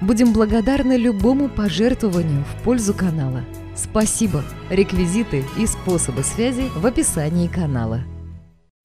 Будем 0.00 0.32
благодарны 0.32 0.96
любому 0.96 1.48
пожертвованию 1.48 2.44
в 2.44 2.62
пользу 2.64 2.94
канала. 2.94 3.44
Спасибо! 3.76 4.42
Реквизиты 4.70 5.44
и 5.58 5.66
способы 5.66 6.22
связи 6.22 6.70
в 6.74 6.86
описании 6.86 7.48
канала. 7.48 8.00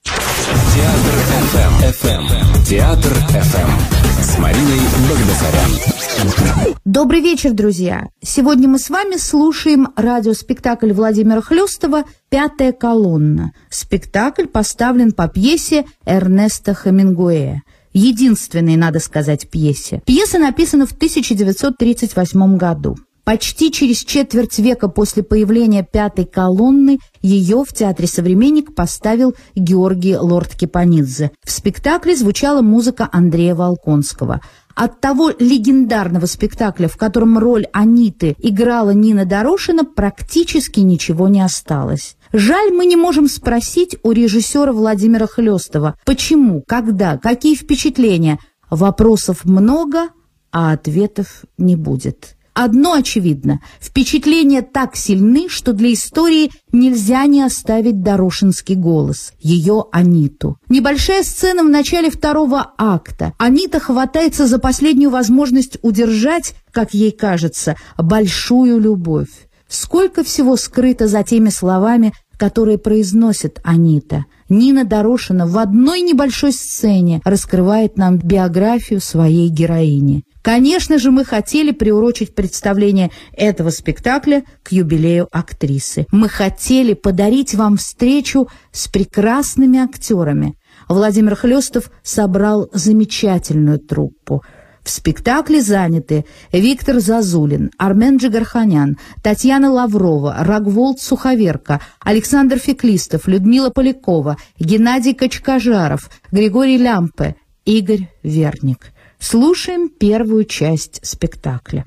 Театр 0.03 1.13
FM. 1.53 1.73
FM. 2.01 2.65
Театр 2.65 3.13
FM. 3.29 4.21
С 4.21 4.37
Мариной 4.39 4.79
Багдасарян. 5.09 6.75
Добрый 6.83 7.21
вечер, 7.21 7.53
друзья! 7.53 8.09
Сегодня 8.21 8.67
мы 8.67 8.77
с 8.77 8.89
вами 8.89 9.17
слушаем 9.17 9.89
радиоспектакль 9.95 10.91
Владимира 10.91 11.41
Хлестова 11.41 12.03
«Пятая 12.29 12.73
колонна». 12.73 13.53
Спектакль 13.69 14.45
поставлен 14.45 15.13
по 15.13 15.27
пьесе 15.27 15.85
Эрнеста 16.05 16.73
Хемингуэя 16.73 17.63
единственной, 17.95 18.75
надо 18.75 18.99
сказать, 18.99 19.49
пьесе. 19.49 20.03
Пьеса 20.05 20.37
написана 20.37 20.85
в 20.85 20.91
1938 20.91 22.57
году. 22.57 22.97
Почти 23.23 23.71
через 23.71 24.03
четверть 24.03 24.59
века 24.59 24.87
после 24.87 25.23
появления 25.23 25.83
пятой 25.83 26.25
колонны 26.25 26.99
ее 27.23 27.63
в 27.67 27.73
Театре 27.73 28.07
«Современник» 28.07 28.75
поставил 28.75 29.33
Георгий 29.55 30.13
Лорд-Кипанидзе. 30.13 31.31
В 31.43 31.49
спектакле 31.49 32.15
звучала 32.15 32.61
музыка 32.61 33.09
Андрея 33.11 33.55
Волконского. 33.55 34.41
От 34.75 34.99
того 34.99 35.31
легендарного 35.39 36.27
спектакля, 36.27 36.87
в 36.87 36.97
котором 36.97 37.39
роль 37.39 37.65
Аниты 37.73 38.35
играла 38.37 38.91
Нина 38.91 39.25
Дорошина, 39.25 39.85
практически 39.85 40.81
ничего 40.81 41.27
не 41.27 41.41
осталось. 41.41 42.17
Жаль, 42.37 42.73
мы 42.73 42.85
не 42.85 42.97
можем 42.97 43.29
спросить 43.29 43.95
у 44.03 44.11
режиссера 44.11 44.73
Владимира 44.73 45.25
Хлестова, 45.25 45.97
почему, 46.03 46.61
когда, 46.67 47.17
какие 47.17 47.55
впечатления. 47.55 48.39
Вопросов 48.69 49.45
много, 49.45 50.09
а 50.51 50.73
ответов 50.73 51.45
не 51.57 51.77
будет. 51.77 52.35
Одно 52.53 52.91
очевидно– 52.91 53.61
впечатления 53.79 54.61
так 54.63 54.97
сильны, 54.97 55.47
что 55.47 55.71
для 55.71 55.93
истории 55.93 56.51
нельзя 56.73 57.25
не 57.25 57.41
оставить 57.41 58.01
Дорошинский 58.01 58.75
голос, 58.75 59.31
ее 59.39 59.85
Аниту. 59.93 60.57
Небольшая 60.67 61.23
сцена 61.23 61.63
в 61.63 61.69
начале 61.69 62.09
второго 62.09 62.73
акта. 62.77 63.31
Анита 63.37 63.79
хватается 63.79 64.45
за 64.45 64.59
последнюю 64.59 65.09
возможность 65.09 65.77
удержать, 65.83 66.53
как 66.73 66.93
ей 66.93 67.11
кажется, 67.11 67.77
большую 67.97 68.77
любовь. 68.81 69.29
Сколько 69.67 70.23
всего 70.23 70.57
скрыто 70.57 71.07
за 71.07 71.23
теми 71.23 71.49
словами, 71.49 72.13
которые 72.37 72.77
произносит 72.77 73.59
Анита. 73.63 74.25
Нина 74.49 74.83
Дорошина 74.85 75.47
в 75.47 75.57
одной 75.57 76.01
небольшой 76.01 76.51
сцене 76.51 77.21
раскрывает 77.25 77.97
нам 77.97 78.17
биографию 78.17 79.01
своей 79.01 79.49
героини. 79.49 80.23
Конечно 80.41 80.99
же, 80.99 81.09
мы 81.09 81.25
хотели 81.25 81.71
приурочить 81.71 82.35
представление 82.35 83.09
этого 83.33 83.71
спектакля 83.71 84.43
к 84.61 84.71
юбилею 84.71 85.27
актрисы. 85.31 86.05
Мы 86.11 86.29
хотели 86.29 86.93
подарить 86.93 87.55
вам 87.55 87.77
встречу 87.77 88.47
с 88.71 88.87
прекрасными 88.87 89.79
актерами. 89.79 90.53
Владимир 90.87 91.35
Хлестов 91.35 91.89
собрал 92.03 92.69
замечательную 92.73 93.79
труппу– 93.79 94.43
в 94.85 94.89
спектакле 94.91 95.61
заняты 95.61 96.25
Виктор 96.51 96.99
Зазулин, 96.99 97.71
Армен 97.77 98.17
Джигарханян, 98.17 98.97
Татьяна 99.23 99.71
Лаврова, 99.71 100.35
Рогволд 100.39 101.01
Суховерка, 101.01 101.81
Александр 101.99 102.59
Феклистов, 102.59 103.27
Людмила 103.27 103.71
Полякова, 103.71 104.37
Геннадий 104.59 105.15
Качкажаров, 105.15 106.09
Григорий 106.31 106.77
Лямпе, 106.77 107.35
Игорь 107.65 108.09
Верник. 108.21 108.91
Слушаем 109.17 109.89
первую 109.89 110.45
часть 110.45 110.99
спектакля. 111.03 111.83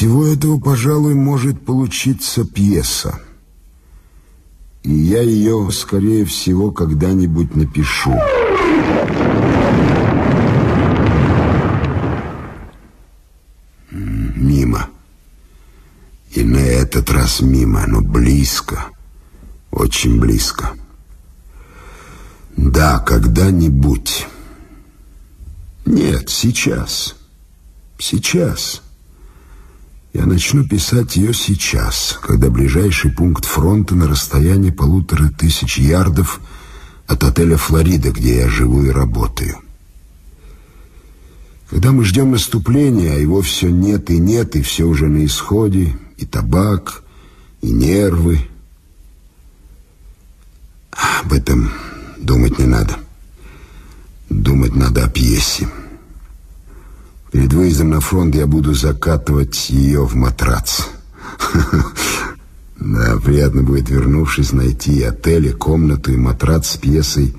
Всего 0.00 0.26
этого, 0.26 0.58
пожалуй, 0.58 1.12
может 1.12 1.62
получиться 1.66 2.46
пьеса. 2.46 3.20
И 4.82 4.90
я 4.90 5.20
ее, 5.20 5.68
скорее 5.72 6.24
всего, 6.24 6.70
когда-нибудь 6.70 7.54
напишу. 7.54 8.18
Мимо. 13.90 14.88
И 16.30 16.44
на 16.44 16.56
этот 16.56 17.10
раз 17.10 17.42
мимо, 17.42 17.84
но 17.86 18.00
близко. 18.00 18.86
Очень 19.70 20.18
близко. 20.18 20.70
Да, 22.56 23.00
когда-нибудь. 23.00 24.26
Нет, 25.84 26.30
сейчас. 26.30 27.16
Сейчас. 27.98 28.80
Я 30.12 30.26
начну 30.26 30.66
писать 30.66 31.16
ее 31.16 31.32
сейчас, 31.32 32.18
когда 32.20 32.50
ближайший 32.50 33.12
пункт 33.12 33.44
фронта 33.44 33.94
на 33.94 34.08
расстоянии 34.08 34.70
полутора 34.70 35.28
тысяч 35.28 35.78
ярдов 35.78 36.40
от 37.06 37.22
отеля 37.22 37.56
«Флорида», 37.56 38.10
где 38.10 38.38
я 38.38 38.48
живу 38.48 38.84
и 38.84 38.90
работаю. 38.90 39.58
Когда 41.68 41.92
мы 41.92 42.04
ждем 42.04 42.32
наступления, 42.32 43.12
а 43.12 43.18
его 43.18 43.40
все 43.42 43.70
нет 43.70 44.10
и 44.10 44.18
нет, 44.18 44.56
и 44.56 44.62
все 44.62 44.84
уже 44.84 45.06
на 45.06 45.24
исходе, 45.24 45.96
и 46.16 46.26
табак, 46.26 47.04
и 47.62 47.70
нервы. 47.70 48.40
Об 50.90 51.32
этом 51.32 51.70
думать 52.18 52.58
не 52.58 52.66
надо. 52.66 52.96
Думать 54.28 54.74
надо 54.74 55.04
о 55.04 55.08
пьесе. 55.08 55.68
Перед 57.30 57.52
выездом 57.52 57.90
на 57.90 58.00
фронт 58.00 58.34
я 58.34 58.46
буду 58.46 58.74
закатывать 58.74 59.70
ее 59.70 60.04
в 60.04 60.14
матрац. 60.14 60.82
Да, 62.80 63.18
приятно 63.22 63.62
будет, 63.62 63.90
вернувшись, 63.90 64.52
найти 64.52 65.02
отель, 65.02 65.52
комнату 65.52 66.14
и 66.14 66.16
матрац 66.16 66.70
с 66.70 66.76
пьесой 66.78 67.36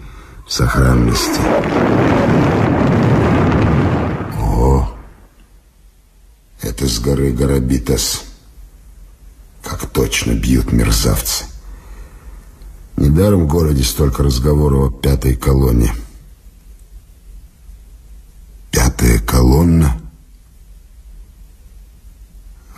в 0.47 0.53
сохранности. 0.53 1.39
О, 4.39 4.87
это 6.61 6.87
с 6.87 6.99
горы 6.99 7.31
Гарабитас. 7.31 8.23
Как 9.63 9.87
точно 9.87 10.33
бьют 10.33 10.71
мерзавцы. 10.71 11.45
Недаром 12.95 13.45
в 13.45 13.47
городе 13.47 13.83
столько 13.83 14.21
разговоров 14.21 14.93
о 14.93 14.95
пятой 14.95 15.35
колонне. 15.35 15.91
Пятая 18.71 19.19
колонна. 19.19 20.01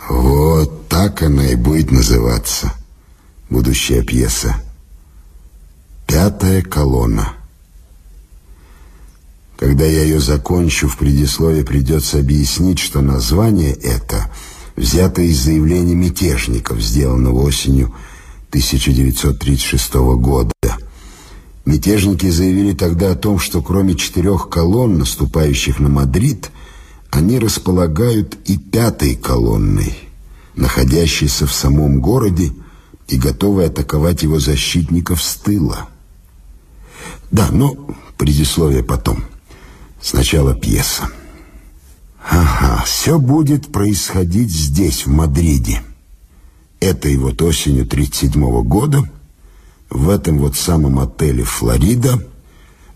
Вот 0.08 0.88
так 0.88 1.22
она 1.22 1.46
и 1.46 1.54
будет 1.54 1.90
называться. 1.90 2.72
Будущая 3.48 4.02
пьеса. 4.02 4.56
Пятая 6.06 6.62
колонна. 6.62 7.32
Когда 9.56 9.84
я 9.86 10.02
ее 10.02 10.20
закончу, 10.20 10.88
в 10.88 10.98
предисловии 10.98 11.62
придется 11.62 12.18
объяснить, 12.18 12.80
что 12.80 13.00
название 13.00 13.72
это 13.72 14.30
взято 14.76 15.22
из 15.22 15.38
заявления 15.38 15.94
мятежников, 15.94 16.80
сделанного 16.80 17.40
осенью 17.42 17.94
1936 18.50 19.94
года. 19.94 20.52
Мятежники 21.64 22.28
заявили 22.28 22.74
тогда 22.74 23.12
о 23.12 23.16
том, 23.16 23.38
что 23.38 23.62
кроме 23.62 23.94
четырех 23.94 24.48
колонн, 24.50 24.98
наступающих 24.98 25.80
на 25.80 25.88
Мадрид, 25.88 26.50
они 27.10 27.38
располагают 27.38 28.36
и 28.44 28.58
пятой 28.58 29.14
колонной, 29.14 29.96
находящейся 30.56 31.46
в 31.46 31.54
самом 31.54 32.00
городе 32.00 32.52
и 33.08 33.16
готовой 33.16 33.66
атаковать 33.66 34.22
его 34.22 34.38
защитников 34.40 35.22
с 35.22 35.36
тыла. 35.36 35.88
Да, 37.30 37.48
но 37.50 37.74
предисловие 38.18 38.82
потом. 38.82 39.24
Сначала 40.02 40.54
пьеса. 40.54 41.08
Ага, 42.28 42.82
все 42.84 43.18
будет 43.18 43.72
происходить 43.72 44.50
здесь, 44.50 45.06
в 45.06 45.10
Мадриде. 45.10 45.82
Этой 46.80 47.16
вот 47.16 47.40
осенью 47.40 47.86
37 47.86 48.62
года 48.64 49.08
в 49.94 50.10
этом 50.10 50.38
вот 50.38 50.56
самом 50.56 50.98
отеле 50.98 51.44
«Флорида» 51.44 52.18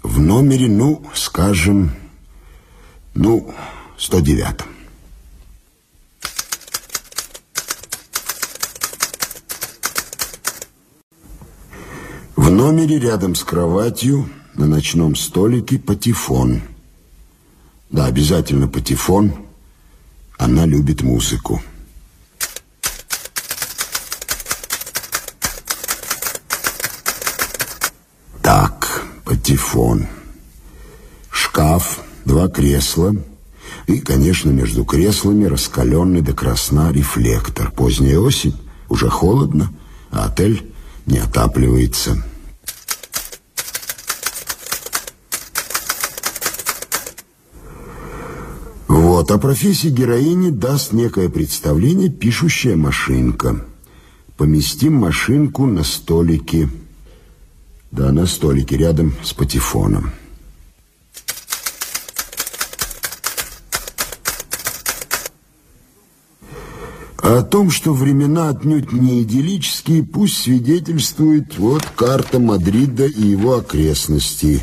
в 0.03 0.21
номере, 0.21 0.69
ну, 0.69 1.07
скажем, 1.15 1.93
ну, 3.15 3.55
109 3.97 4.67
В 12.35 12.51
номере 12.51 12.99
рядом 12.99 13.35
с 13.35 13.45
кроватью 13.45 14.29
на 14.55 14.67
ночном 14.67 15.15
столике 15.15 15.79
патефон. 15.79 16.63
Да, 17.91 18.07
обязательно 18.07 18.67
патефон. 18.67 19.35
Она 20.37 20.67
любит 20.67 21.03
музыку. 21.03 21.63
Так, 28.49 29.05
патефон. 29.49 30.07
Шкаф, 31.31 32.01
два 32.27 32.49
кресла. 32.49 33.15
И, 33.87 33.99
конечно, 33.99 34.51
между 34.51 34.85
креслами 34.85 35.47
раскаленный 35.47 36.21
до 36.21 36.35
красна 36.35 36.93
рефлектор. 36.93 37.71
Поздняя 37.71 38.19
осень, 38.19 38.55
уже 38.91 39.09
холодно, 39.09 39.71
а 40.11 40.27
отель 40.27 40.71
не 41.07 41.17
отапливается. 41.17 42.23
Вот, 48.87 49.31
о 49.31 49.39
профессии 49.39 49.89
героини 49.89 50.51
даст 50.51 50.93
некое 50.93 51.31
представление 51.31 52.11
пишущая 52.11 52.77
машинка. 52.77 53.65
Поместим 54.37 54.95
машинку 54.95 55.65
на 55.65 55.85
столике. 55.85 56.69
Да, 57.91 58.13
на 58.13 58.27
столике, 58.27 58.77
рядом 58.77 59.15
с 59.23 59.33
патефоном. 59.33 60.13
О 67.29 67.43
том, 67.43 67.71
что 67.71 67.93
времена 67.93 68.49
отнюдь 68.49 68.93
не 68.93 69.23
идиллические, 69.23 70.03
пусть 70.03 70.39
свидетельствует 70.39 71.59
вот 71.59 71.85
карта 71.97 72.39
Мадрида 72.39 73.07
и 73.07 73.27
его 73.27 73.57
окрестностей. 73.57 74.63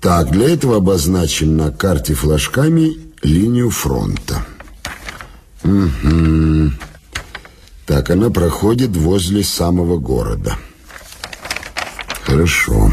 Так, 0.00 0.30
для 0.30 0.50
этого 0.50 0.76
обозначим 0.76 1.56
на 1.56 1.70
карте 1.70 2.14
флажками 2.14 2.96
линию 3.22 3.70
фронта. 3.70 4.46
Угу. 5.64 6.72
Так, 7.86 8.10
она 8.10 8.30
проходит 8.30 8.96
возле 8.96 9.42
самого 9.42 9.98
города. 9.98 10.58
Хорошо. 12.28 12.92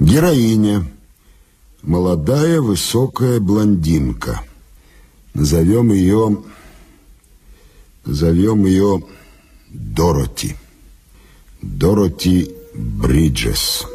Героиня. 0.00 0.84
Молодая, 1.82 2.60
высокая 2.60 3.38
блондинка. 3.38 4.42
Назовем 5.32 5.92
ее... 5.92 6.42
Назовем 8.04 8.66
ее 8.66 9.04
Дороти. 9.70 10.56
Дороти 11.62 12.50
Бриджес. 12.74 13.86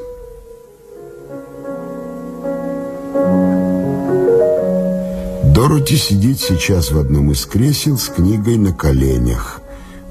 Дороти 5.54 5.98
сидит 5.98 6.40
сейчас 6.40 6.92
в 6.92 6.98
одном 6.98 7.32
из 7.34 7.46
кресел 7.46 7.98
с 7.98 8.08
книгой 8.08 8.56
на 8.56 8.72
коленях. 8.72 9.60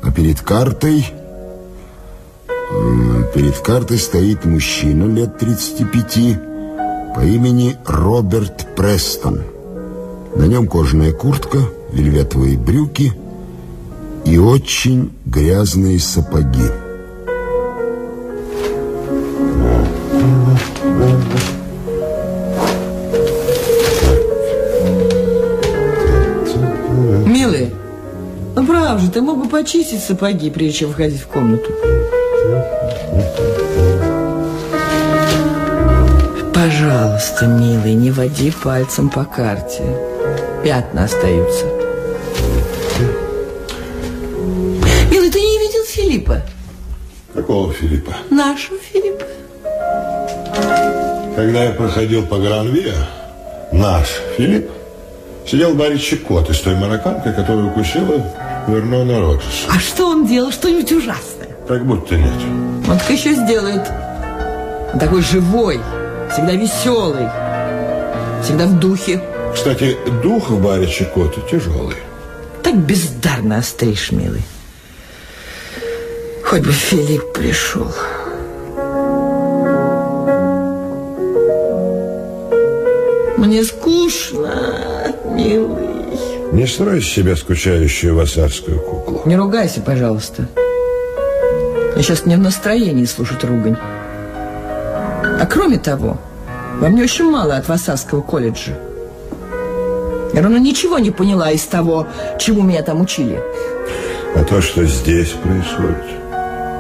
А 0.02 0.12
перед 0.12 0.42
картой... 0.42 1.06
Перед 3.34 3.58
картой 3.58 3.98
стоит 3.98 4.44
мужчина 4.44 5.04
лет 5.04 5.38
35 5.38 6.38
по 7.14 7.20
имени 7.20 7.76
Роберт 7.86 8.74
Престон. 8.76 9.42
На 10.36 10.44
нем 10.44 10.66
кожаная 10.66 11.12
куртка, 11.12 11.58
вельветовые 11.92 12.58
брюки 12.58 13.12
и 14.24 14.38
очень 14.38 15.12
грязные 15.26 15.98
сапоги. 15.98 16.70
Милый, 27.26 27.74
ну 28.54 28.66
прав 28.66 29.00
же, 29.00 29.10
ты 29.10 29.20
мог 29.20 29.42
бы 29.42 29.48
почистить 29.48 30.02
сапоги, 30.02 30.50
прежде 30.50 30.80
чем 30.80 30.92
входить 30.92 31.20
в 31.20 31.26
комнату. 31.26 31.70
Пожалуйста, 36.92 37.46
милый, 37.46 37.94
не 37.94 38.10
води 38.10 38.50
пальцем 38.50 39.08
по 39.08 39.24
карте. 39.24 39.82
Пятна 40.62 41.04
остаются. 41.04 41.64
Милый, 45.10 45.30
ты 45.30 45.40
не 45.40 45.58
видел 45.58 45.84
Филиппа? 45.88 46.42
Какого 47.32 47.72
Филиппа? 47.72 48.12
Нашего 48.28 48.76
Филиппа. 48.92 49.24
Когда 51.34 51.64
я 51.64 51.70
проходил 51.70 52.26
по 52.26 52.36
Гранвиа, 52.36 52.92
наш 53.72 54.08
Филипп 54.36 54.70
сидел 55.46 55.72
в 55.72 55.78
баре 55.78 55.98
Чикот 55.98 56.50
из 56.50 56.60
той 56.60 56.74
марокканкой, 56.76 57.32
которая 57.32 57.64
укусила 57.64 58.22
Вернона 58.68 59.18
Роджерса. 59.18 59.66
А 59.70 59.78
что 59.78 60.08
он 60.08 60.26
делал? 60.26 60.52
Что-нибудь 60.52 60.92
ужасное? 60.92 61.56
Как 61.66 61.86
будто 61.86 62.16
нет. 62.16 62.34
Он 62.86 62.98
так 62.98 63.08
еще 63.08 63.32
сделает. 63.32 63.90
Он 64.92 65.00
такой 65.00 65.22
живой, 65.22 65.80
всегда 66.32 66.52
веселый, 66.52 67.28
всегда 68.42 68.66
в 68.66 68.78
духе. 68.78 69.20
Кстати, 69.54 69.96
дух 70.22 70.48
в 70.50 70.62
баре 70.62 70.86
Чикота 70.86 71.40
тяжелый. 71.42 71.96
Так 72.62 72.76
бездарно 72.76 73.58
остришь, 73.58 74.12
милый. 74.12 74.42
Хоть 76.44 76.62
бы 76.62 76.72
Филипп 76.72 77.32
пришел. 77.34 77.92
Мне 83.36 83.64
скучно, 83.64 85.14
милый. 85.24 85.88
Не 86.52 86.66
строй 86.66 86.98
из 86.98 87.08
себя 87.08 87.36
скучающую 87.36 88.14
вассарскую 88.14 88.78
куклу. 88.80 89.22
Не 89.26 89.36
ругайся, 89.36 89.80
пожалуйста. 89.80 90.48
Я 91.96 92.02
сейчас 92.02 92.24
не 92.24 92.36
в 92.36 92.40
настроении 92.40 93.04
слушать 93.04 93.44
ругань. 93.44 93.76
А 95.42 95.46
кроме 95.46 95.76
того, 95.76 96.18
во 96.78 96.88
мне 96.88 97.02
очень 97.02 97.28
мало 97.28 97.56
от 97.56 97.66
Вассарского 97.66 98.20
колледжа. 98.20 98.78
Я 100.32 100.40
ровно 100.40 100.58
ничего 100.58 101.00
не 101.00 101.10
поняла 101.10 101.50
из 101.50 101.64
того, 101.64 102.06
чему 102.38 102.62
меня 102.62 102.82
там 102.82 103.00
учили. 103.00 103.40
А 104.36 104.44
то, 104.44 104.62
что 104.62 104.84
здесь 104.84 105.30
происходит, 105.30 106.04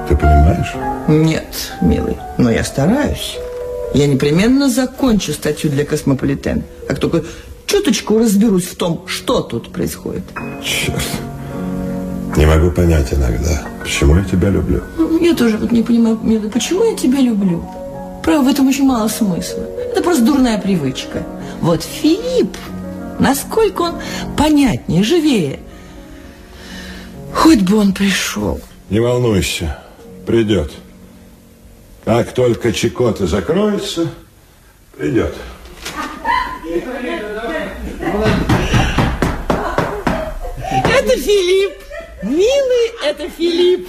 ты 0.08 0.16
понимаешь? 0.16 0.74
Нет, 1.08 1.72
милый, 1.80 2.16
но 2.38 2.52
я 2.52 2.62
стараюсь. 2.62 3.36
Я 3.94 4.06
непременно 4.06 4.70
закончу 4.70 5.32
статью 5.32 5.68
для 5.68 5.84
Космополитен. 5.84 6.62
Как 6.86 7.00
только 7.00 7.24
чуточку 7.66 8.16
разберусь 8.20 8.68
в 8.68 8.76
том, 8.76 9.02
что 9.08 9.40
тут 9.40 9.72
происходит. 9.72 10.22
Черт. 10.62 11.02
Не 12.36 12.46
могу 12.46 12.70
понять 12.70 13.12
иногда, 13.12 13.64
почему 13.82 14.14
я 14.14 14.22
тебя 14.22 14.50
люблю. 14.50 14.82
Ну, 14.96 15.18
Я 15.18 15.34
тоже 15.34 15.58
вот 15.58 15.72
не 15.72 15.82
понимаю, 15.82 16.20
милый, 16.22 16.48
почему 16.48 16.84
я 16.84 16.96
тебя 16.96 17.18
люблю? 17.18 17.60
Право, 18.22 18.42
в 18.42 18.48
этом 18.48 18.68
очень 18.68 18.84
мало 18.84 19.08
смысла. 19.08 19.64
Это 19.90 20.02
просто 20.02 20.24
дурная 20.24 20.58
привычка. 20.58 21.24
Вот 21.60 21.82
Филипп, 21.82 22.56
насколько 23.18 23.82
он 23.82 23.94
понятнее, 24.36 25.02
живее. 25.02 25.58
Хоть 27.34 27.62
бы 27.62 27.78
он 27.78 27.92
пришел. 27.92 28.60
Не 28.90 29.00
волнуйся, 29.00 29.78
придет. 30.26 30.72
Как 32.04 32.32
только 32.32 32.72
Чикота 32.72 33.26
закроется, 33.26 34.08
придет. 34.96 35.34
Это 40.84 41.16
Филипп. 41.16 41.72
Милый, 42.22 42.92
это 43.04 43.28
Филипп. 43.28 43.88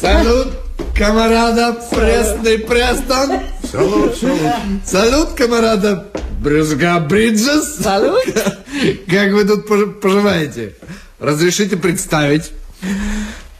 Салют, 0.00 0.48
камарада 0.96 1.72
Пресный 1.90 2.58
Престон. 2.58 3.40
Салут, 3.70 4.16
салут. 4.16 4.40
Салют, 4.86 5.28
камарада 5.36 6.06
Брюзга 6.40 7.00
Бриджес. 7.00 7.76
Салют. 7.82 8.24
Как 9.08 9.32
вы 9.32 9.44
тут 9.44 9.68
пож- 9.68 9.92
поживаете? 10.00 10.74
Разрешите 11.18 11.76
представить. 11.76 12.50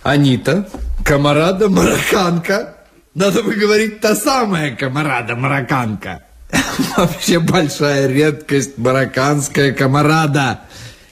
Анита, 0.03 0.67
Камарада 1.05 1.69
марокканка. 1.69 2.75
Надо 3.15 3.43
бы 3.43 3.53
говорить 3.55 4.01
та 4.01 4.17
самая 4.17 4.75
камарада 4.75 5.37
марокканка. 5.37 6.23
Вообще 6.97 7.39
большая 7.39 8.09
редкость 8.09 8.79
марокканская 8.79 9.73
камарада. 9.73 10.61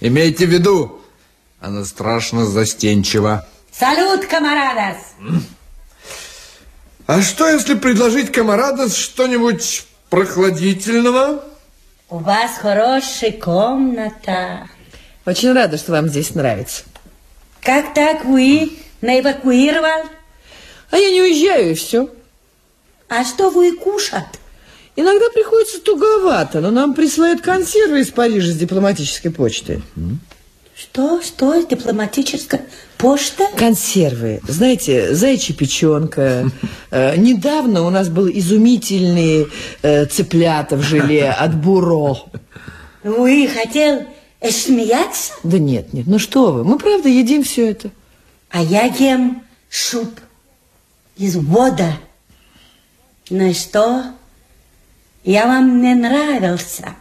Имейте 0.00 0.46
в 0.46 0.50
виду, 0.50 1.02
она 1.60 1.84
страшно 1.84 2.46
застенчива. 2.46 3.46
Салют, 3.78 4.26
камарадас! 4.26 4.96
А 7.06 7.22
что, 7.22 7.48
если 7.48 7.74
предложить 7.74 8.32
камарадос 8.32 8.96
что-нибудь 8.96 9.84
прохладительного? 10.10 11.44
У 12.10 12.18
вас 12.18 12.58
хорошая 12.58 13.32
комната. 13.32 14.68
Очень 15.24 15.52
рада, 15.52 15.78
что 15.78 15.92
вам 15.92 16.08
здесь 16.08 16.34
нравится. 16.34 16.82
Как 17.60 17.94
так 17.94 18.24
вы 18.24 18.72
не 19.00 19.20
эвакуировал? 19.20 20.08
А 20.90 20.96
я 20.96 21.10
не 21.10 21.22
уезжаю, 21.22 21.70
и 21.70 21.74
все. 21.74 22.10
А 23.08 23.24
что 23.24 23.50
вы 23.50 23.76
кушать? 23.76 24.24
Иногда 24.96 25.26
приходится 25.32 25.80
туговато, 25.80 26.60
но 26.60 26.72
нам 26.72 26.94
присылают 26.94 27.42
консервы 27.42 28.00
из 28.00 28.10
Парижа 28.10 28.50
с 28.50 28.56
дипломатической 28.56 29.30
почты. 29.30 29.82
Что? 30.74 31.22
Что? 31.22 31.62
Дипломатическая 31.62 32.62
почта? 32.98 33.44
Консервы. 33.56 34.40
Знаете, 34.46 35.14
зайчья 35.14 35.54
печенка. 35.54 36.50
Э, 36.90 37.16
недавно 37.16 37.86
у 37.86 37.90
нас 37.90 38.08
был 38.08 38.28
изумительный 38.28 39.46
э, 39.82 40.06
цыплята 40.06 40.76
в 40.76 40.82
желе 40.82 41.30
от 41.30 41.54
Буро. 41.54 42.26
Вы 43.02 43.48
хотел 43.48 44.02
э, 44.40 44.50
смеяться? 44.50 45.32
Да 45.44 45.58
нет, 45.58 45.92
нет, 45.92 46.06
ну 46.06 46.18
что 46.18 46.52
вы, 46.52 46.64
мы 46.64 46.78
правда 46.78 47.08
едим 47.08 47.44
все 47.44 47.70
это. 47.70 47.90
А 48.50 48.62
я 48.62 48.84
ем 48.84 49.42
суп 49.70 50.20
из 51.16 51.36
вода. 51.36 51.92
Ну 53.30 53.52
что? 53.54 54.04
Я 55.24 55.46
вам 55.46 55.82
не 55.82 55.94
нравился. 55.94 56.94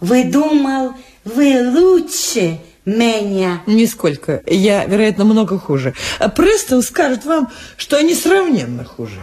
Вы 0.00 0.24
думал, 0.24 0.92
вы 1.24 1.70
лучше 1.72 2.60
меня. 2.86 3.62
Нисколько. 3.66 4.42
Я, 4.46 4.84
вероятно, 4.84 5.24
много 5.24 5.58
хуже. 5.58 5.92
А 6.20 6.28
Престон 6.28 6.82
скажет 6.82 7.24
вам, 7.24 7.50
что 7.76 7.96
они 7.96 8.14
сравненно 8.14 8.84
хуже. 8.84 9.16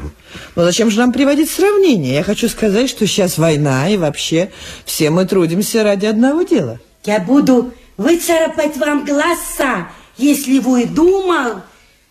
Но 0.55 0.65
зачем 0.65 0.91
же 0.91 0.99
нам 0.99 1.13
приводить 1.13 1.49
сравнение? 1.49 2.13
Я 2.15 2.23
хочу 2.23 2.49
сказать, 2.49 2.89
что 2.89 3.07
сейчас 3.07 3.37
война, 3.37 3.89
и 3.89 3.97
вообще 3.97 4.51
все 4.85 5.09
мы 5.09 5.25
трудимся 5.25 5.83
ради 5.83 6.05
одного 6.05 6.43
дела. 6.43 6.79
Я 7.05 7.19
буду 7.19 7.73
выцарапать 7.97 8.77
вам 8.77 9.05
глаза, 9.05 9.87
если 10.17 10.59
вы 10.59 10.85
думал, 10.85 11.61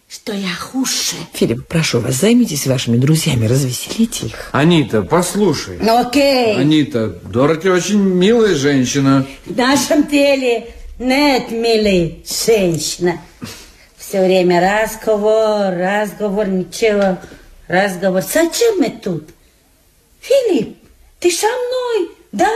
что 0.08 0.32
я 0.32 0.54
хуже. 0.58 1.16
Филипп, 1.34 1.66
прошу 1.66 2.00
вас, 2.00 2.14
займитесь 2.16 2.66
вашими 2.66 2.96
друзьями, 2.96 3.46
развеселите 3.46 4.26
их. 4.26 4.48
Анита, 4.52 5.02
послушай. 5.02 5.78
Ну 5.80 5.98
окей, 5.98 6.56
Анита, 6.56 7.08
Дороти 7.08 7.68
очень 7.68 7.98
милая 7.98 8.54
женщина. 8.54 9.26
в 9.46 9.56
нашем 9.56 10.06
деле 10.06 10.66
нет, 11.02 11.50
милый 11.50 12.24
женщина. 12.26 13.20
Все 13.96 14.24
время 14.24 14.60
разговор, 14.60 15.74
разговор, 15.74 16.46
ничего, 16.46 17.18
разговор. 17.68 18.22
Зачем 18.22 18.78
мы 18.78 18.90
тут? 18.90 19.30
Филипп, 20.20 20.76
ты 21.18 21.30
со 21.30 21.46
мной, 21.46 22.10
да 22.30 22.48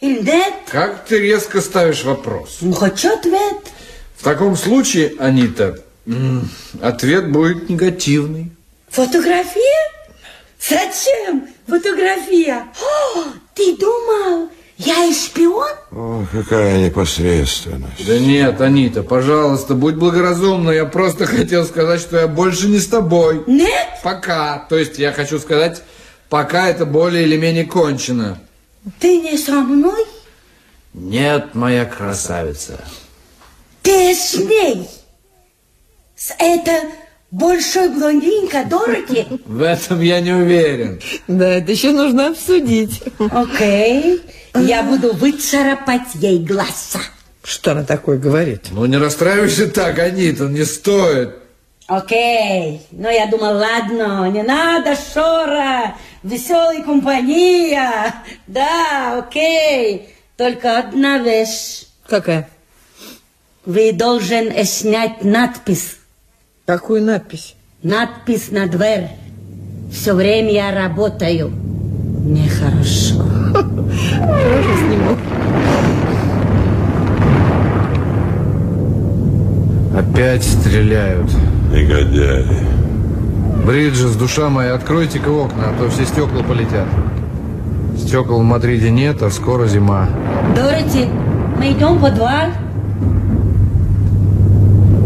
или 0.00 0.22
нет? 0.22 0.54
Как 0.68 1.04
ты 1.04 1.18
резко 1.20 1.60
ставишь 1.60 2.04
вопрос? 2.04 2.58
Ну, 2.60 2.72
хоть 2.72 3.04
ответ. 3.04 3.56
В 4.16 4.24
таком 4.24 4.56
случае, 4.56 5.14
Анита, 5.18 5.78
ответ 6.80 7.30
будет 7.30 7.68
негативный. 7.68 8.50
Фотография? 8.88 9.92
Зачем 10.58 11.48
фотография? 11.66 12.66
О, 12.80 13.24
ты 13.54 13.76
думал, 13.76 14.48
я 14.78 15.06
и 15.06 15.14
шпион? 15.14 15.72
О, 15.90 16.24
какая 16.30 16.84
непосредственность. 16.86 18.06
Да 18.06 18.18
нет, 18.18 18.60
Анита, 18.60 19.02
пожалуйста, 19.02 19.74
будь 19.74 19.94
благоразумна. 19.94 20.70
Я 20.70 20.84
просто 20.84 21.24
хотел 21.24 21.64
сказать, 21.64 22.00
что 22.00 22.18
я 22.18 22.28
больше 22.28 22.68
не 22.68 22.78
с 22.78 22.86
тобой. 22.86 23.42
Нет? 23.46 23.88
Пока. 24.04 24.66
То 24.68 24.76
есть 24.76 24.98
я 24.98 25.12
хочу 25.12 25.38
сказать, 25.38 25.82
пока 26.28 26.68
это 26.68 26.84
более 26.84 27.24
или 27.24 27.38
менее 27.38 27.64
кончено. 27.64 28.38
Ты 29.00 29.18
не 29.18 29.38
со 29.38 29.52
мной? 29.52 30.04
Нет, 30.92 31.54
моя 31.54 31.84
красавица. 31.86 32.78
Ты 33.82 34.14
с 34.14 34.34
ней? 34.34 34.88
С 36.16 36.34
этой 36.38 36.90
большой 37.30 37.88
блондинкой 37.90 38.64
Дороти? 38.66 39.26
В 39.46 39.62
этом 39.62 40.00
я 40.00 40.20
не 40.20 40.32
уверен. 40.32 41.00
Да, 41.28 41.48
это 41.54 41.72
еще 41.72 41.92
нужно 41.92 42.28
обсудить. 42.28 43.02
Окей. 43.18 44.22
Я 44.60 44.82
буду 44.82 45.14
выцарапать 45.14 46.14
ей 46.14 46.38
глаза. 46.38 47.00
Что 47.42 47.72
она 47.72 47.84
такое 47.84 48.18
говорит? 48.18 48.66
Ну 48.70 48.86
не 48.86 48.96
расстраивайся 48.96 49.68
так, 49.68 49.98
Анита, 49.98 50.44
не 50.44 50.64
стоит. 50.64 51.30
Окей. 51.86 52.82
Но 52.90 53.08
я 53.08 53.26
думал, 53.26 53.56
ладно, 53.56 54.28
не 54.28 54.42
надо 54.42 54.96
шора, 54.96 55.94
веселая 56.22 56.82
компания. 56.82 58.14
Да, 58.48 59.18
окей. 59.18 60.08
Только 60.36 60.78
одна 60.78 61.18
вещь. 61.18 61.84
Какая? 62.08 62.48
Вы 63.64 63.92
должен 63.92 64.52
снять 64.64 65.24
надпись. 65.24 65.96
Какую 66.66 67.02
надпись? 67.02 67.54
Надпись 67.82 68.50
на 68.50 68.66
дверь. 68.66 69.08
Все 69.92 70.14
время 70.14 70.52
я 70.52 70.72
работаю. 70.72 71.50
Нехорошо. 71.50 73.35
Хорошо, 73.62 74.76
сниму. 74.78 75.16
Опять 79.96 80.44
стреляют. 80.44 81.30
Негодяи. 81.72 82.44
Бриджес, 83.64 84.14
душа 84.14 84.48
моя, 84.48 84.74
откройте-ка 84.74 85.28
окна, 85.28 85.70
а 85.70 85.74
то 85.78 85.88
все 85.90 86.04
стекла 86.04 86.42
полетят. 86.42 86.86
Стекол 87.98 88.40
в 88.40 88.44
Мадриде 88.44 88.90
нет, 88.90 89.22
а 89.22 89.30
скоро 89.30 89.66
зима. 89.66 90.08
Дороти, 90.54 91.06
мы 91.58 91.72
идем 91.72 91.98
в 91.98 92.02
подвал? 92.02 92.50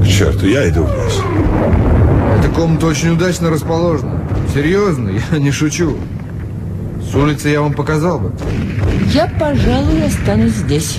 К 0.02 0.06
черту, 0.06 0.46
я 0.46 0.68
иду 0.68 0.84
вниз. 0.84 1.22
Эта 2.38 2.54
комната 2.54 2.86
очень 2.86 3.10
удачно 3.10 3.48
расположена. 3.48 4.20
Серьезно, 4.52 5.10
я 5.32 5.38
не 5.38 5.52
шучу. 5.52 5.96
С 7.10 7.14
улицы 7.14 7.48
я 7.48 7.60
вам 7.60 7.74
показал 7.74 8.20
бы. 8.20 8.32
Я, 9.12 9.28
пожалуй, 9.40 10.06
останусь 10.06 10.52
здесь. 10.52 10.98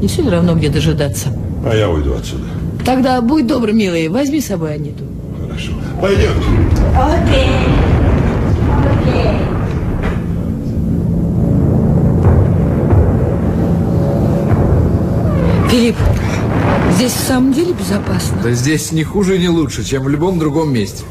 Не 0.00 0.06
все 0.06 0.28
равно, 0.30 0.54
где 0.54 0.68
дожидаться. 0.68 1.30
А 1.66 1.74
я 1.74 1.90
уйду 1.90 2.14
отсюда. 2.14 2.44
Тогда 2.84 3.20
будь 3.20 3.46
добр, 3.48 3.72
милый, 3.72 4.08
возьми 4.08 4.40
с 4.40 4.46
собой 4.46 4.74
Аниту. 4.74 5.02
Хорошо. 5.40 5.72
Пойдемте. 6.00 6.46
Окей. 6.96 7.48
Окей. 9.02 9.38
Филипп, 15.68 15.96
здесь 16.94 17.12
в 17.12 17.26
самом 17.26 17.52
деле 17.52 17.72
безопасно? 17.72 18.38
Да 18.44 18.52
здесь 18.52 18.92
не 18.92 19.02
хуже 19.02 19.36
и 19.36 19.40
не 19.40 19.48
лучше, 19.48 19.84
чем 19.84 20.04
в 20.04 20.08
любом 20.08 20.38
другом 20.38 20.72
месте. 20.72 21.02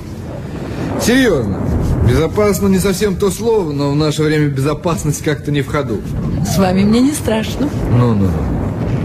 Серьезно. 1.01 1.59
Безопасно 2.07 2.67
не 2.67 2.79
совсем 2.79 3.15
то 3.15 3.29
слово, 3.29 3.71
но 3.71 3.91
в 3.91 3.95
наше 3.95 4.23
время 4.23 4.47
безопасность 4.47 5.23
как-то 5.23 5.51
не 5.51 5.61
в 5.61 5.67
ходу. 5.67 5.99
С 6.45 6.57
вами 6.57 6.83
мне 6.83 7.01
не 7.01 7.11
страшно. 7.11 7.69
Ну-ну. 7.91 8.29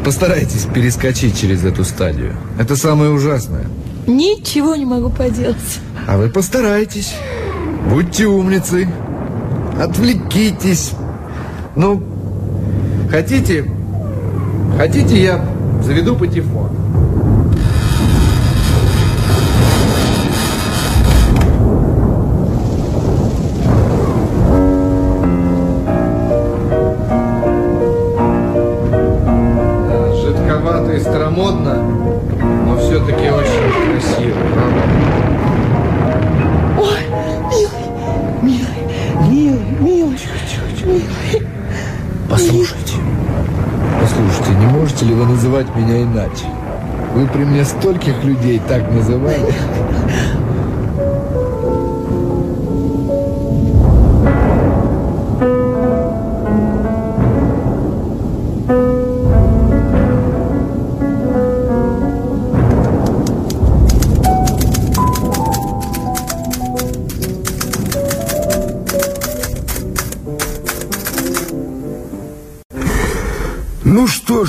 Постарайтесь 0.04 0.66
перескочить 0.72 1.40
через 1.40 1.64
эту 1.64 1.84
стадию. 1.84 2.34
Это 2.58 2.76
самое 2.76 3.10
ужасное. 3.10 3.66
Ничего 4.06 4.74
не 4.74 4.84
могу 4.84 5.10
поделать. 5.10 5.56
А 6.06 6.16
вы 6.16 6.28
постарайтесь. 6.28 7.14
Будьте 7.88 8.26
умницей. 8.26 8.88
Отвлекитесь. 9.80 10.92
Ну, 11.76 12.02
хотите... 13.10 13.64
Хотите, 14.76 15.22
я 15.22 15.44
заведу 15.84 16.16
патефон. 16.16 16.70
Вы 47.14 47.26
при 47.26 47.44
мне 47.44 47.64
стольких 47.64 48.24
людей 48.24 48.60
так 48.66 48.90
называли. 48.90 49.52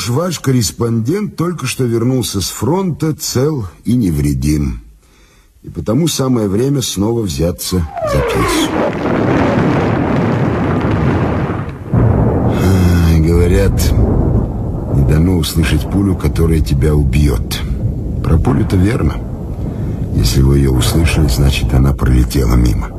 Что 0.03 0.11
ж, 0.11 0.15
ваш 0.15 0.39
корреспондент 0.39 1.37
только 1.37 1.65
что 1.65 1.85
вернулся 1.85 2.41
с 2.41 2.49
фронта 2.49 3.15
цел 3.15 3.67
и 3.85 3.93
невредим. 3.93 4.81
И 5.61 5.69
потому 5.69 6.09
самое 6.09 6.49
время 6.49 6.81
снова 6.81 7.21
взяться 7.21 7.87
за 8.11 8.19
пьесу. 8.19 8.69
Говорят, 13.19 13.93
не 14.95 15.07
дано 15.07 15.37
услышать 15.37 15.89
пулю, 15.89 16.17
которая 16.17 16.59
тебя 16.59 16.93
убьет. 16.93 17.61
Про 18.25 18.37
пулю-то 18.37 18.75
верно. 18.75 19.15
Если 20.15 20.41
вы 20.41 20.57
ее 20.57 20.71
услышали, 20.71 21.29
значит, 21.29 21.73
она 21.73 21.93
пролетела 21.93 22.55
мимо. 22.55 22.89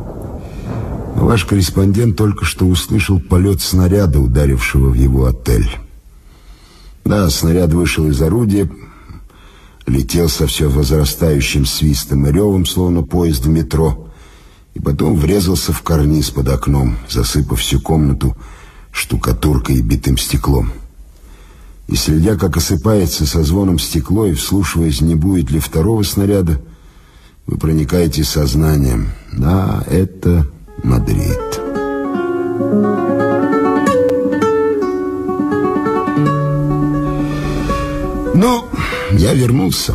Но 1.17 1.27
ваш 1.27 1.45
корреспондент 1.45 2.17
только 2.17 2.47
что 2.47 2.65
услышал 2.65 3.21
полет 3.21 3.61
снаряда, 3.61 4.21
ударившего 4.21 4.89
в 4.89 4.95
его 4.95 5.27
отель. 5.27 5.84
Да, 7.05 7.29
снаряд 7.29 7.73
вышел 7.73 8.07
из 8.09 8.21
орудия, 8.23 8.69
летел 9.87 10.29
со 10.29 10.47
все 10.47 10.69
возрастающим 10.69 11.67
свистом 11.67 12.27
и 12.27 12.33
ревом, 12.33 12.65
словно 12.65 13.03
поезд 13.03 13.45
в 13.45 13.49
метро, 13.49 14.09
и 14.75 14.81
потом 14.81 15.17
врезался 15.17 15.73
в 15.73 15.83
карниз 15.83 16.31
под 16.31 16.49
окном, 16.49 16.97
засыпав 17.09 17.61
всю 17.61 17.81
комнату 17.81 18.37
штукатуркой 18.91 19.77
и 19.77 19.83
битым 19.83 20.17
стеклом. 20.17 20.73
И 21.89 21.97
следя, 21.97 22.37
как 22.37 22.57
осыпается 22.57 23.27
со 23.27 23.43
звоном 23.43 23.79
стекло, 23.79 24.27
и 24.27 24.33
вслушиваясь, 24.33 25.03
не 25.03 25.15
будет 25.15 25.51
ли 25.51 25.61
второго 25.61 26.03
снаряда, 26.03 26.61
вы 27.47 27.59
проникаете 27.59 28.25
сознанием. 28.25 29.11
Да, 29.33 29.85
это 29.87 30.47
Мадрид. 30.83 31.61
Ну, 38.35 38.65
я 39.13 39.33
вернулся. 39.33 39.95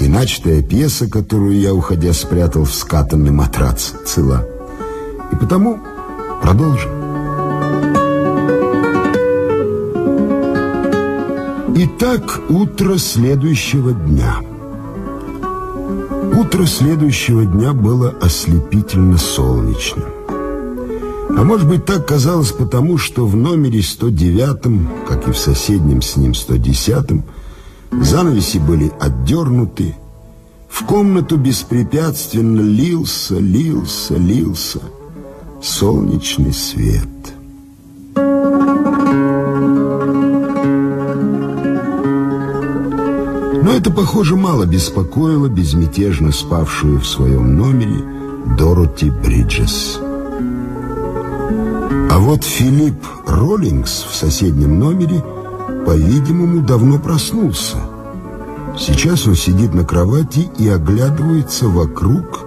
И 0.00 0.08
начатая 0.08 0.60
пьеса, 0.60 1.08
которую 1.08 1.58
я, 1.58 1.72
уходя, 1.72 2.12
спрятал 2.12 2.64
в 2.64 2.74
скатанный 2.74 3.30
матрац, 3.30 3.92
цела. 4.04 4.44
И 5.32 5.36
потому 5.36 5.78
продолжим. 6.42 6.90
Итак, 11.76 12.40
утро 12.48 12.98
следующего 12.98 13.92
дня. 13.92 14.36
Утро 16.34 16.66
следующего 16.66 17.44
дня 17.44 17.72
было 17.72 18.14
ослепительно 18.20 19.16
солнечным. 19.16 20.04
А 21.38 21.44
может 21.44 21.68
быть, 21.68 21.84
так 21.84 22.06
казалось 22.06 22.50
потому, 22.50 22.98
что 22.98 23.26
в 23.26 23.36
номере 23.36 23.82
109, 23.82 25.06
как 25.06 25.28
и 25.28 25.32
в 25.32 25.38
соседнем 25.38 26.02
с 26.02 26.16
ним 26.16 26.34
110, 26.34 27.22
Занавеси 28.02 28.58
были 28.58 28.92
отдернуты. 29.00 29.94
В 30.68 30.84
комнату 30.84 31.36
беспрепятственно 31.36 32.60
лился, 32.60 33.38
лился, 33.38 34.16
лился 34.16 34.80
солнечный 35.62 36.52
свет. 36.52 37.08
Но 43.62 43.72
это, 43.72 43.90
похоже, 43.90 44.36
мало 44.36 44.66
беспокоило 44.66 45.48
безмятежно 45.48 46.30
спавшую 46.32 47.00
в 47.00 47.06
своем 47.06 47.56
номере 47.56 48.04
Дороти 48.58 49.10
Бриджес. 49.10 49.98
А 52.10 52.18
вот 52.18 52.44
Филипп 52.44 53.04
Роллингс 53.26 54.04
в 54.08 54.14
соседнем 54.14 54.78
номере– 54.78 55.24
по-видимому, 55.86 56.62
давно 56.62 56.98
проснулся. 56.98 57.76
Сейчас 58.78 59.26
он 59.26 59.34
сидит 59.36 59.72
на 59.74 59.84
кровати 59.84 60.48
и 60.58 60.68
оглядывается 60.68 61.66
вокруг 61.66 62.46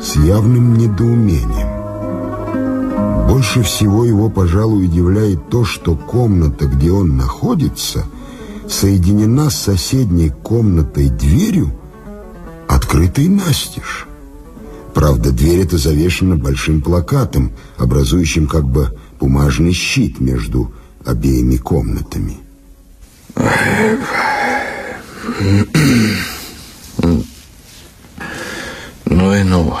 с 0.00 0.16
явным 0.16 0.74
недоумением. 0.74 1.76
Больше 3.28 3.62
всего 3.62 4.06
его, 4.06 4.30
пожалуй, 4.30 4.86
удивляет 4.86 5.50
то, 5.50 5.64
что 5.64 5.94
комната, 5.94 6.66
где 6.66 6.90
он 6.90 7.16
находится, 7.16 8.06
соединена 8.68 9.50
с 9.50 9.56
соседней 9.56 10.30
комнатой 10.30 11.10
дверью, 11.10 11.72
открытой 12.68 13.28
настежь. 13.28 14.06
Правда, 14.94 15.30
дверь 15.30 15.60
эта 15.60 15.76
завешена 15.76 16.36
большим 16.36 16.80
плакатом, 16.80 17.52
образующим 17.76 18.46
как 18.46 18.66
бы 18.66 18.96
бумажный 19.20 19.72
щит 19.72 20.20
между 20.20 20.72
обеими 21.04 21.56
комнатами. 21.58 22.38
Ну 29.06 29.34
и 29.34 29.42
ну. 29.42 29.76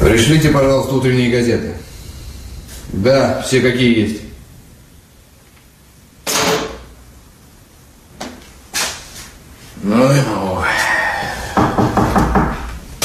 Пришлите, 0.00 0.50
пожалуйста, 0.50 0.94
утренние 0.94 1.30
газеты. 1.30 1.72
Да, 2.92 3.42
все 3.42 3.60
какие 3.60 3.98
есть. 3.98 4.25
Ну 9.88 10.12
и 10.12 10.20
ну. 10.20 10.64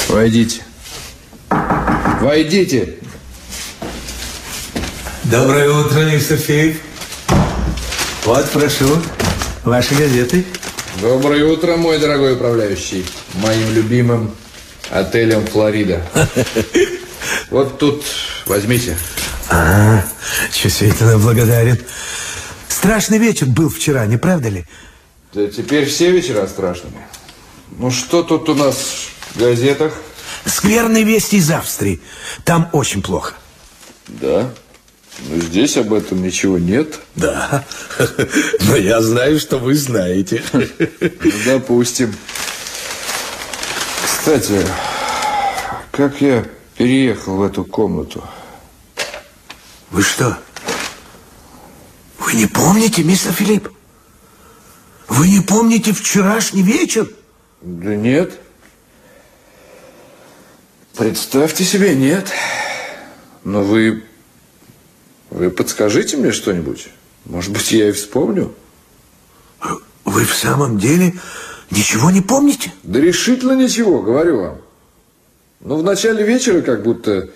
Войдите. 0.09 0.63
Войдите. 2.19 2.95
Доброе 5.25 5.69
утро, 5.69 6.09
Филипп. 6.17 6.81
Вот, 8.25 8.49
прошу, 8.49 8.99
ваши 9.63 9.93
газеты. 9.93 10.43
Доброе 10.99 11.45
утро, 11.45 11.77
мой 11.77 11.99
дорогой 11.99 12.33
управляющий. 12.33 13.05
Моим 13.35 13.75
любимым 13.75 14.31
отелем 14.89 15.45
Флорида. 15.45 16.01
Вот 17.51 17.77
тут 17.77 18.03
возьмите. 18.47 18.97
А, 19.49 20.03
чувствительно 20.51 21.19
благодарен. 21.19 21.77
Страшный 22.69 23.19
вечер 23.19 23.45
был 23.45 23.69
вчера, 23.69 24.05
не 24.07 24.17
правда 24.17 24.49
ли? 24.49 24.65
Да 25.33 25.47
теперь 25.47 25.85
все 25.85 26.11
вечера 26.11 26.45
страшными. 26.45 27.07
Ну 27.77 27.89
что 27.89 28.21
тут 28.21 28.49
у 28.49 28.53
нас 28.53 29.07
в 29.33 29.39
газетах? 29.39 29.93
Скверные 30.45 31.03
вести 31.03 31.37
из 31.37 31.49
Австрии. 31.51 32.01
Там 32.43 32.69
очень 32.73 33.01
плохо. 33.01 33.35
Да. 34.07 34.51
Но 35.19 35.37
здесь 35.37 35.77
об 35.77 35.93
этом 35.93 36.21
ничего 36.21 36.57
нет. 36.57 36.99
Да. 37.15 37.63
Но 38.61 38.75
я 38.75 39.01
знаю, 39.01 39.39
что 39.39 39.57
вы 39.57 39.75
знаете. 39.75 40.43
Ну, 40.51 40.63
допустим. 41.45 42.13
Кстати, 44.03 44.65
как 45.91 46.19
я 46.21 46.45
переехал 46.75 47.37
в 47.37 47.43
эту 47.43 47.63
комнату? 47.63 48.23
Вы 49.91 50.03
что? 50.03 50.37
Вы 52.19 52.33
не 52.33 52.47
помните, 52.47 53.03
мистер 53.03 53.31
Филипп? 53.31 53.69
Вы 55.11 55.27
не 55.27 55.41
помните 55.41 55.91
вчерашний 55.91 56.63
вечер? 56.63 57.05
Да 57.61 57.93
нет. 57.97 58.39
Представьте 60.95 61.65
себе, 61.65 61.93
нет. 61.95 62.31
Но 63.43 63.61
вы... 63.61 64.05
Вы 65.29 65.51
подскажите 65.51 66.15
мне 66.15 66.31
что-нибудь. 66.31 66.87
Может 67.25 67.51
быть, 67.51 67.73
я 67.73 67.89
и 67.89 67.91
вспомню. 67.91 68.55
Вы 70.05 70.23
в 70.23 70.33
самом 70.33 70.79
деле 70.79 71.13
ничего 71.71 72.09
не 72.09 72.21
помните? 72.21 72.71
Да 72.83 73.01
решительно 73.01 73.51
ничего, 73.51 74.01
говорю 74.01 74.39
вам. 74.39 74.61
Ну, 75.59 75.75
в 75.75 75.83
начале 75.83 76.23
вечера 76.23 76.61
как 76.61 76.83
будто 76.83 77.29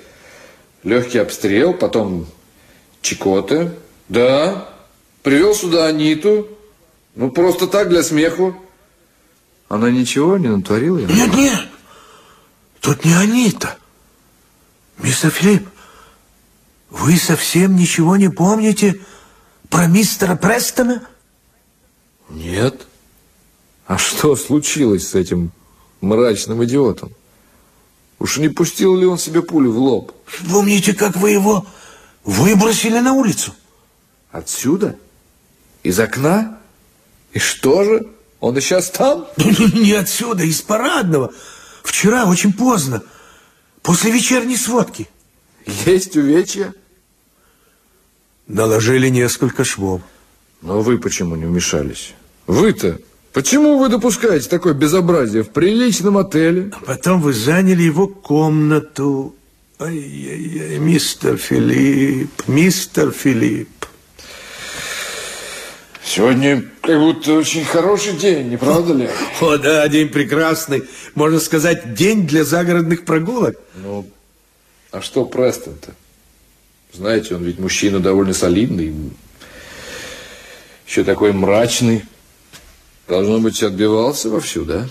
легкий 0.83 1.17
обстрел, 1.17 1.73
потом 1.73 2.25
Чикота. 3.01 3.75
Да, 4.07 4.69
привел 5.23 5.53
сюда 5.53 5.87
Аниту. 5.87 6.54
Ну, 7.15 7.31
просто 7.31 7.67
так, 7.67 7.89
для 7.89 8.03
смеху. 8.03 8.55
Она 9.69 9.89
ничего 9.89 10.37
не 10.37 10.47
натворила? 10.47 10.99
Нет, 10.99 11.33
нет. 11.33 11.59
Тут 12.81 13.03
не 13.03 13.13
Анита. 13.13 13.77
Мистер 14.97 15.31
Филипп, 15.31 15.67
вы 16.89 17.17
совсем 17.17 17.75
ничего 17.75 18.15
не 18.15 18.29
помните 18.29 19.01
про 19.69 19.87
мистера 19.87 20.35
Престона? 20.35 21.07
Нет. 22.29 22.85
А 23.87 23.97
что 23.97 24.35
случилось 24.35 25.09
с 25.09 25.15
этим 25.15 25.51
мрачным 26.01 26.63
идиотом? 26.63 27.11
Уж 28.19 28.37
не 28.37 28.49
пустил 28.49 28.95
ли 28.95 29.05
он 29.05 29.17
себе 29.17 29.41
пулю 29.41 29.71
в 29.71 29.77
лоб? 29.77 30.13
Помните, 30.49 30.93
как 30.93 31.15
вы 31.15 31.31
его 31.31 31.65
выбросили 32.23 32.99
на 32.99 33.13
улицу? 33.13 33.53
Отсюда? 34.31 34.95
Из 35.83 35.99
окна? 35.99 36.59
И 37.35 37.39
что 37.39 37.83
же? 37.83 38.07
Он 38.39 38.57
и 38.57 38.61
сейчас 38.61 38.89
там? 38.89 39.27
Не 39.37 39.91
отсюда, 39.91 40.43
из 40.43 40.61
парадного. 40.61 41.33
Вчера 41.83 42.25
очень 42.25 42.53
поздно, 42.53 43.03
после 43.83 44.11
вечерней 44.11 44.55
сводки. 44.55 45.09
Есть 45.85 46.15
увечья? 46.15 46.73
Наложили 48.47 49.09
несколько 49.09 49.65
швов. 49.65 50.01
Но 50.61 50.81
вы 50.81 50.97
почему 50.97 51.35
не 51.35 51.45
вмешались? 51.45 52.13
Вы-то 52.47 52.99
Почему 53.33 53.79
вы 53.79 53.89
допускаете 53.89 54.47
такое 54.47 54.73
безобразие 54.73 55.43
в 55.43 55.49
приличном 55.49 56.17
отеле? 56.17 56.71
А 56.73 56.85
потом 56.85 57.19
вы 57.19 57.33
заняли 57.33 57.83
его 57.83 58.07
комнату. 58.07 59.35
Ай-яй-яй, 59.77 60.77
мистер 60.77 61.35
Филипп, 61.35 62.47
мистер 62.47 63.11
Филипп. 63.11 63.67
Сегодня 66.05 66.63
как 66.83 66.99
будто 66.99 67.33
очень 67.33 67.65
хороший 67.65 68.15
день, 68.15 68.49
не 68.49 68.57
правда 68.57 68.93
ли? 68.93 69.09
О, 69.41 69.57
да, 69.57 69.87
день 69.87 70.09
прекрасный. 70.09 70.83
Можно 71.15 71.39
сказать, 71.39 71.95
день 71.95 72.27
для 72.27 72.43
загородных 72.43 73.05
прогулок. 73.05 73.55
Ну, 73.73 74.07
а 74.91 75.01
что 75.01 75.25
Престон-то? 75.25 75.95
Знаете, 76.93 77.35
он 77.35 77.43
ведь 77.43 77.57
мужчина 77.57 77.99
довольно 77.99 78.33
солидный. 78.33 78.93
Еще 80.87 81.03
такой 81.03 81.33
мрачный. 81.33 82.05
Должно 83.07 83.39
быть, 83.39 83.61
отбивался 83.63 84.29
вовсю, 84.29 84.63
да? 84.63 84.87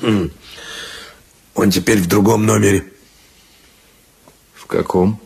Он 1.55 1.71
теперь 1.71 1.99
в 1.99 2.09
другом 2.09 2.45
номере. 2.45 2.85
В 4.53 4.67
каком? 4.67 5.21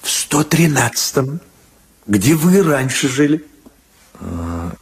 В 0.00 0.06
113-м, 0.06 1.40
где 2.06 2.34
вы 2.34 2.62
раньше 2.62 3.08
жили. 3.08 3.44
А, 4.20 4.72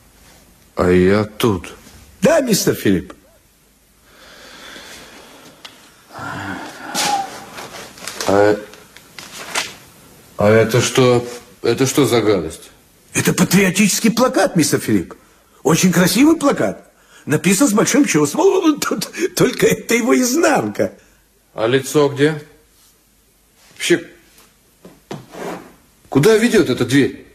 а 0.77 0.91
я 0.91 1.25
тут. 1.25 1.75
Да, 2.21 2.41
мистер 2.41 2.75
Филипп. 2.75 3.15
А, 8.27 8.57
а 10.37 10.49
это 10.51 10.81
что? 10.81 11.27
Это 11.63 11.87
что 11.87 12.05
за 12.05 12.21
гадость? 12.21 12.71
Это 13.15 13.33
патриотический 13.33 14.11
плакат, 14.11 14.57
мистер 14.57 14.81
Филипп. 14.81 15.15
Очень 15.63 15.93
красивый 15.93 16.37
плакат. 16.37 16.93
Написан 17.27 17.69
с 17.69 17.73
большим 17.73 18.05
чувством. 18.05 18.81
Только 19.37 19.67
это 19.67 19.95
его 19.95 20.19
изнанка. 20.19 20.93
А 21.55 21.67
лицо 21.67 22.09
где? 22.09 22.43
Вообще, 23.75 24.05
куда 26.09 26.37
ведет 26.37 26.69
эта 26.69 26.85
дверь? 26.85 27.28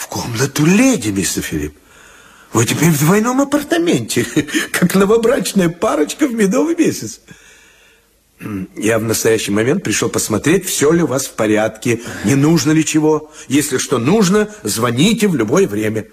В 0.00 0.06
комнату 0.06 0.64
леди, 0.64 1.10
мистер 1.10 1.42
Филипп. 1.42 1.74
Вы 2.54 2.64
теперь 2.64 2.88
в 2.88 2.98
двойном 3.00 3.42
апартаменте, 3.42 4.24
как 4.72 4.94
новобрачная 4.94 5.68
парочка 5.68 6.26
в 6.26 6.32
медовый 6.32 6.74
месяц. 6.74 7.20
Я 8.78 8.98
в 8.98 9.02
настоящий 9.02 9.50
момент 9.50 9.84
пришел 9.84 10.08
посмотреть, 10.08 10.64
все 10.64 10.90
ли 10.90 11.02
у 11.02 11.06
вас 11.06 11.26
в 11.26 11.32
порядке, 11.32 12.00
не 12.24 12.34
нужно 12.34 12.70
ли 12.70 12.82
чего. 12.82 13.30
Если 13.48 13.76
что 13.76 13.98
нужно, 13.98 14.48
звоните 14.62 15.28
в 15.28 15.34
любое 15.34 15.68
время. 15.68 16.06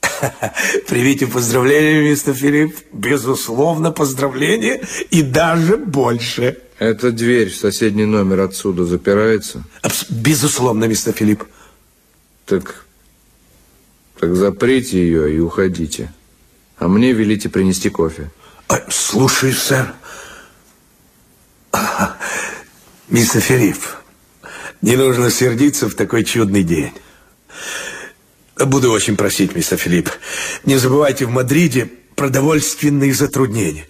Примите 0.88 1.28
поздравления, 1.28 2.10
мистер 2.10 2.34
Филипп. 2.34 2.76
Безусловно, 2.92 3.92
поздравления 3.92 4.82
и 5.12 5.22
даже 5.22 5.76
больше. 5.76 6.58
Эта 6.80 7.12
дверь 7.12 7.50
в 7.50 7.56
соседний 7.56 8.04
номер 8.04 8.40
отсюда 8.40 8.84
запирается? 8.84 9.62
Безусловно, 10.10 10.86
мистер 10.86 11.12
Филипп. 11.12 11.44
Так, 12.46 12.84
так 14.18 14.34
заприте 14.34 14.98
ее 14.98 15.34
и 15.34 15.38
уходите. 15.38 16.12
А 16.78 16.88
мне 16.88 17.12
велите 17.12 17.48
принести 17.48 17.90
кофе. 17.90 18.30
А, 18.68 18.82
слушай, 18.90 19.52
сэр. 19.52 19.94
Мистер 23.08 23.40
Филипп, 23.40 23.78
не 24.82 24.96
нужно 24.96 25.30
сердиться 25.30 25.88
в 25.88 25.94
такой 25.94 26.24
чудный 26.24 26.62
день. 26.62 26.92
Буду 28.56 28.90
очень 28.90 29.16
просить, 29.16 29.54
мистер 29.54 29.78
Филипп, 29.78 30.10
не 30.64 30.76
забывайте 30.78 31.26
в 31.26 31.30
Мадриде 31.30 31.90
продовольственные 32.16 33.12
затруднения. 33.12 33.86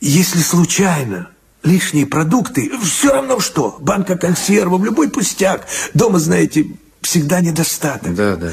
Если 0.00 0.40
случайно 0.40 1.30
лишние 1.62 2.06
продукты, 2.06 2.70
все 2.82 3.12
равно 3.12 3.40
что, 3.40 3.76
банка 3.80 4.16
консервов, 4.16 4.82
любой 4.82 5.10
пустяк, 5.10 5.66
дома, 5.94 6.18
знаете, 6.18 6.66
всегда 7.02 7.40
недостаток. 7.40 8.14
Да, 8.14 8.36
да. 8.36 8.52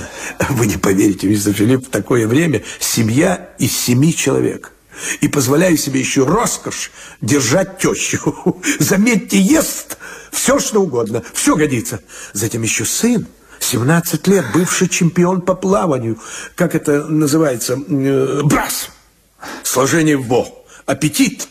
Вы 0.50 0.68
не 0.68 0.78
поверите, 0.78 1.28
мистер 1.28 1.54
Филипп, 1.54 1.88
в 1.88 1.90
такое 1.90 2.28
время 2.28 2.64
семья 2.80 3.50
из 3.60 3.76
семи 3.78 4.16
человек. 4.16 4.72
И 5.22 5.28
позволяю 5.28 5.78
себе 5.78 6.00
еще 6.00 6.26
роскошь 6.26 6.92
держать 7.22 7.80
тещу. 7.80 8.62
Заметьте, 8.80 9.40
ест 9.40 9.98
все, 10.32 10.60
что 10.60 10.82
угодно, 10.82 11.24
все 11.34 11.56
годится. 11.56 12.02
Затем 12.34 12.62
еще 12.62 12.86
сын 12.86 13.28
17 13.60 14.28
лет, 14.28 14.46
бывший 14.54 14.88
чемпион 14.88 15.42
по 15.42 15.56
плаванию. 15.56 16.20
Как 16.56 16.76
это 16.76 17.06
называется? 17.06 17.78
Э, 17.88 18.42
брас. 18.44 18.90
Сложение 19.64 20.18
в 20.18 20.28
бо. 20.28 20.48
Аппетит. 20.86 21.48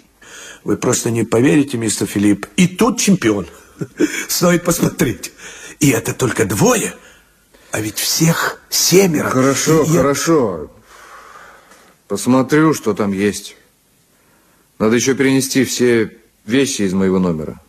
Вы 0.62 0.76
просто 0.76 1.10
не 1.10 1.24
поверите, 1.24 1.76
мистер 1.76 2.06
Филипп. 2.06 2.46
И 2.56 2.66
тут 2.66 3.00
чемпион. 3.00 3.46
Стоит 4.28 4.64
посмотреть. 4.64 5.32
И 5.80 5.90
это 5.90 6.14
только 6.14 6.44
двое. 6.44 6.94
А 7.70 7.80
ведь 7.80 7.98
всех 7.98 8.60
семеро. 8.70 9.30
Хорошо, 9.30 9.84
я... 9.84 10.00
хорошо. 10.00 10.70
Посмотрю, 12.08 12.74
что 12.74 12.94
там 12.94 13.12
есть. 13.12 13.56
Надо 14.78 14.96
еще 14.96 15.14
перенести 15.14 15.64
все 15.64 16.16
вещи 16.46 16.82
из 16.82 16.92
моего 16.92 17.18
номера. 17.18 17.60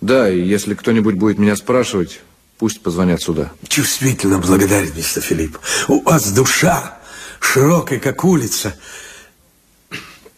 Да, 0.00 0.30
и 0.30 0.40
если 0.40 0.74
кто-нибудь 0.74 1.14
будет 1.14 1.38
меня 1.38 1.56
спрашивать, 1.56 2.20
Пусть 2.58 2.82
позвонят 2.82 3.20
сюда. 3.20 3.52
Чувствительно 3.68 4.38
благодарен, 4.38 4.92
мистер 4.94 5.22
Филипп. 5.22 5.58
У 5.88 6.00
вас 6.02 6.32
душа 6.32 6.98
широкая, 7.38 7.98
как 7.98 8.24
улица. 8.24 8.74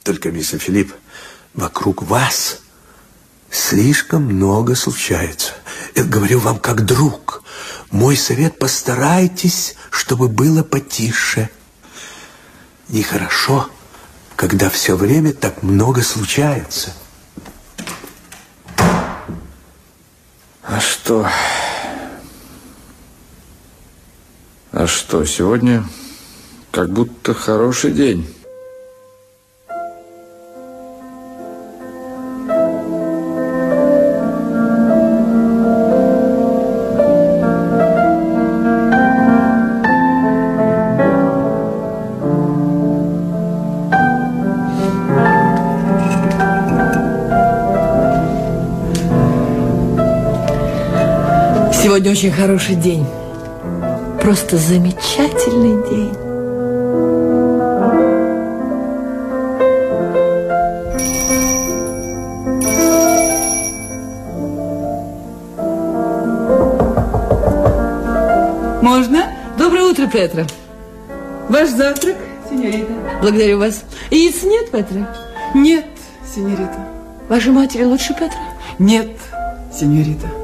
Только, 0.02 0.32
мистер 0.32 0.58
Филипп, 0.58 0.92
вокруг 1.54 2.02
вас 2.02 2.60
слишком 3.50 4.24
много 4.24 4.74
случается. 4.74 5.54
Это 5.94 6.05
говорю 6.05 6.40
вам 6.40 6.59
как 6.59 6.85
друг. 6.85 7.42
Мой 7.90 8.16
совет, 8.16 8.59
постарайтесь, 8.59 9.74
чтобы 9.90 10.29
было 10.29 10.62
потише. 10.62 11.51
Нехорошо, 12.88 13.68
когда 14.37 14.70
все 14.70 14.96
время 14.96 15.33
так 15.33 15.62
много 15.62 16.03
случается. 16.03 16.92
А 20.62 20.81
что... 20.81 21.29
А 24.70 24.87
что, 24.87 25.24
сегодня 25.24 25.85
как 26.70 26.90
будто 26.90 27.35
хороший 27.35 27.90
день. 27.90 28.33
Очень 52.18 52.33
хороший 52.33 52.74
день 52.74 53.07
просто 54.20 54.57
замечательный 54.57 55.88
день. 55.88 56.12
Можно? 68.83 69.26
Доброе 69.57 69.85
утро, 69.85 70.09
Петра. 70.09 70.44
Ваш 71.48 71.68
завтрак, 71.68 72.16
сеньорита. 72.50 72.94
Благодарю 73.22 73.61
вас. 73.61 73.85
Яиц 74.11 74.42
нет, 74.42 74.72
Петра? 74.72 75.09
Нет, 75.54 75.87
сеньорита. 76.35 76.85
Вашей 77.28 77.52
матери 77.52 77.85
лучше, 77.85 78.12
Петра? 78.14 78.40
Нет, 78.81 79.07
сеньорита. 79.72 80.38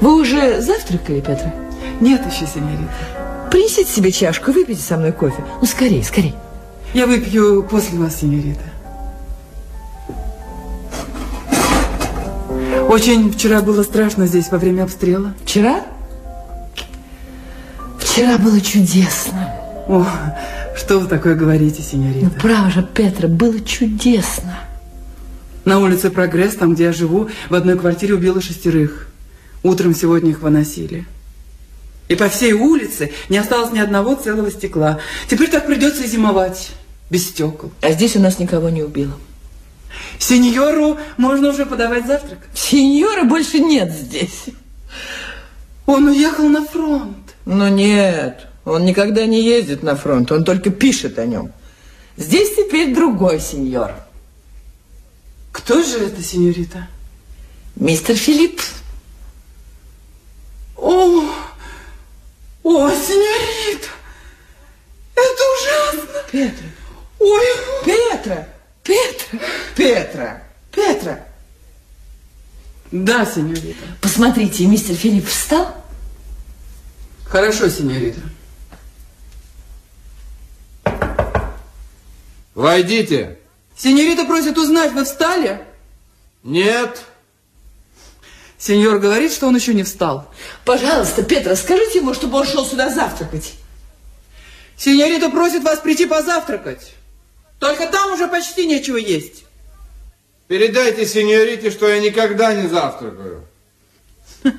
Вы 0.00 0.20
уже 0.20 0.60
завтракали, 0.60 1.20
Петра? 1.20 1.54
Нет 2.00 2.22
еще, 2.26 2.46
сеньорита. 2.46 2.92
Принесите 3.50 3.90
себе 3.90 4.12
чашку, 4.12 4.52
выпейте 4.52 4.82
со 4.82 4.96
мной 4.96 5.12
кофе. 5.12 5.44
Ну, 5.60 5.66
скорее, 5.66 6.02
скорее. 6.04 6.34
Я 6.92 7.06
выпью 7.06 7.66
после 7.68 7.98
вас, 7.98 8.16
сеньорита. 8.16 8.60
Очень 12.88 13.32
вчера 13.32 13.62
было 13.62 13.82
страшно 13.82 14.26
здесь 14.26 14.50
во 14.50 14.58
время 14.58 14.84
обстрела. 14.84 15.34
Вчера? 15.44 15.82
Вчера 17.98 18.38
было 18.38 18.60
чудесно. 18.60 19.54
О, 19.88 20.06
что 20.76 20.98
вы 20.98 21.08
такое 21.08 21.34
говорите, 21.34 21.82
сеньорита? 21.82 22.26
Ну, 22.26 22.40
право 22.40 22.70
же, 22.70 22.82
Петра, 22.82 23.28
было 23.28 23.60
чудесно. 23.60 24.58
На 25.64 25.80
улице 25.80 26.10
Прогресс, 26.10 26.54
там, 26.54 26.74
где 26.74 26.84
я 26.84 26.92
живу, 26.92 27.28
в 27.50 27.54
одной 27.54 27.76
квартире 27.76 28.14
убило 28.14 28.40
шестерых. 28.40 29.05
Утром 29.66 29.96
сегодня 29.96 30.30
их 30.30 30.42
выносили. 30.42 31.06
И 32.06 32.14
по 32.14 32.28
всей 32.28 32.52
улице 32.52 33.10
не 33.28 33.36
осталось 33.36 33.72
ни 33.72 33.80
одного 33.80 34.14
целого 34.14 34.48
стекла. 34.48 35.00
Теперь 35.28 35.50
так 35.50 35.66
придется 35.66 36.04
и 36.04 36.06
зимовать, 36.06 36.70
без 37.10 37.26
стекол. 37.26 37.72
А 37.80 37.90
здесь 37.90 38.14
у 38.14 38.20
нас 38.20 38.38
никого 38.38 38.68
не 38.68 38.84
убило. 38.84 39.18
Сеньору 40.20 40.98
можно 41.16 41.48
уже 41.48 41.66
подавать 41.66 42.06
завтрак. 42.06 42.38
Сеньора 42.54 43.24
больше 43.24 43.58
нет 43.58 43.90
здесь. 43.90 44.44
Он 45.84 46.06
уехал 46.06 46.48
на 46.48 46.64
фронт. 46.64 47.34
Ну 47.44 47.66
нет, 47.66 48.46
он 48.64 48.84
никогда 48.84 49.26
не 49.26 49.42
ездит 49.42 49.82
на 49.82 49.96
фронт, 49.96 50.30
он 50.30 50.44
только 50.44 50.70
пишет 50.70 51.18
о 51.18 51.26
нем. 51.26 51.50
Здесь 52.16 52.54
теперь 52.54 52.94
другой 52.94 53.40
сеньор. 53.40 53.90
Кто 55.50 55.82
же 55.82 55.98
это, 55.98 56.22
сеньорита? 56.22 56.86
Мистер 57.74 58.14
Филипп. 58.14 58.60
О, 60.86 61.20
о, 62.62 62.90
сеньорита, 62.92 63.88
это 65.16 65.42
ужасно. 65.56 66.22
Петра. 66.30 66.66
Ой, 67.18 67.44
Петра, 67.84 68.48
Петра, 68.84 69.40
Петра, 69.74 70.42
Петра. 70.70 71.26
Да, 72.92 73.26
сеньорита. 73.26 73.84
Посмотрите, 74.00 74.64
мистер 74.66 74.94
Филипп 74.94 75.26
встал? 75.26 75.84
Хорошо, 77.24 77.68
сеньорита. 77.68 78.20
Войдите. 82.54 83.40
Сеньорита 83.76 84.24
просит 84.24 84.56
узнать, 84.56 84.92
вы 84.92 85.04
встали? 85.04 85.64
Нет. 86.44 87.02
Сеньор 88.58 88.98
говорит, 88.98 89.32
что 89.32 89.46
он 89.48 89.56
еще 89.56 89.74
не 89.74 89.82
встал. 89.82 90.30
Пожалуйста, 90.64 91.22
Петра, 91.22 91.54
скажите 91.56 91.98
ему, 91.98 92.14
чтобы 92.14 92.38
он 92.38 92.46
шел 92.46 92.64
сюда 92.64 92.88
завтракать. 92.88 93.54
Сеньорита 94.76 95.30
просит 95.30 95.62
вас 95.62 95.78
прийти 95.80 96.06
позавтракать. 96.06 96.92
Только 97.58 97.86
там 97.86 98.12
уже 98.12 98.28
почти 98.28 98.66
нечего 98.66 98.96
есть. 98.96 99.44
Передайте 100.48 101.06
сеньорите, 101.06 101.70
что 101.70 101.88
я 101.88 101.98
никогда 102.00 102.54
не 102.54 102.68
завтракаю. 102.68 103.44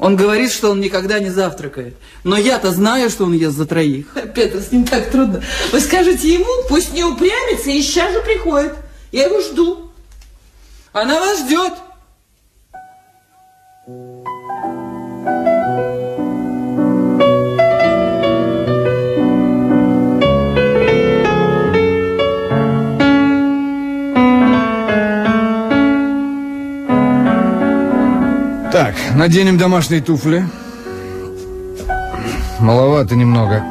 Он 0.00 0.16
говорит, 0.16 0.50
что 0.50 0.70
он 0.70 0.80
никогда 0.80 1.18
не 1.18 1.28
завтракает. 1.28 1.94
Но 2.24 2.38
я-то 2.38 2.72
знаю, 2.72 3.10
что 3.10 3.24
он 3.24 3.34
ест 3.34 3.54
за 3.54 3.66
троих. 3.66 4.06
Петр, 4.34 4.60
с 4.60 4.72
ним 4.72 4.86
так 4.86 5.10
трудно. 5.10 5.44
Вы 5.72 5.80
скажете 5.80 6.32
ему, 6.32 6.46
пусть 6.70 6.94
не 6.94 7.04
упрямится 7.04 7.68
и 7.68 7.82
сейчас 7.82 8.10
же 8.14 8.22
приходит. 8.22 8.72
Я 9.12 9.24
его 9.26 9.42
жду. 9.42 9.92
Она 10.94 11.20
вас 11.20 11.40
ждет. 11.40 11.74
Так, 28.80 28.94
наденем 29.14 29.58
домашние 29.58 30.00
туфли. 30.00 30.48
Маловато 32.60 33.14
немного. 33.14 33.62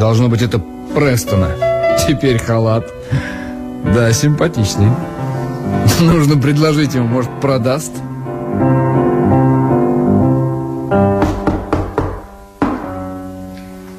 Должно 0.00 0.28
быть, 0.28 0.40
это 0.40 0.58
Престона. 0.94 1.50
Теперь 2.08 2.38
халат. 2.38 2.90
Да, 3.84 4.10
симпатичный. 4.14 4.88
Нужно 6.00 6.40
предложить 6.40 6.94
ему, 6.94 7.08
может, 7.08 7.30
продаст. 7.42 7.92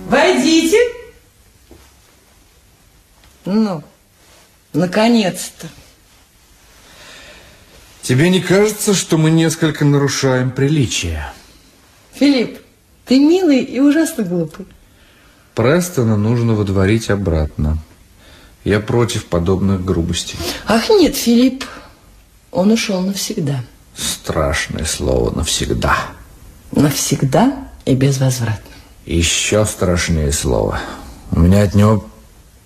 Войдите. 0.10 0.80
Ну, 3.46 3.84
наконец-то. 4.74 5.68
Тебе 8.08 8.30
не 8.30 8.40
кажется, 8.40 8.94
что 8.94 9.18
мы 9.18 9.32
несколько 9.32 9.84
нарушаем 9.84 10.52
приличия? 10.52 11.34
Филипп, 12.14 12.60
ты 13.04 13.20
милый 13.20 13.62
и 13.62 13.82
ужасно 13.82 14.24
глупый. 14.24 14.66
Престона 15.56 16.16
нужно 16.16 16.54
водворить 16.54 17.10
обратно. 17.10 17.80
Я 18.64 18.80
против 18.80 19.26
подобных 19.26 19.84
грубостей. 19.84 20.40
Ах, 20.68 20.90
нет, 20.90 21.18
Филипп, 21.18 21.66
он 22.52 22.72
ушел 22.72 23.02
навсегда. 23.02 23.62
Страшное 23.94 24.86
слово 24.86 25.36
навсегда. 25.36 25.98
Навсегда 26.72 27.68
и 27.84 27.94
безвозвратно. 27.94 28.72
Еще 29.06 29.66
страшнее 29.66 30.32
слово. 30.32 30.80
У 31.32 31.42
меня 31.42 31.64
от 31.64 31.76
него 31.76 32.08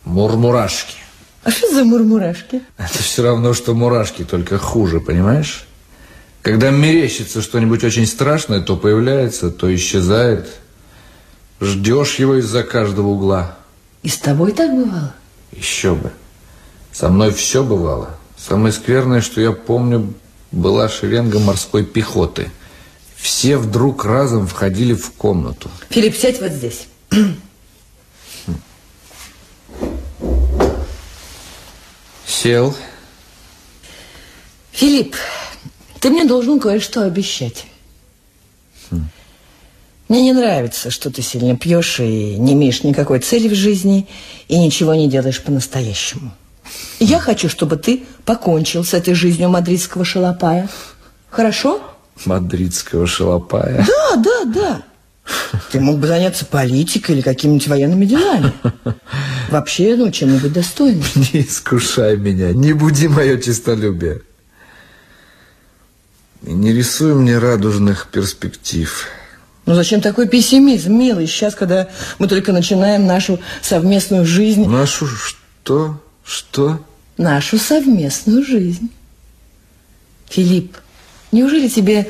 мурмурашки. 0.04 1.01
А 1.44 1.52
что 1.52 1.74
за 1.74 1.84
мурмурашки? 1.84 2.62
Это 2.78 3.02
все 3.02 3.24
равно, 3.24 3.54
что 3.54 3.74
мурашки, 3.74 4.24
только 4.24 4.58
хуже, 4.58 5.00
понимаешь? 5.00 5.66
Когда 6.42 6.70
мерещится 6.72 7.42
что-нибудь 7.42 7.84
очень 7.84 8.06
страшное, 8.06 8.62
то 8.62 8.76
появляется, 8.78 9.50
то 9.50 9.74
исчезает. 9.74 10.48
Ждешь 11.60 12.16
его 12.16 12.36
из-за 12.40 12.64
каждого 12.64 13.08
угла. 13.08 13.58
И 14.04 14.10
с 14.10 14.18
тобой 14.18 14.52
так 14.52 14.72
бывало? 14.72 15.14
Еще 15.52 15.94
бы. 15.96 16.12
Со 16.92 17.10
мной 17.10 17.32
все 17.32 17.64
бывало. 17.64 18.18
Самое 18.38 18.74
скверное, 18.74 19.22
что 19.22 19.42
я 19.42 19.52
помню, 19.52 20.14
была 20.52 20.90
шеренга 20.90 21.40
морской 21.40 21.86
пехоты. 21.86 22.50
Все 23.16 23.58
вдруг 23.58 24.04
разом 24.06 24.48
входили 24.48 24.94
в 24.94 25.12
комнату. 25.12 25.70
Филипп, 25.90 26.16
сядь 26.16 26.42
вот 26.42 26.52
здесь. 26.52 26.88
Сел. 32.42 32.76
Филипп, 34.72 35.16
ты 36.00 36.10
мне 36.10 36.26
должен 36.26 36.60
кое-что 36.60 37.04
обещать. 37.04 37.68
Мне 40.08 40.24
не 40.24 40.34
нравится, 40.34 40.90
что 40.90 41.12
ты 41.12 41.22
сильно 41.22 41.56
пьешь 41.56 42.00
и 42.00 42.38
не 42.38 42.54
имеешь 42.54 42.84
никакой 42.84 43.20
цели 43.20 43.48
в 43.48 43.54
жизни 43.54 44.08
и 44.48 44.58
ничего 44.58 44.96
не 44.96 45.08
делаешь 45.08 45.40
по-настоящему. 45.44 46.32
Я 47.00 47.20
хочу, 47.20 47.48
чтобы 47.48 47.78
ты 47.78 48.06
покончил 48.26 48.84
с 48.84 48.96
этой 48.96 49.14
жизнью 49.14 49.50
мадридского 49.50 50.04
шалопая. 50.04 50.68
Хорошо? 51.30 51.80
Мадридского 52.26 53.06
шалопая. 53.06 53.86
Да, 53.88 54.16
да, 54.16 54.46
да. 54.46 54.82
Ты 55.72 55.80
мог 55.80 56.00
бы 56.00 56.08
заняться 56.08 56.46
политикой 56.46 57.12
или 57.12 57.22
какими-нибудь 57.22 57.68
военными 57.68 58.06
делами. 58.06 58.54
Вообще, 59.50 59.96
ну, 59.96 60.12
чем-нибудь 60.12 60.54
достойным. 60.54 61.04
Не 61.16 61.42
искушай 61.42 62.18
меня, 62.18 62.52
не 62.54 62.74
буди 62.74 63.08
мое 63.08 63.38
честолюбие. 63.38 64.22
И 66.44 66.54
не 66.54 66.74
рисуй 66.74 67.14
мне 67.14 67.38
радужных 67.38 68.08
перспектив. 68.12 69.08
Ну 69.66 69.76
зачем 69.76 70.02
такой 70.02 70.28
пессимизм, 70.28 70.94
милый, 70.94 71.28
сейчас, 71.28 71.54
когда 71.54 71.88
мы 72.18 72.28
только 72.28 72.52
начинаем 72.52 73.06
нашу 73.06 73.40
совместную 73.62 74.26
жизнь? 74.26 74.66
Нашу 74.68 75.06
что? 75.08 76.02
Что? 76.26 76.84
Нашу 77.18 77.60
совместную 77.60 78.44
жизнь. 78.44 78.90
Филипп, 80.30 80.78
неужели 81.32 81.68
тебе 81.68 82.10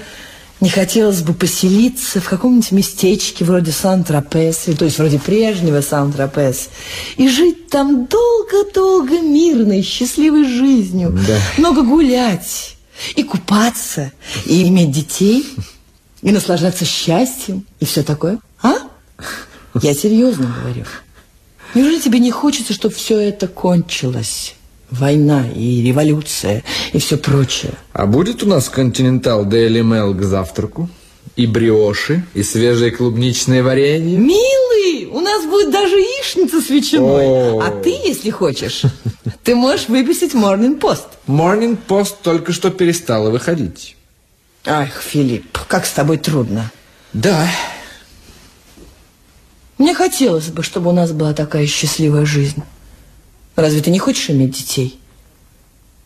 не 0.62 0.70
хотелось 0.70 1.22
бы 1.22 1.34
поселиться 1.34 2.22
в 2.22 2.30
каком-нибудь 2.30 2.72
местечке 2.72 3.44
вроде 3.44 3.72
Сан-Тропес, 3.72 4.68
то 4.78 4.86
есть 4.86 5.00
вроде 5.00 5.20
прежнего 5.20 5.82
Сан-Тропес, 5.82 6.70
и 7.18 7.28
жить 7.28 7.68
там 7.68 8.06
долго-долго 8.06 9.20
мирной, 9.20 9.82
счастливой 9.82 10.46
жизнью, 10.46 11.18
Да. 11.28 11.38
много 11.58 11.82
гулять, 11.82 12.78
и 13.16 13.24
купаться, 13.24 14.12
и 14.46 14.68
иметь 14.68 14.92
детей, 14.92 15.46
и 16.22 16.32
наслаждаться 16.32 16.86
счастьем, 16.86 17.66
и 17.80 17.86
все 17.86 18.04
такое? 18.04 18.38
А? 18.62 18.76
Я 19.82 19.94
серьезно 19.96 20.54
говорю. 20.62 20.86
Неужели 21.74 22.00
тебе 22.00 22.20
не 22.20 22.30
хочется, 22.32 22.74
чтобы 22.74 22.94
все 22.94 23.18
это 23.18 23.48
кончилось? 23.48 24.54
Война 24.92 25.48
и 25.48 25.82
революция 25.82 26.64
и 26.92 27.00
все 27.00 27.18
прочее. 27.18 27.74
А 27.94 28.06
будет 28.06 28.44
у 28.44 28.46
нас 28.46 28.68
континентал 28.68 29.46
Daily 29.46 29.82
Mail 29.82 30.14
к 30.14 30.22
завтраку? 30.22 30.90
И 31.38 31.48
бриоши, 31.48 32.26
и 32.34 32.44
свежее 32.44 32.92
клубничное 32.92 33.64
варенье? 33.64 34.18
Милый, 34.18 35.06
у 35.06 35.22
нас 35.22 35.46
будет 35.46 35.72
даже 35.72 35.96
яичница 35.96 36.62
с 36.62 36.70
ветчиной. 36.70 37.26
О. 37.26 37.62
А 37.62 37.72
ты, 37.72 37.90
если 37.90 38.30
хочешь, 38.32 38.84
ты 39.44 39.56
можешь 39.56 39.88
выписать 39.88 40.34
Morning 40.34 40.78
Post. 40.78 41.08
Morning 41.26 41.78
Post 41.88 42.16
только 42.22 42.52
что 42.52 42.70
перестала 42.70 43.30
выходить. 43.30 43.96
Ах, 44.66 45.02
Филипп, 45.02 45.58
как 45.70 45.86
с 45.86 45.92
тобой 45.92 46.18
трудно. 46.18 46.70
Да. 47.14 47.48
Мне 49.78 49.96
хотелось 49.96 50.48
бы, 50.50 50.64
чтобы 50.64 50.90
у 50.90 50.94
нас 50.94 51.14
была 51.14 51.34
такая 51.34 51.66
счастливая 51.66 52.26
жизнь. 52.26 52.62
Разве 53.56 53.82
ты 53.82 53.92
не 53.92 54.00
хочешь 54.00 54.30
иметь 54.30 54.52
детей? 54.52 55.00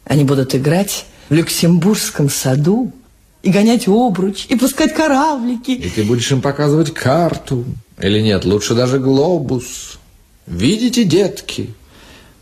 Они 0.05 0.23
будут 0.23 0.55
играть 0.55 1.05
в 1.29 1.33
Люксембургском 1.33 2.29
саду 2.29 2.91
и 3.43 3.49
гонять 3.49 3.87
обруч, 3.87 4.45
и 4.49 4.55
пускать 4.55 4.93
кораблики. 4.93 5.71
И 5.71 5.89
ты 5.89 6.03
будешь 6.03 6.31
им 6.31 6.41
показывать 6.41 6.93
карту. 6.93 7.65
Или 7.99 8.21
нет, 8.21 8.45
лучше 8.45 8.73
даже 8.73 8.99
глобус. 8.99 9.99
Видите, 10.47 11.03
детки? 11.03 11.73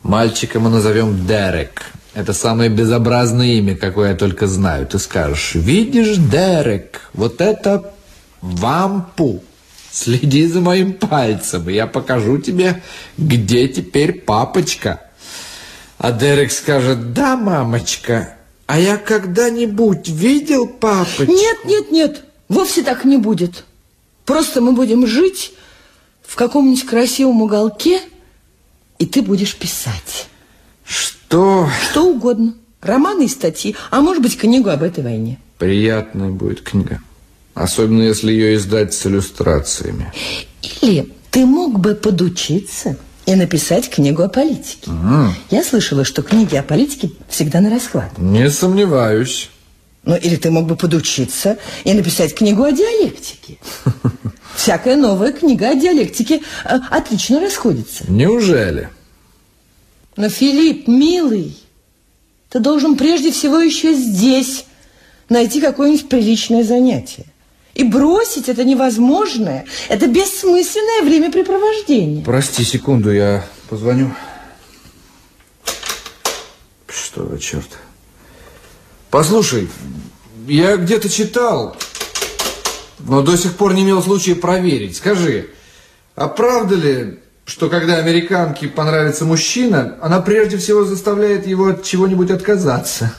Мальчика 0.01 0.59
мы 0.59 0.69
назовем 0.69 1.25
Дерек. 1.25 1.93
Это 2.13 2.33
самое 2.33 2.69
безобразное 2.69 3.53
имя, 3.53 3.75
какое 3.75 4.09
я 4.09 4.15
только 4.15 4.47
знаю. 4.47 4.85
Ты 4.85 4.99
скажешь, 4.99 5.55
видишь, 5.55 6.17
Дерек, 6.17 7.09
вот 7.13 7.41
это 7.41 7.93
вампу. 8.41 9.43
Следи 9.93 10.47
за 10.47 10.59
моим 10.59 10.93
пальцем, 10.93 11.69
и 11.69 11.73
я 11.73 11.85
покажу 11.85 12.39
тебе, 12.39 12.81
где 13.15 13.67
теперь 13.67 14.21
папочка. 14.21 15.01
А 15.99 16.11
Дерек 16.11 16.51
скажет, 16.51 17.13
да, 17.13 17.37
мамочка, 17.37 18.35
а 18.65 18.79
я 18.79 18.97
когда-нибудь 18.97 20.09
видел 20.09 20.65
папочку? 20.67 21.31
Нет, 21.31 21.57
нет, 21.65 21.91
нет, 21.91 22.23
вовсе 22.49 22.81
так 22.81 23.05
не 23.05 23.17
будет. 23.17 23.65
Просто 24.25 24.61
мы 24.61 24.71
будем 24.71 25.05
жить 25.05 25.53
в 26.23 26.35
каком-нибудь 26.35 26.87
красивом 26.87 27.43
уголке, 27.43 28.01
и 28.97 29.05
ты 29.05 29.21
будешь 29.21 29.55
писать. 29.55 30.27
Что? 30.83 31.69
Что 31.91 32.07
угодно. 32.07 32.55
Романы 32.81 33.25
и 33.25 33.29
статьи, 33.29 33.75
а 33.91 34.01
может 34.01 34.23
быть, 34.23 34.39
книгу 34.39 34.69
об 34.69 34.81
этой 34.81 35.03
войне. 35.03 35.39
Приятная 35.59 36.31
будет 36.31 36.61
книга. 36.61 36.99
Особенно, 37.53 38.01
если 38.01 38.31
ее 38.31 38.55
издать 38.55 38.93
с 38.93 39.05
иллюстрациями. 39.05 40.11
Или 40.81 41.09
ты 41.29 41.45
мог 41.45 41.79
бы 41.79 41.95
подучиться 41.95 42.97
и 43.25 43.35
написать 43.35 43.89
книгу 43.89 44.23
о 44.23 44.29
политике. 44.29 44.87
Ага. 44.87 45.33
Я 45.49 45.63
слышала, 45.63 46.03
что 46.03 46.23
книги 46.23 46.55
о 46.55 46.63
политике 46.63 47.11
всегда 47.29 47.61
на 47.61 47.69
расхват. 47.69 48.17
Не 48.17 48.49
сомневаюсь. 48.49 49.49
Ну, 50.03 50.17
или 50.17 50.35
ты 50.35 50.51
мог 50.51 50.65
бы 50.65 50.75
подучиться 50.75 51.57
и 51.85 51.93
написать 51.93 52.35
книгу 52.35 52.63
о 52.63 52.71
диалектике. 52.71 53.57
Всякая 54.55 54.97
новая 54.97 55.31
книга 55.31 55.69
о 55.69 55.75
диалектике 55.75 56.41
э, 56.65 56.79
отлично 56.89 57.39
расходится. 57.39 58.03
Неужели? 58.09 58.89
Но, 60.17 60.27
Филипп, 60.29 60.87
милый, 60.87 61.57
ты 62.49 62.59
должен 62.59 62.97
прежде 62.97 63.31
всего 63.31 63.59
еще 63.59 63.93
здесь 63.93 64.65
найти 65.29 65.61
какое-нибудь 65.61 66.09
приличное 66.09 66.63
занятие. 66.63 67.25
И 67.73 67.83
бросить 67.83 68.49
это 68.49 68.63
невозможное, 68.63 69.65
это 69.89 70.07
бессмысленное 70.07 71.01
времяпрепровождение. 71.03 72.23
Прости 72.23 72.63
секунду, 72.63 73.11
я 73.11 73.45
позвоню. 73.69 74.13
Что 76.87 77.27
за 77.27 77.39
черт? 77.39 77.69
Послушай, 79.09 79.69
я 80.47 80.77
где-то 80.77 81.09
читал, 81.09 81.75
но 82.99 83.21
до 83.21 83.37
сих 83.37 83.55
пор 83.55 83.73
не 83.73 83.81
имел 83.81 84.03
случая 84.03 84.35
проверить. 84.35 84.97
Скажи, 84.97 85.49
а 86.15 86.27
правда 86.27 86.75
ли, 86.75 87.19
что 87.45 87.69
когда 87.69 87.97
американке 87.97 88.67
понравится 88.67 89.25
мужчина, 89.25 89.97
она 90.01 90.21
прежде 90.21 90.57
всего 90.57 90.83
заставляет 90.85 91.47
его 91.47 91.69
от 91.69 91.83
чего-нибудь 91.83 92.29
отказаться? 92.29 93.15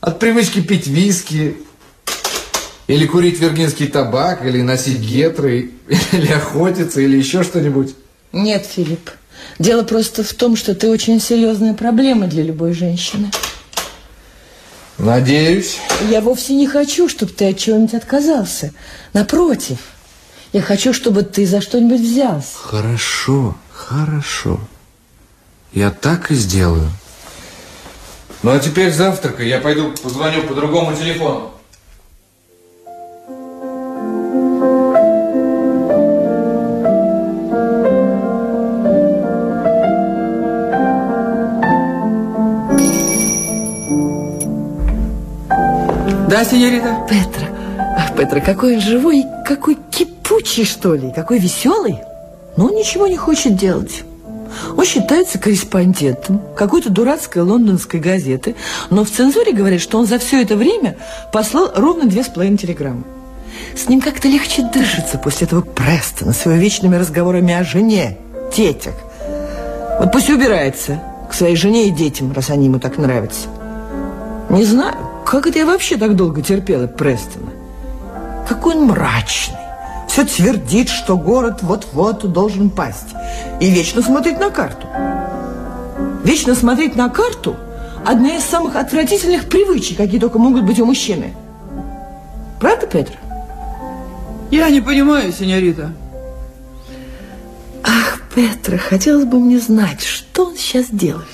От 0.00 0.20
привычки 0.20 0.60
пить 0.60 0.86
виски, 0.86 1.56
или 2.88 3.06
курить 3.06 3.38
виргинский 3.38 3.86
табак, 3.86 4.44
или 4.44 4.60
носить 4.62 4.98
гетры, 4.98 5.70
или 6.12 6.32
охотиться, 6.32 7.00
или 7.00 7.16
еще 7.16 7.44
что-нибудь? 7.44 7.94
Нет, 8.32 8.66
Филипп. 8.66 9.10
Дело 9.58 9.84
просто 9.84 10.24
в 10.24 10.32
том, 10.32 10.56
что 10.56 10.74
ты 10.74 10.90
очень 10.90 11.20
серьезная 11.20 11.74
проблема 11.74 12.26
для 12.26 12.42
любой 12.42 12.72
женщины. 12.72 13.30
Надеюсь. 14.96 15.78
Я 16.10 16.20
вовсе 16.20 16.54
не 16.54 16.66
хочу, 16.66 17.08
чтобы 17.08 17.32
ты 17.32 17.50
от 17.50 17.58
чего-нибудь 17.58 17.94
отказался. 17.94 18.72
Напротив, 19.12 19.78
я 20.52 20.60
хочу, 20.60 20.92
чтобы 20.92 21.22
ты 21.22 21.46
за 21.46 21.60
что-нибудь 21.60 22.00
взялся. 22.00 22.56
Хорошо, 22.56 23.56
хорошо. 23.70 24.58
Я 25.72 25.90
так 25.90 26.30
и 26.30 26.34
сделаю. 26.34 26.90
Ну, 28.42 28.52
а 28.52 28.58
теперь 28.58 28.92
завтракай. 28.92 29.46
Я 29.46 29.60
пойду 29.60 29.92
позвоню 30.02 30.42
по 30.42 30.54
другому 30.54 30.96
телефону. 30.96 31.52
Да, 46.28 46.44
сеньорита? 46.44 47.06
Петра. 47.08 47.48
Петра, 48.14 48.40
какой 48.40 48.74
он 48.74 48.80
живой, 48.82 49.24
какой 49.46 49.78
кипучий, 49.90 50.64
что 50.64 50.94
ли, 50.94 51.10
какой 51.14 51.38
веселый. 51.38 52.00
Но 52.56 52.66
он 52.66 52.74
ничего 52.74 53.06
не 53.06 53.16
хочет 53.16 53.56
делать. 53.56 54.04
Он 54.76 54.84
считается 54.84 55.38
корреспондентом 55.38 56.42
какой-то 56.54 56.90
дурацкой 56.90 57.42
лондонской 57.42 57.98
газеты, 57.98 58.56
но 58.90 59.04
в 59.04 59.10
цензуре 59.10 59.52
говорят, 59.52 59.80
что 59.80 59.98
он 59.98 60.06
за 60.06 60.18
все 60.18 60.42
это 60.42 60.56
время 60.56 60.98
послал 61.32 61.72
ровно 61.74 62.06
две 62.06 62.22
с 62.22 62.28
половиной 62.28 62.58
телеграммы. 62.58 63.04
С 63.74 63.88
ним 63.88 64.02
как-то 64.02 64.28
легче 64.28 64.62
дышится 64.62 65.16
после 65.16 65.46
этого 65.46 65.62
Престона 65.62 66.34
с 66.34 66.44
его 66.44 66.56
вечными 66.56 66.96
разговорами 66.96 67.54
о 67.54 67.64
жене, 67.64 68.18
детях. 68.54 68.94
Вот 69.98 70.12
пусть 70.12 70.28
убирается 70.28 71.00
к 71.30 71.34
своей 71.34 71.56
жене 71.56 71.88
и 71.88 71.90
детям, 71.90 72.32
раз 72.32 72.50
они 72.50 72.66
ему 72.66 72.78
так 72.78 72.98
нравятся. 72.98 73.48
Не 74.50 74.64
знаю, 74.64 75.07
как 75.28 75.46
это 75.46 75.58
я 75.58 75.66
вообще 75.66 75.98
так 75.98 76.16
долго 76.16 76.40
терпела 76.40 76.86
Престона. 76.86 77.50
Какой 78.48 78.76
он 78.76 78.86
мрачный. 78.86 79.58
Все 80.08 80.24
твердит, 80.24 80.88
что 80.88 81.18
город 81.18 81.58
вот-вот 81.60 82.32
должен 82.32 82.70
пасть. 82.70 83.14
И 83.60 83.68
вечно 83.68 84.00
смотреть 84.00 84.40
на 84.40 84.48
карту. 84.48 84.86
Вечно 86.24 86.54
смотреть 86.54 86.96
на 86.96 87.10
карту– 87.10 87.56
одна 88.06 88.36
из 88.36 88.44
самых 88.44 88.74
отвратительных 88.74 89.50
привычек, 89.50 89.98
какие 89.98 90.18
только 90.18 90.38
могут 90.38 90.64
быть 90.64 90.80
у 90.80 90.86
мужчины. 90.86 91.34
Правда, 92.58 92.86
Петр? 92.86 93.12
Я 94.50 94.70
не 94.70 94.80
понимаю, 94.80 95.30
сеньорита. 95.34 95.92
Ах, 97.84 98.22
Петра, 98.34 98.78
хотелось 98.78 99.26
бы 99.26 99.38
мне 99.38 99.58
знать, 99.58 100.00
что 100.00 100.46
он 100.46 100.56
сейчас 100.56 100.86
делает. 100.90 101.26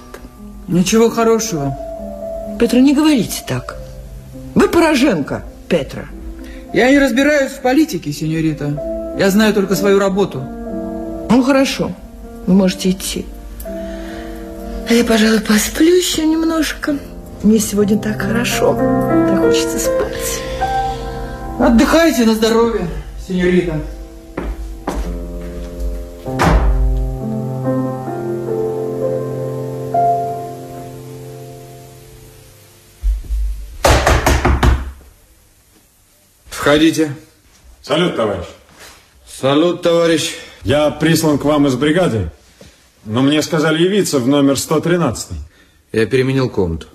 Ничего 0.67 1.11
хорошего. 1.11 1.79
Петра, 2.59 2.81
не 2.81 2.93
говорите 2.93 3.45
так. 3.47 3.84
Вы 4.55 4.69
Порошенко, 4.69 5.45
Петра. 5.69 6.05
Я 6.73 6.91
не 6.91 6.99
разбираюсь 6.99 7.53
в 7.53 7.61
политике, 7.61 8.13
сеньорита. 8.13 9.15
Я 9.19 9.31
знаю 9.31 9.55
только 9.55 9.75
свою 9.75 9.99
работу. 9.99 10.41
Ну, 11.31 11.43
хорошо. 11.43 11.93
Вы 12.47 12.55
можете 12.55 12.91
идти. 12.91 13.27
А 14.89 14.93
я, 14.93 15.05
пожалуй, 15.05 15.41
посплю 15.41 15.95
еще 15.95 16.27
немножко. 16.27 16.97
Мне 17.43 17.59
сегодня 17.59 17.99
так 17.99 18.21
хорошо. 18.21 18.75
Так 18.75 19.41
хочется 19.41 19.79
спать. 19.79 20.41
Отдыхайте 21.59 22.25
на 22.25 22.35
здоровье, 22.35 22.87
сеньорита. 23.27 23.81
Входите. 36.65 37.15
Салют, 37.83 38.17
товарищ. 38.17 38.47
Салют, 39.29 39.83
товарищ. 39.83 40.35
Я 40.63 40.91
прислан 40.91 41.37
к 41.37 41.45
вам 41.45 41.67
из 41.67 41.75
бригады, 41.75 42.31
но 43.05 43.21
мне 43.21 43.43
сказали 43.43 43.83
явиться 43.83 44.19
в 44.19 44.27
номер 44.27 44.59
113. 44.59 45.37
Я 45.93 46.07
переменил 46.07 46.49
комнату. 46.49 46.87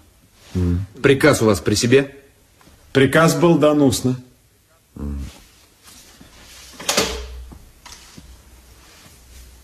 Приказ 1.04 1.44
у 1.44 1.46
вас 1.46 1.60
при 1.60 1.76
себе? 1.76 2.16
Приказ 2.94 3.36
был 3.36 3.60
дан 3.60 3.84
устно. 3.84 4.20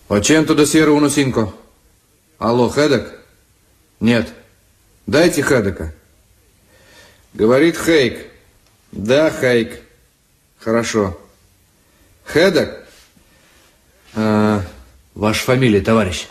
Оченто 0.08 0.54
до 0.54 0.66
Сьерра 0.66 0.92
Уно 0.92 1.10
Синко. 1.10 1.52
Алло, 2.38 2.68
Хедек? 2.68 3.12
Нет. 3.98 4.32
Дайте 5.08 5.42
Хедека. 5.42 5.92
Говорит 7.34 7.76
Хейк. 7.76 8.28
Да, 8.92 9.32
Хейк. 9.32 9.82
Хорошо. 10.58 11.18
Хедек? 12.24 12.84
А, 14.14 14.62
ваша 15.14 15.44
фамилия, 15.44 15.80
товарищ? 15.80 16.26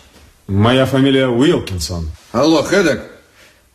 Моя 0.47 0.86
фамилия 0.86 1.28
Уилкинсон. 1.28 2.11
Алло, 2.32 2.61
Хедек? 2.63 3.03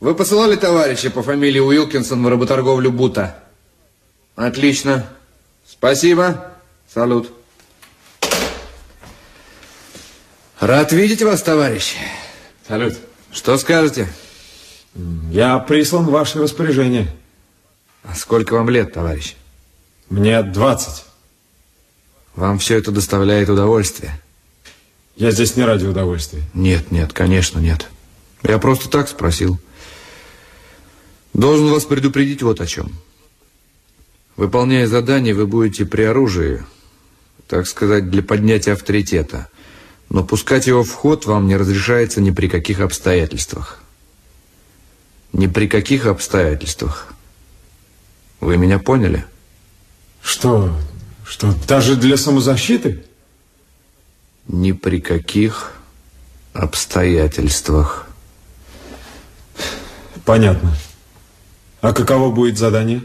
Вы 0.00 0.14
посылали 0.14 0.56
товарища 0.56 1.10
по 1.10 1.22
фамилии 1.22 1.60
Уилкинсон 1.60 2.24
в 2.24 2.28
работорговлю 2.28 2.90
Бута? 2.90 3.42
Отлично. 4.36 5.06
Спасибо. 5.66 6.52
Салют. 6.92 7.32
Рад 10.58 10.92
видеть 10.92 11.22
вас, 11.22 11.42
товарищ. 11.42 11.94
Салют. 12.66 12.96
Что 13.32 13.56
скажете? 13.56 14.08
Я 15.30 15.58
прислан 15.58 16.04
в 16.04 16.10
ваше 16.10 16.38
распоряжение. 16.38 17.08
А 18.02 18.14
сколько 18.14 18.54
вам 18.54 18.68
лет, 18.70 18.92
товарищ? 18.92 19.36
Мне 20.10 20.42
20. 20.42 21.04
Вам 22.34 22.58
все 22.58 22.76
это 22.76 22.90
доставляет 22.90 23.48
удовольствие? 23.48 24.20
Я 25.14 25.30
здесь 25.30 25.56
не 25.56 25.62
ради 25.62 25.86
удовольствия. 25.86 26.42
Нет, 26.52 26.90
нет, 26.90 27.12
конечно, 27.12 27.60
нет. 27.60 27.88
Я 28.42 28.58
просто 28.58 28.88
так 28.88 29.08
спросил. 29.08 29.60
Должен 31.32 31.70
вас 31.70 31.84
предупредить 31.84 32.42
вот 32.42 32.60
о 32.60 32.66
чем. 32.66 32.92
Выполняя 34.36 34.88
задание, 34.88 35.32
вы 35.32 35.46
будете 35.46 35.86
при 35.86 36.02
оружии, 36.02 36.64
так 37.46 37.68
сказать, 37.68 38.10
для 38.10 38.22
поднятия 38.22 38.72
авторитета. 38.72 39.48
Но 40.08 40.24
пускать 40.24 40.66
его 40.66 40.82
в 40.82 40.90
ход 40.92 41.24
вам 41.26 41.46
не 41.46 41.56
разрешается 41.56 42.20
ни 42.20 42.32
при 42.32 42.48
каких 42.48 42.80
обстоятельствах. 42.80 43.80
Ни 45.32 45.46
при 45.46 45.68
каких 45.68 46.06
обстоятельствах. 46.06 47.12
Вы 48.40 48.56
меня 48.56 48.80
поняли? 48.80 49.24
Что? 50.22 50.76
Что, 51.24 51.54
даже 51.68 51.96
для 51.96 52.16
самозащиты? 52.16 53.04
Ни 54.46 54.72
при 54.72 55.00
каких 55.00 55.74
обстоятельствах. 56.52 58.08
Понятно. 60.24 60.74
А 61.80 61.92
каково 61.92 62.30
будет 62.30 62.58
задание? 62.58 63.02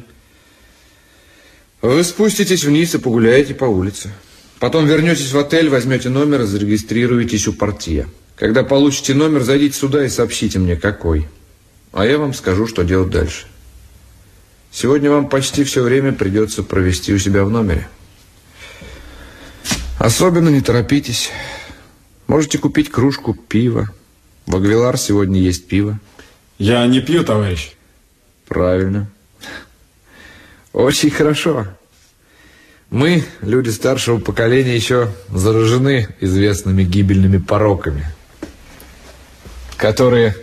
Вы 1.82 2.04
спуститесь 2.04 2.64
вниз 2.64 2.96
и 2.96 2.98
погуляете 2.98 3.54
по 3.54 3.66
улице. 3.66 4.12
Потом 4.60 4.88
вернетесь 4.88 5.32
в 5.32 5.38
отель, 5.38 5.70
возьмете 5.70 6.10
номер 6.10 6.42
и 6.42 6.46
зарегистрируетесь 6.46 7.48
у 7.48 7.54
портье. 7.54 8.08
Когда 8.36 8.64
получите 8.64 9.14
номер, 9.14 9.44
зайдите 9.44 9.78
сюда 9.78 10.04
и 10.04 10.10
сообщите 10.10 10.60
мне, 10.60 10.76
какой. 10.76 11.28
А 11.94 12.06
я 12.06 12.18
вам 12.18 12.34
скажу, 12.34 12.68
что 12.68 12.84
делать 12.84 13.12
дальше. 13.12 13.46
Сегодня 14.76 15.10
вам 15.10 15.30
почти 15.30 15.64
все 15.64 15.82
время 15.82 16.12
придется 16.12 16.62
провести 16.62 17.14
у 17.14 17.18
себя 17.18 17.46
в 17.46 17.50
номере. 17.50 17.88
Особенно 20.00 20.50
не 20.50 20.60
торопитесь. 20.60 21.32
Можете 22.28 22.58
купить 22.58 22.92
кружку 22.92 23.34
пива. 23.34 23.90
В 24.46 24.54
Агвилар 24.54 24.98
сегодня 24.98 25.40
есть 25.40 25.70
пиво. 25.70 25.98
Я 26.58 26.86
не 26.88 27.00
пью, 27.00 27.24
товарищ. 27.24 27.72
Правильно. 28.50 29.10
Очень 30.74 31.10
хорошо. 31.10 31.68
Мы, 32.90 33.24
люди 33.40 33.70
старшего 33.70 34.20
поколения, 34.20 34.76
еще 34.76 35.10
заражены 35.30 36.10
известными 36.20 36.84
гибельными 36.84 37.38
пороками, 37.38 38.08
которые 39.78 40.36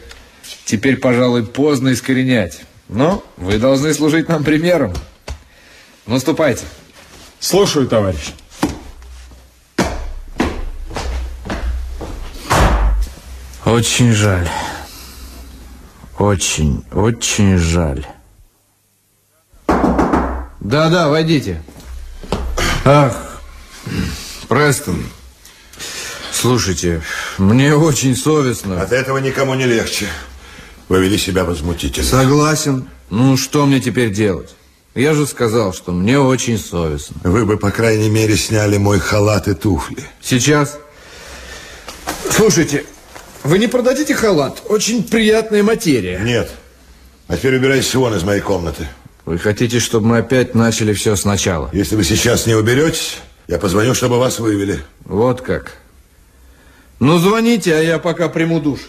теперь, 0.64 0.96
пожалуй, 0.96 1.44
поздно 1.44 1.92
искоренять. 1.92 2.62
Но 2.92 3.24
вы 3.38 3.58
должны 3.58 3.94
служить 3.94 4.28
нам 4.28 4.44
примером. 4.44 4.92
Наступайте. 6.06 6.66
Слушаю, 7.40 7.88
товарищ. 7.88 8.34
Очень 13.64 14.12
жаль. 14.12 14.48
Очень, 16.18 16.84
очень 16.92 17.56
жаль. 17.56 18.06
Да-да, 20.60 21.08
войдите. 21.08 21.62
Ах, 22.84 23.40
Престон, 24.48 25.02
слушайте, 26.30 27.00
мне 27.38 27.74
очень 27.74 28.14
совестно. 28.14 28.82
От 28.82 28.92
этого 28.92 29.18
никому 29.18 29.54
не 29.54 29.64
легче. 29.64 30.08
Вы 30.92 31.04
вели 31.04 31.16
себя 31.16 31.44
возмутительно. 31.44 32.06
Согласен. 32.06 32.86
Ну, 33.08 33.38
что 33.38 33.64
мне 33.64 33.80
теперь 33.80 34.12
делать? 34.12 34.54
Я 34.94 35.14
же 35.14 35.26
сказал, 35.26 35.72
что 35.72 35.90
мне 35.90 36.18
очень 36.18 36.58
совестно. 36.58 37.16
Вы 37.24 37.46
бы, 37.46 37.56
по 37.56 37.70
крайней 37.70 38.10
мере, 38.10 38.36
сняли 38.36 38.76
мой 38.76 38.98
халат 38.98 39.48
и 39.48 39.54
туфли. 39.54 40.04
Сейчас? 40.20 40.78
Слушайте, 42.28 42.84
вы 43.42 43.58
не 43.58 43.68
продадите 43.68 44.14
халат? 44.14 44.60
Очень 44.68 45.02
приятная 45.02 45.62
материя. 45.62 46.20
Нет. 46.22 46.50
А 47.26 47.38
теперь 47.38 47.56
убирайся 47.56 47.98
вон 47.98 48.14
из 48.14 48.22
моей 48.22 48.42
комнаты. 48.42 48.86
Вы 49.24 49.38
хотите, 49.38 49.80
чтобы 49.80 50.08
мы 50.08 50.18
опять 50.18 50.54
начали 50.54 50.92
все 50.92 51.16
сначала? 51.16 51.70
Если 51.72 51.96
вы 51.96 52.04
сейчас 52.04 52.44
не 52.44 52.54
уберетесь, 52.54 53.16
я 53.48 53.58
позвоню, 53.58 53.94
чтобы 53.94 54.18
вас 54.18 54.38
вывели. 54.38 54.84
Вот 55.06 55.40
как. 55.40 55.72
Ну, 57.00 57.16
звоните, 57.16 57.76
а 57.76 57.80
я 57.80 57.98
пока 57.98 58.28
приму 58.28 58.60
душ. 58.60 58.80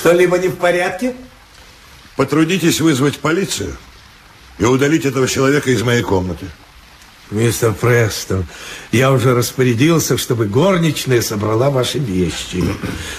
Что-либо 0.00 0.38
не 0.38 0.48
в 0.48 0.56
порядке? 0.56 1.14
Потрудитесь 2.16 2.80
вызвать 2.80 3.18
полицию 3.18 3.76
и 4.58 4.64
удалить 4.64 5.04
этого 5.04 5.28
человека 5.28 5.70
из 5.70 5.82
моей 5.82 6.02
комнаты. 6.02 6.46
Мистер 7.30 7.74
Престон, 7.74 8.46
я 8.92 9.12
уже 9.12 9.34
распорядился, 9.34 10.16
чтобы 10.16 10.46
горничная 10.46 11.20
собрала 11.20 11.68
ваши 11.68 11.98
вещи. 11.98 12.64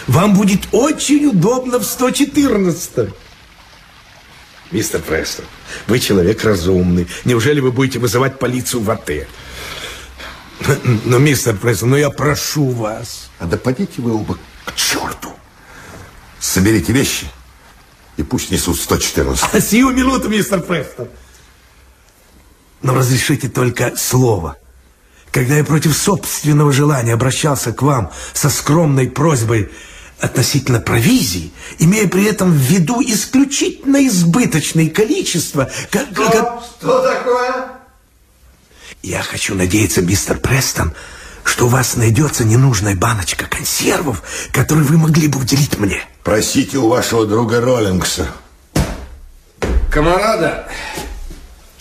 Вам 0.07 0.33
будет 0.33 0.61
очень 0.71 1.27
удобно 1.27 1.77
в 1.77 1.83
114 1.83 3.09
Мистер 4.71 5.01
Престон, 5.01 5.45
вы 5.85 5.99
человек 5.99 6.43
разумный. 6.43 7.05
Неужели 7.25 7.59
вы 7.59 7.71
будете 7.71 7.99
вызывать 7.99 8.39
полицию 8.39 8.81
в 8.81 8.89
отель? 8.89 9.27
Но, 11.05 11.19
мистер 11.19 11.55
Престон, 11.57 11.91
ну 11.91 11.97
я 11.97 12.09
прошу 12.09 12.69
вас. 12.69 13.29
А 13.37 13.45
да 13.45 13.57
подите 13.57 14.01
вы 14.01 14.15
оба 14.15 14.39
к 14.65 14.73
черту. 14.73 15.30
Соберите 16.41 16.91
вещи 16.91 17.27
и 18.17 18.23
пусть 18.23 18.49
несут 18.49 18.79
114. 18.79 19.63
Сию 19.63 19.91
минуту, 19.91 20.27
мистер 20.27 20.59
Престон. 20.61 21.07
Но 22.81 22.95
разрешите 22.95 23.47
только 23.47 23.95
слово. 23.95 24.57
Когда 25.31 25.55
я 25.55 25.63
против 25.63 25.95
собственного 25.95 26.73
желания 26.73 27.13
обращался 27.13 27.71
к 27.71 27.83
вам 27.83 28.11
со 28.33 28.49
скромной 28.49 29.07
просьбой 29.07 29.71
относительно 30.19 30.79
провизии, 30.79 31.53
имея 31.77 32.07
при 32.07 32.25
этом 32.25 32.51
в 32.51 32.57
виду 32.57 33.01
исключительно 33.01 34.05
избыточное 34.07 34.89
количество... 34.89 35.69
Как, 35.91 36.07
что? 36.11 36.31
Как... 36.31 36.63
что 36.79 37.01
такое? 37.01 37.67
Я 39.03 39.21
хочу 39.21 39.53
надеяться, 39.55 40.01
мистер 40.01 40.37
Престон, 40.37 40.93
что 41.51 41.65
у 41.65 41.67
вас 41.67 41.97
найдется 41.97 42.45
ненужная 42.45 42.95
баночка 42.95 43.45
консервов, 43.45 44.23
которую 44.53 44.87
вы 44.87 44.97
могли 44.97 45.27
бы 45.27 45.37
уделить 45.37 45.77
мне. 45.77 46.01
Просите 46.23 46.77
у 46.77 46.87
вашего 46.87 47.27
друга 47.27 47.59
Роллингса. 47.59 48.27
Камарада, 49.91 50.69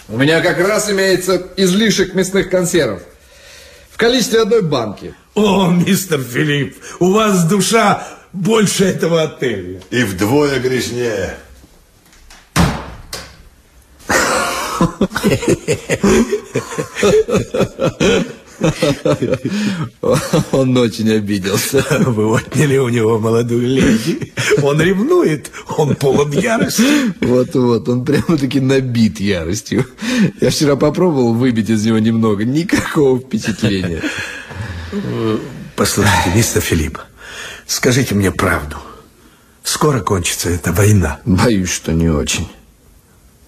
у 0.08 0.16
меня 0.16 0.40
как 0.40 0.58
раз 0.58 0.90
имеется 0.90 1.46
излишек 1.56 2.14
мясных 2.14 2.50
консервов. 2.50 3.02
В 3.92 3.96
количестве 3.96 4.42
одной 4.42 4.62
банки. 4.62 5.14
О, 5.36 5.68
мистер 5.68 6.20
Филипп, 6.20 6.76
у 6.98 7.12
вас 7.12 7.44
душа 7.44 8.04
больше 8.32 8.86
этого 8.86 9.22
отеля. 9.22 9.80
И 9.90 10.02
вдвое 10.02 10.58
грязнее. 10.58 11.36
Он 20.52 20.76
очень 20.76 21.10
обиделся. 21.12 21.84
Вы 22.06 22.34
отняли 22.36 22.78
у 22.78 22.88
него 22.88 23.18
молодую 23.18 23.66
леди. 23.66 24.32
Он 24.62 24.80
ревнует, 24.80 25.50
он 25.76 25.94
полон 25.96 26.32
ярости. 26.32 26.82
Вот-вот, 27.24 27.88
он 27.88 28.04
прямо-таки 28.04 28.60
набит 28.60 29.20
яростью. 29.20 29.86
Я 30.40 30.50
вчера 30.50 30.76
попробовал 30.76 31.34
выбить 31.34 31.70
из 31.70 31.84
него 31.84 31.98
немного, 31.98 32.44
никакого 32.44 33.18
впечатления. 33.18 34.02
Послушайте, 35.76 36.32
мистер 36.34 36.60
Филипп, 36.60 36.98
скажите 37.66 38.14
мне 38.14 38.30
правду. 38.30 38.76
Скоро 39.62 40.00
кончится 40.00 40.50
эта 40.50 40.72
война? 40.72 41.20
Боюсь, 41.24 41.70
что 41.70 41.92
не 41.92 42.08
очень. 42.08 42.48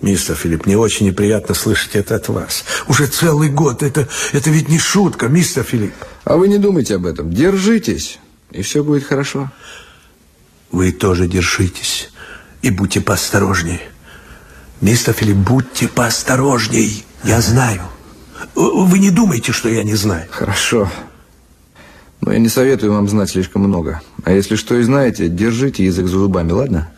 Мистер 0.03 0.35
Филипп, 0.35 0.67
мне 0.67 0.77
очень 0.77 1.07
неприятно 1.07 1.55
слышать 1.55 1.95
это 1.95 2.17
от 2.17 2.29
вас. 2.29 2.65
Уже 2.89 3.07
целый 3.07 3.49
год. 3.49 3.85
Это, 3.85 4.09
это 4.33 4.51
ведь 4.51 4.69
не 4.69 4.81
шутка, 4.81 5.29
мистер 5.29 5.63
Филипп. 5.63 5.95
А 6.25 6.37
вы 6.37 6.49
не 6.49 6.59
думайте 6.59 6.97
об 6.97 7.07
этом. 7.07 7.33
Держитесь, 7.33 8.19
и 8.51 8.63
все 8.63 8.83
будет 8.83 9.05
хорошо. 9.05 9.51
Вы 10.73 10.91
тоже 10.91 11.29
держитесь. 11.29 12.11
И 12.63 12.71
будьте 12.71 13.01
поосторожней. 13.01 13.81
Мистер 14.81 15.15
Филипп, 15.15 15.37
будьте 15.37 15.87
поосторожней. 15.87 17.05
Я 17.23 17.41
знаю. 17.41 17.83
Вы 18.57 18.99
не 18.99 19.11
думаете, 19.11 19.53
что 19.53 19.69
я 19.69 19.85
не 19.85 19.95
знаю. 19.95 20.27
Хорошо. 20.31 20.91
Но 22.21 22.33
я 22.33 22.41
не 22.41 22.49
советую 22.49 22.93
вам 22.93 23.09
знать 23.09 23.31
слишком 23.31 23.63
много. 23.63 24.01
А 24.25 24.33
если 24.33 24.57
что 24.57 24.75
и 24.77 24.83
знаете, 24.83 25.29
держите 25.29 25.85
язык 25.85 26.07
за 26.07 26.19
зубами, 26.19 26.51
ладно? 26.51 26.91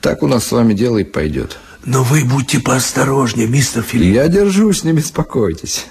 Так 0.00 0.24
у 0.24 0.26
нас 0.26 0.44
с 0.44 0.50
вами 0.50 0.74
дело 0.74 0.98
и 0.98 1.04
пойдет. 1.04 1.58
Но 1.84 2.04
вы 2.04 2.24
будьте 2.24 2.60
поосторожнее, 2.60 3.48
мистер 3.48 3.82
Филипп. 3.82 4.14
Я 4.14 4.28
держусь, 4.28 4.84
не 4.84 4.92
беспокойтесь. 4.92 5.86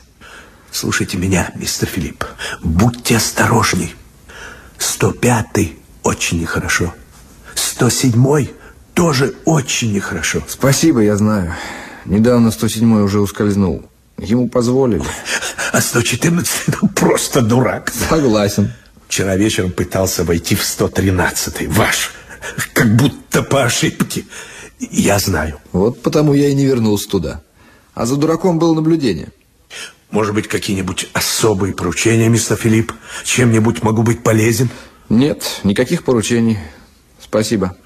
Слушайте 0.72 1.18
меня, 1.18 1.52
мистер 1.56 1.88
Филипп. 1.88 2.24
Будьте 2.64 3.18
осторожней. 3.18 3.94
105-й 4.80 5.78
очень 6.04 6.40
нехорошо. 6.40 6.94
107-й 7.56 8.54
тоже 8.94 9.36
очень 9.44 9.94
нехорошо. 9.94 10.42
Спасибо, 10.48 11.02
я 11.02 11.18
знаю. 11.18 11.56
Недавно 12.06 12.50
107-й 12.50 13.04
уже 13.04 13.20
ускользнул. 13.20 13.86
Ему 14.18 14.48
позволили. 14.48 15.04
А 15.74 15.80
114-й 15.80 16.74
ну, 16.82 16.88
просто 16.90 17.42
дурак. 17.42 17.92
Согласен. 18.10 18.72
Вчера 19.08 19.36
вечером 19.36 19.72
пытался 19.72 20.24
войти 20.24 20.56
в 20.56 20.62
113-й. 20.62 21.68
Ваш. 21.68 22.12
Как 22.74 22.96
будто 22.96 23.44
по 23.44 23.64
ошибке. 23.64 24.24
Я 24.90 25.20
знаю. 25.20 25.60
Вот 25.72 26.02
потому 26.02 26.34
я 26.34 26.50
и 26.50 26.56
не 26.56 26.66
вернулся 26.66 27.08
туда. 27.08 27.42
А 27.94 28.06
за 28.06 28.16
дураком 28.16 28.58
было 28.58 28.74
наблюдение. 28.74 29.30
Может 30.10 30.34
быть, 30.34 30.48
какие-нибудь 30.48 31.10
особые 31.14 31.74
поручения, 31.74 32.28
мистер 32.28 32.58
Филипп? 32.58 32.92
Чем-нибудь 33.24 33.84
могу 33.84 34.04
быть 34.04 34.24
полезен? 34.24 34.70
Нет, 35.08 35.62
никаких 35.64 36.04
поручений. 36.04 36.58
Спасибо. 37.20 37.78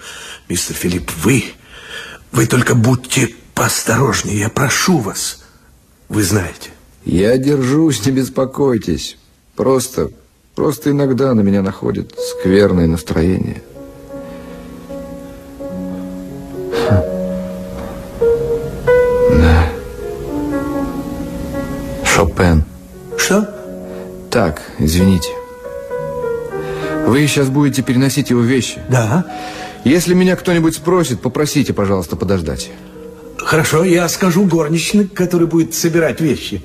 Мистер 0.47 0.75
Филипп, 0.75 1.11
вы... 1.23 1.43
Вы 2.31 2.47
только 2.47 2.75
будьте 2.75 3.29
поосторожнее, 3.53 4.39
я 4.39 4.49
прошу 4.49 4.97
вас. 4.97 5.43
Вы 6.09 6.23
знаете. 6.23 6.71
Я 7.05 7.37
держусь, 7.37 8.05
не 8.05 8.11
беспокойтесь. 8.11 9.17
Просто, 9.55 10.11
просто 10.53 10.91
иногда 10.91 11.33
на 11.33 11.41
меня 11.41 11.61
находит 11.61 12.13
скверное 12.17 12.87
настроение. 12.87 13.61
Шопен. 22.35 22.65
Что? 23.17 23.49
Так, 24.29 24.61
извините. 24.77 25.29
Вы 27.07 27.25
сейчас 27.27 27.47
будете 27.47 27.81
переносить 27.81 28.29
его 28.29 28.41
вещи? 28.41 28.81
Да. 28.89 29.25
Если 29.85 30.13
меня 30.13 30.35
кто-нибудь 30.35 30.75
спросит, 30.75 31.21
попросите, 31.21 31.71
пожалуйста, 31.71 32.15
подождать. 32.17 32.71
Хорошо, 33.37 33.83
я 33.83 34.09
скажу 34.09 34.43
горничной, 34.45 35.07
который 35.07 35.47
будет 35.47 35.73
собирать 35.73 36.19
вещи. 36.19 36.61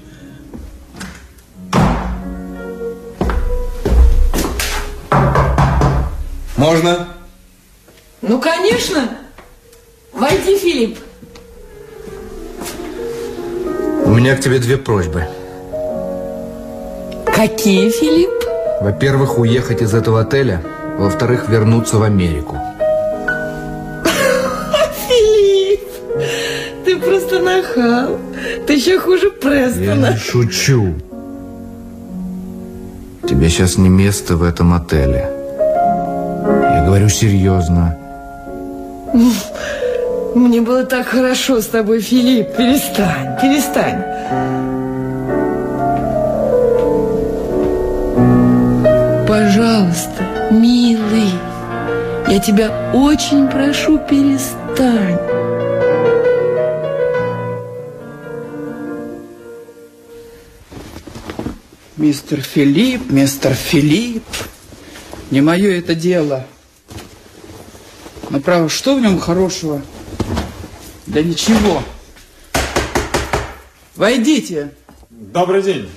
Можно? 6.57 7.09
Ну, 8.23 8.41
конечно. 8.41 9.19
Войди, 10.13 10.59
Филипп. 10.59 10.99
У 14.05 14.15
меня 14.15 14.37
к 14.37 14.41
тебе 14.41 14.59
две 14.59 14.77
просьбы. 14.77 15.29
Какие, 17.41 17.89
Филипп? 17.89 18.45
Во-первых, 18.83 19.39
уехать 19.39 19.81
из 19.81 19.95
этого 19.95 20.21
отеля. 20.21 20.61
Во-вторых, 20.99 21.49
вернуться 21.49 21.97
в 21.97 22.03
Америку. 22.03 22.59
Филипп, 25.09 25.81
ты 26.85 26.97
просто 26.99 27.39
нахал. 27.39 28.19
Ты 28.67 28.75
еще 28.75 28.99
хуже 28.99 29.29
Я 29.29 29.31
Престона. 29.31 30.11
не 30.11 30.17
шучу. 30.19 30.95
Тебе 33.27 33.49
сейчас 33.49 33.79
не 33.79 33.89
место 33.89 34.37
в 34.37 34.43
этом 34.43 34.75
отеле. 34.75 35.27
Я 36.45 36.85
говорю 36.85 37.09
серьезно. 37.09 37.97
Мне 40.35 40.61
было 40.61 40.85
так 40.85 41.07
хорошо 41.07 41.63
с 41.63 41.67
тобой, 41.69 42.03
Филипп. 42.03 42.55
Перестань, 42.55 43.39
перестань. 43.41 44.70
Пожалуйста, 49.31 50.49
милый, 50.51 51.31
я 52.27 52.41
тебя 52.41 52.91
очень 52.93 53.49
прошу, 53.49 53.97
перестань. 53.97 55.21
Мистер 61.97 62.41
Филипп, 62.41 63.09
мистер 63.09 63.55
Филипп. 63.55 64.25
Не 65.31 65.43
мое 65.43 65.79
это 65.79 65.95
дело. 65.95 66.45
Но 68.31 68.41
право, 68.41 68.69
что 68.69 68.97
в 68.97 69.01
нем 69.01 69.21
хорошего? 69.21 69.81
Да 71.07 71.23
ничего. 71.23 71.85
Войдите. 73.95 74.75
Добрый 75.09 75.63
день. 75.63 75.89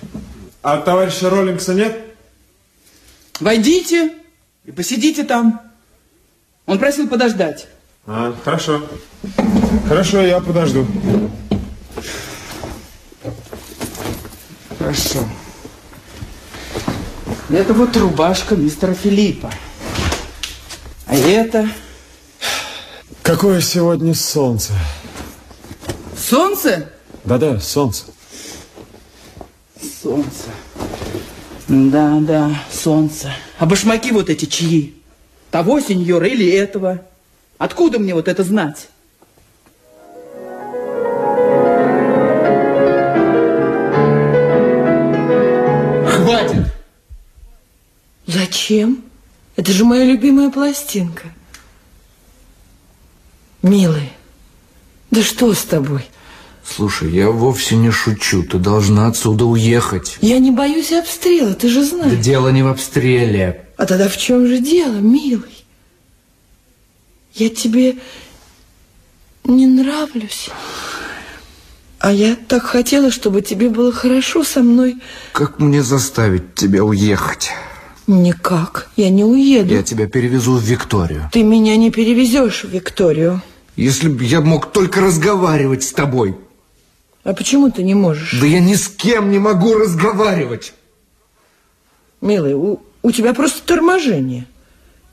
А 0.62 0.78
товарища 0.78 1.32
Роллингса 1.32 1.74
нет? 1.74 2.13
Войдите 3.40 4.14
и 4.66 4.72
посидите 4.72 5.24
там. 5.24 5.62
Он 6.66 6.80
просил 6.80 7.08
подождать. 7.08 7.68
А, 8.06 8.36
хорошо. 8.44 8.84
Хорошо, 9.88 10.22
я 10.22 10.40
подожду. 10.40 10.86
Хорошо. 14.78 15.20
Это 17.50 17.74
вот 17.74 17.96
рубашка 17.98 18.56
мистера 18.56 18.94
Филиппа. 18.94 19.52
А 21.08 21.16
это 21.16 21.70
Какое 23.22 23.62
сегодня 23.62 24.14
солнце? 24.16 24.74
солнце? 26.18 26.90
Да-да, 27.24 27.60
солнце. 27.60 28.06
Солнце. 30.02 30.50
Да, 31.74 32.20
да, 32.22 32.52
солнце. 32.72 33.34
А 33.58 33.66
башмаки 33.66 34.12
вот 34.12 34.30
эти 34.30 34.46
чьи? 34.46 34.94
Того 35.50 35.80
сеньора 35.80 36.28
или 36.28 36.48
этого? 36.48 37.02
Откуда 37.58 37.98
мне 37.98 38.14
вот 38.14 38.28
это 38.28 38.44
знать? 38.44 38.90
Хватит. 46.08 46.72
Зачем? 48.28 49.04
Это 49.56 49.72
же 49.72 49.84
моя 49.84 50.06
любимая 50.06 50.52
пластинка. 50.52 51.30
Милый, 53.64 54.14
да 55.10 55.24
что 55.24 55.52
с 55.56 55.64
тобой? 55.64 56.06
Слушай, 56.66 57.12
я 57.12 57.30
вовсе 57.30 57.76
не 57.76 57.92
шучу. 57.92 58.44
Ты 58.44 58.58
должна 58.58 59.08
отсюда 59.08 59.46
уехать. 59.46 60.18
Я 60.22 60.40
не 60.40 60.52
боюсь 60.52 60.92
обстрела, 60.92 61.54
ты 61.54 61.68
же 61.70 61.82
Да 61.82 61.86
знаешь. 61.88 62.20
дело 62.20 62.50
не 62.50 62.64
в 62.64 62.68
обстреле. 62.68 63.66
А 63.78 63.86
тогда 63.86 64.08
в 64.08 64.18
чем 64.18 64.48
же 64.48 64.60
дело, 64.60 64.96
милый? 64.96 65.66
Я 67.34 67.50
тебе 67.50 67.98
не 69.44 69.68
нравлюсь. 69.68 70.50
А 72.00 72.12
я 72.12 72.36
так 72.48 72.64
хотела, 72.64 73.12
чтобы 73.12 73.42
тебе 73.42 73.70
было 73.70 73.92
хорошо 73.92 74.44
со 74.44 74.62
мной. 74.62 74.98
Как 75.32 75.60
мне 75.60 75.84
заставить 75.84 76.54
тебя 76.56 76.84
уехать? 76.84 77.50
Никак. 78.08 78.90
Я 78.98 79.10
не 79.10 79.24
уеду. 79.24 79.74
Я 79.74 79.84
тебя 79.84 80.08
перевезу 80.08 80.54
в 80.58 80.64
Викторию. 80.64 81.30
Ты 81.32 81.44
меня 81.44 81.78
не 81.78 81.92
перевезешь 81.92 82.64
в 82.66 82.70
Викторию. 82.70 83.42
Если 83.76 84.10
бы 84.10 84.24
я 84.24 84.42
мог 84.42 84.72
только 84.72 85.02
разговаривать 85.02 85.84
с 85.84 85.94
тобой. 85.94 86.36
А 87.24 87.34
почему 87.34 87.72
ты 87.72 87.84
не 87.84 87.96
можешь? 87.96 88.40
Да 88.40 88.46
я 88.46 88.60
ни 88.60 88.76
с 88.76 88.90
кем 88.90 89.32
не 89.32 89.40
могу 89.40 89.76
разговаривать. 89.76 90.74
Милый, 92.20 92.54
у, 92.54 92.82
у 93.02 93.12
тебя 93.12 93.34
просто 93.34 93.62
торможение. 93.66 94.46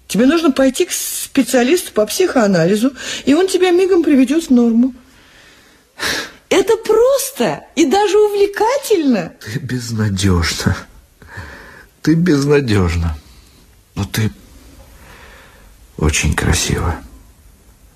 Тебе 0.09 0.27
нужно 0.27 0.51
пойти 0.51 0.87
к 0.87 0.93
специалисту 0.93 1.93
по 1.93 2.05
психоанализу, 2.07 2.93
и 3.27 3.35
он 3.35 3.47
тебя 3.47 3.71
мигом 3.71 4.03
приведет 4.03 4.45
в 4.45 4.51
норму. 4.51 4.93
Это 6.49 6.77
просто 6.77 7.65
и 7.77 7.87
даже 7.87 8.19
увлекательно. 8.19 9.33
Ты 9.41 9.61
безнадежна. 9.61 10.77
Ты 12.03 12.15
безнадежна. 12.15 13.17
Но 13.95 14.05
ты 14.05 14.33
очень 15.97 16.35
красива. 16.35 16.97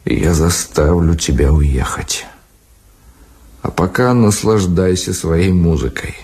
И 0.05 0.15
я 0.15 0.35
заставлю 0.35 1.17
тебя 1.17 1.53
уехать. 1.53 2.27
А 3.65 3.71
пока 3.71 4.12
наслаждайся 4.12 5.15
своей 5.15 5.51
музыкой. 5.51 6.15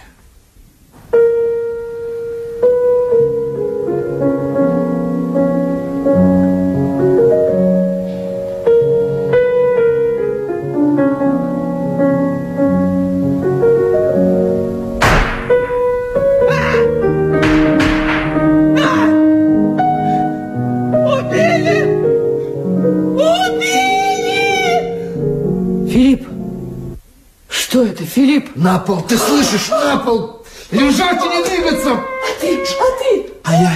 На 28.61 28.79
пол, 28.79 29.01
ты 29.01 29.17
слышишь? 29.17 29.71
На 29.71 29.97
пол! 29.97 30.45
Лежать 30.71 31.25
и 31.25 31.29
не 31.29 31.45
двигаться! 31.45 31.93
А 31.93 32.41
ты? 32.43 32.63
А 32.63 32.99
ты? 32.99 33.33
А 33.43 33.53
я... 33.55 33.73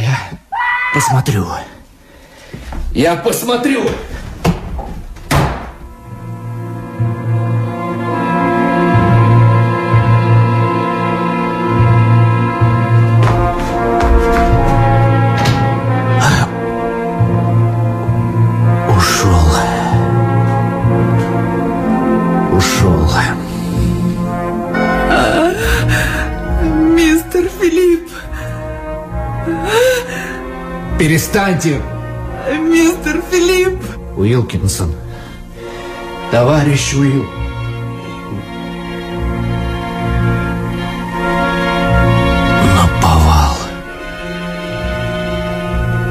Я 0.00 0.18
посмотрю. 0.94 1.48
Я 2.92 3.16
посмотрю! 3.16 3.90
Перестаньте, 31.32 31.80
Мистер 32.60 33.22
Филипп. 33.30 33.82
Уилкинсон. 34.18 34.94
Товарищ 36.30 36.92
Уилл. 36.92 37.24
Наповал. 42.76 43.56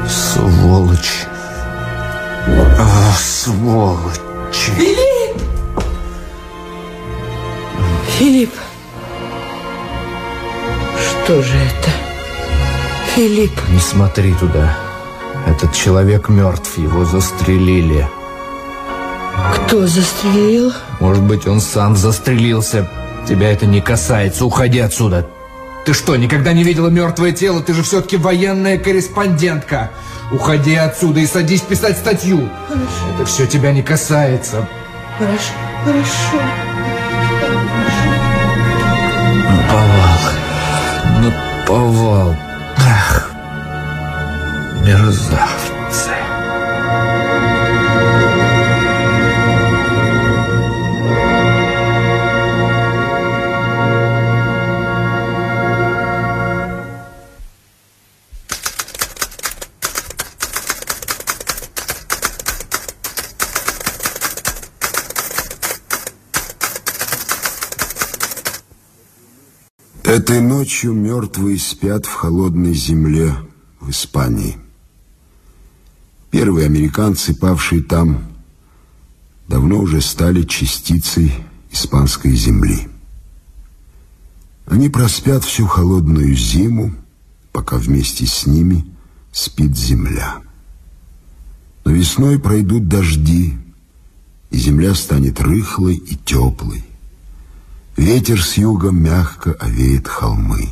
Сволочь. 0.08 1.26
А, 2.80 3.12
сволочи. 3.16 4.72
Филипп! 4.72 5.42
Филипп. 8.18 8.54
Что 10.98 11.40
же 11.42 11.56
это? 11.58 11.90
Филипп. 13.14 13.52
Не 13.68 13.78
смотри 13.78 14.34
туда. 14.34 14.76
Этот 15.62 15.76
человек 15.76 16.28
мертв, 16.28 16.76
его 16.76 17.04
застрелили. 17.04 18.08
Кто 19.54 19.86
застрелил? 19.86 20.72
Может 20.98 21.22
быть, 21.22 21.46
он 21.46 21.60
сам 21.60 21.94
застрелился. 21.94 22.90
Тебя 23.28 23.52
это 23.52 23.64
не 23.66 23.80
касается. 23.80 24.44
Уходи 24.44 24.80
отсюда. 24.80 25.28
Ты 25.86 25.92
что, 25.92 26.16
никогда 26.16 26.52
не 26.52 26.64
видела 26.64 26.88
мертвое 26.88 27.30
тело? 27.30 27.62
Ты 27.62 27.74
же 27.74 27.84
все-таки 27.84 28.16
военная 28.16 28.76
корреспондентка. 28.76 29.92
Уходи 30.32 30.74
отсюда 30.74 31.20
и 31.20 31.26
садись 31.26 31.60
писать 31.60 31.96
статью. 31.96 32.50
Хорошо. 32.66 33.14
Это 33.14 33.24
все 33.24 33.46
тебя 33.46 33.72
не 33.72 33.82
касается. 33.82 34.68
Хорошо, 35.16 35.52
хорошо. 35.84 36.42
Наповал. 39.48 40.18
Наповал. 41.22 42.51
Мерзавцы. 44.84 46.10
Этой 70.02 70.40
ночью 70.40 70.92
мертвые 70.92 71.58
спят 71.58 72.06
в 72.06 72.12
холодной 72.12 72.74
земле 72.74 73.32
в 73.80 73.90
Испании. 73.90 74.61
Первые 76.42 76.66
американцы, 76.66 77.34
павшие 77.36 77.84
там, 77.84 78.20
давно 79.46 79.78
уже 79.78 80.00
стали 80.00 80.42
частицей 80.42 81.32
испанской 81.70 82.34
земли. 82.34 82.88
Они 84.66 84.88
проспят 84.88 85.44
всю 85.44 85.66
холодную 85.66 86.34
зиму, 86.34 86.96
пока 87.52 87.76
вместе 87.76 88.26
с 88.26 88.44
ними 88.44 88.84
спит 89.30 89.76
земля. 89.76 90.38
Но 91.84 91.92
весной 91.92 92.40
пройдут 92.40 92.88
дожди, 92.88 93.56
и 94.50 94.58
земля 94.58 94.96
станет 94.96 95.40
рыхлой 95.40 95.94
и 95.94 96.16
теплой. 96.16 96.84
Ветер 97.96 98.42
с 98.42 98.56
юга 98.56 98.90
мягко 98.90 99.52
овеет 99.52 100.08
холмы. 100.08 100.70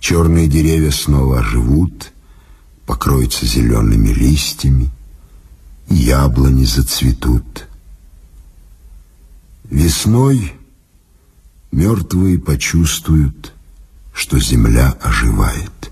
Черные 0.00 0.46
деревья 0.46 0.92
снова 0.92 1.40
оживут, 1.40 2.13
покроются 2.86 3.46
зелеными 3.46 4.08
листьями, 4.08 4.90
яблони 5.88 6.64
зацветут. 6.64 7.68
Весной 9.64 10.54
мертвые 11.72 12.38
почувствуют, 12.38 13.52
что 14.12 14.38
земля 14.38 14.96
оживает. 15.02 15.90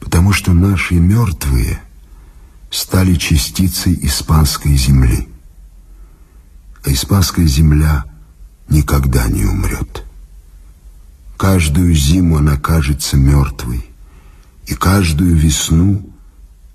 Потому 0.00 0.32
что 0.32 0.52
наши 0.52 0.94
мертвые 0.94 1.80
стали 2.70 3.14
частицей 3.14 3.98
испанской 4.02 4.76
земли 4.76 5.28
а 6.84 6.90
испанская 6.90 7.46
земля 7.46 8.04
никогда 8.68 9.28
не 9.28 9.44
умрет. 9.44 10.04
Каждую 11.36 11.94
зиму 11.94 12.38
она 12.38 12.56
кажется 12.56 13.16
мертвой, 13.16 13.84
и 14.72 14.74
каждую 14.74 15.36
весну 15.36 16.02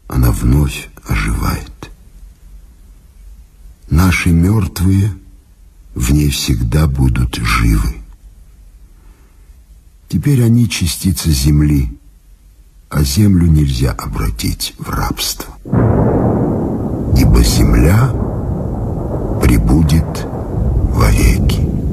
она 0.08 0.30
вновь 0.30 0.88
оживает. 1.08 1.90
Наши 3.90 4.30
мертвые 4.30 5.12
в 5.96 6.12
ней 6.12 6.30
всегда 6.30 6.86
будут 6.86 7.38
живы. 7.38 7.96
Теперь 10.10 10.44
они 10.44 10.70
частица 10.70 11.32
земли, 11.32 11.98
а 12.90 13.02
землю 13.02 13.48
нельзя 13.48 13.94
обратить 13.94 14.76
в 14.78 14.92
рабство. 14.92 15.52
Ибо 17.18 17.44
земля— 17.44 18.12
прибудет 19.42 20.28
вовеки. 20.94 21.87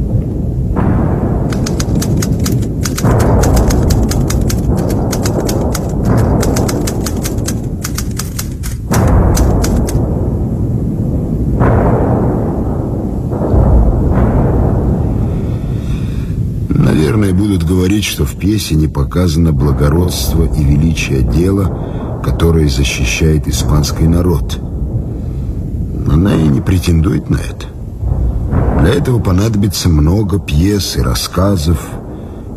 Наверное, 17.25 17.43
будут 17.43 17.65
говорить, 17.65 18.05
что 18.05 18.27
в 18.27 18.37
пьесе 18.37 18.75
не 18.75 18.87
показано 18.87 19.53
благородство 19.53 20.45
и 20.45 20.63
величие 20.63 21.23
дела, 21.23 22.21
которое 22.23 22.69
защищает 22.69 23.49
испанский 23.49 24.07
народ– 24.07 24.59
она 26.11 26.35
и 26.35 26.47
не 26.47 26.61
претендует 26.61 27.31
на 27.31 27.37
это. 27.37 27.67
Для 28.81 28.95
этого 28.95 29.19
понадобится 29.19 29.89
много 29.89 30.39
пьес 30.39 30.97
и 30.97 31.01
рассказов, 31.01 31.79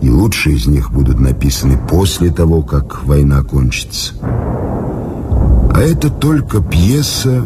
и 0.01 0.09
лучшие 0.09 0.57
из 0.57 0.68
них 0.68 0.91
будут 0.91 1.20
написаны 1.20 1.78
после 1.89 2.32
того, 2.32 2.61
как 2.61 3.03
война 3.05 3.41
кончится. 3.43 4.13
А 4.22 5.80
это 5.80 6.09
только 6.09 6.61
пьеса 6.61 7.45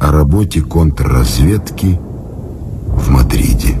о 0.00 0.12
работе 0.12 0.60
контрразведки 0.60 1.98
в 2.88 3.08
Мадриде. 3.08 3.78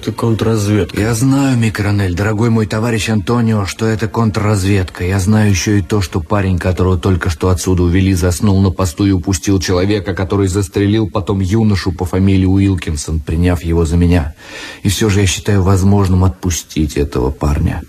Это 0.00 0.12
контрразведка. 0.12 0.98
Я 0.98 1.14
знаю, 1.14 1.58
Микронель, 1.58 2.14
дорогой 2.14 2.48
мой 2.48 2.66
товарищ 2.66 3.10
Антонио, 3.10 3.66
что 3.66 3.84
это 3.84 4.08
контрразведка. 4.08 5.04
Я 5.04 5.20
знаю 5.20 5.50
еще 5.50 5.78
и 5.78 5.82
то, 5.82 6.00
что 6.00 6.20
парень, 6.20 6.58
которого 6.58 6.96
только 6.96 7.28
что 7.28 7.50
отсюда 7.50 7.82
увели, 7.82 8.14
заснул 8.14 8.62
на 8.62 8.70
посту 8.70 9.04
и 9.04 9.10
упустил 9.10 9.60
человека, 9.60 10.14
который 10.14 10.48
застрелил 10.48 11.10
потом 11.10 11.40
юношу 11.40 11.92
по 11.92 12.06
фамилии 12.06 12.46
Уилкинсон, 12.46 13.20
приняв 13.20 13.62
его 13.62 13.84
за 13.84 13.98
меня. 13.98 14.34
И 14.82 14.88
все 14.88 15.10
же 15.10 15.20
я 15.20 15.26
считаю 15.26 15.62
возможным 15.62 16.24
отпустить 16.24 16.96
этого 16.96 17.30
парня. 17.30 17.82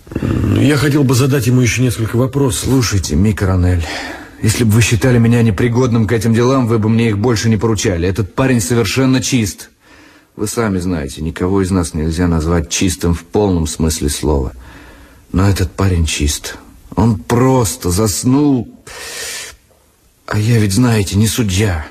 Я 0.60 0.76
хотел 0.76 1.04
бы 1.04 1.14
задать 1.14 1.46
ему 1.46 1.62
еще 1.62 1.80
несколько 1.80 2.16
вопросов. 2.16 2.64
Слушайте, 2.64 3.16
Микронель, 3.16 3.86
если 4.42 4.64
бы 4.64 4.72
вы 4.72 4.82
считали 4.82 5.16
меня 5.16 5.42
непригодным 5.42 6.06
к 6.06 6.12
этим 6.12 6.34
делам, 6.34 6.66
вы 6.66 6.78
бы 6.78 6.90
мне 6.90 7.08
их 7.08 7.18
больше 7.18 7.48
не 7.48 7.56
поручали. 7.56 8.06
Этот 8.06 8.34
парень 8.34 8.60
совершенно 8.60 9.22
чист. 9.22 9.70
Вы 10.34 10.46
сами 10.46 10.78
знаете, 10.78 11.20
никого 11.20 11.62
из 11.62 11.70
нас 11.70 11.92
нельзя 11.92 12.26
назвать 12.26 12.70
чистым 12.70 13.14
в 13.14 13.24
полном 13.24 13.66
смысле 13.66 14.08
слова. 14.08 14.52
Но 15.30 15.48
этот 15.48 15.72
парень 15.72 16.06
чист. 16.06 16.56
Он 16.96 17.18
просто 17.18 17.90
заснул. 17.90 18.68
А 20.26 20.38
я 20.38 20.58
ведь, 20.58 20.72
знаете, 20.72 21.16
не 21.16 21.26
судья. 21.26 21.86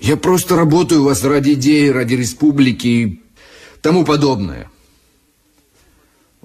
Я 0.00 0.16
просто 0.16 0.56
работаю 0.56 1.02
у 1.02 1.04
вас 1.04 1.24
ради 1.24 1.54
идеи, 1.54 1.88
ради 1.88 2.14
республики 2.14 2.86
и 2.86 3.22
тому 3.82 4.04
подобное. 4.04 4.70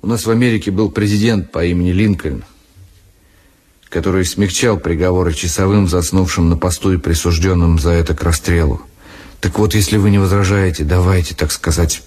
У 0.01 0.07
нас 0.07 0.25
в 0.25 0.31
Америке 0.31 0.71
был 0.71 0.91
президент 0.91 1.51
по 1.51 1.63
имени 1.63 1.91
Линкольн, 1.91 2.43
который 3.87 4.25
смягчал 4.25 4.77
приговоры 4.77 5.33
часовым, 5.33 5.87
заснувшим 5.87 6.49
на 6.49 6.57
посту 6.57 6.93
и 6.93 6.97
присужденным 6.97 7.79
за 7.79 7.91
это 7.91 8.13
к 8.13 8.23
расстрелу. 8.23 8.81
Так 9.43 9.59
вот, 9.59 9.75
если 9.75 9.97
вы 9.97 10.09
не 10.09 10.19
возражаете, 10.19 10.85
давайте, 10.85 11.35
так 11.35 11.51
сказать, 11.51 12.01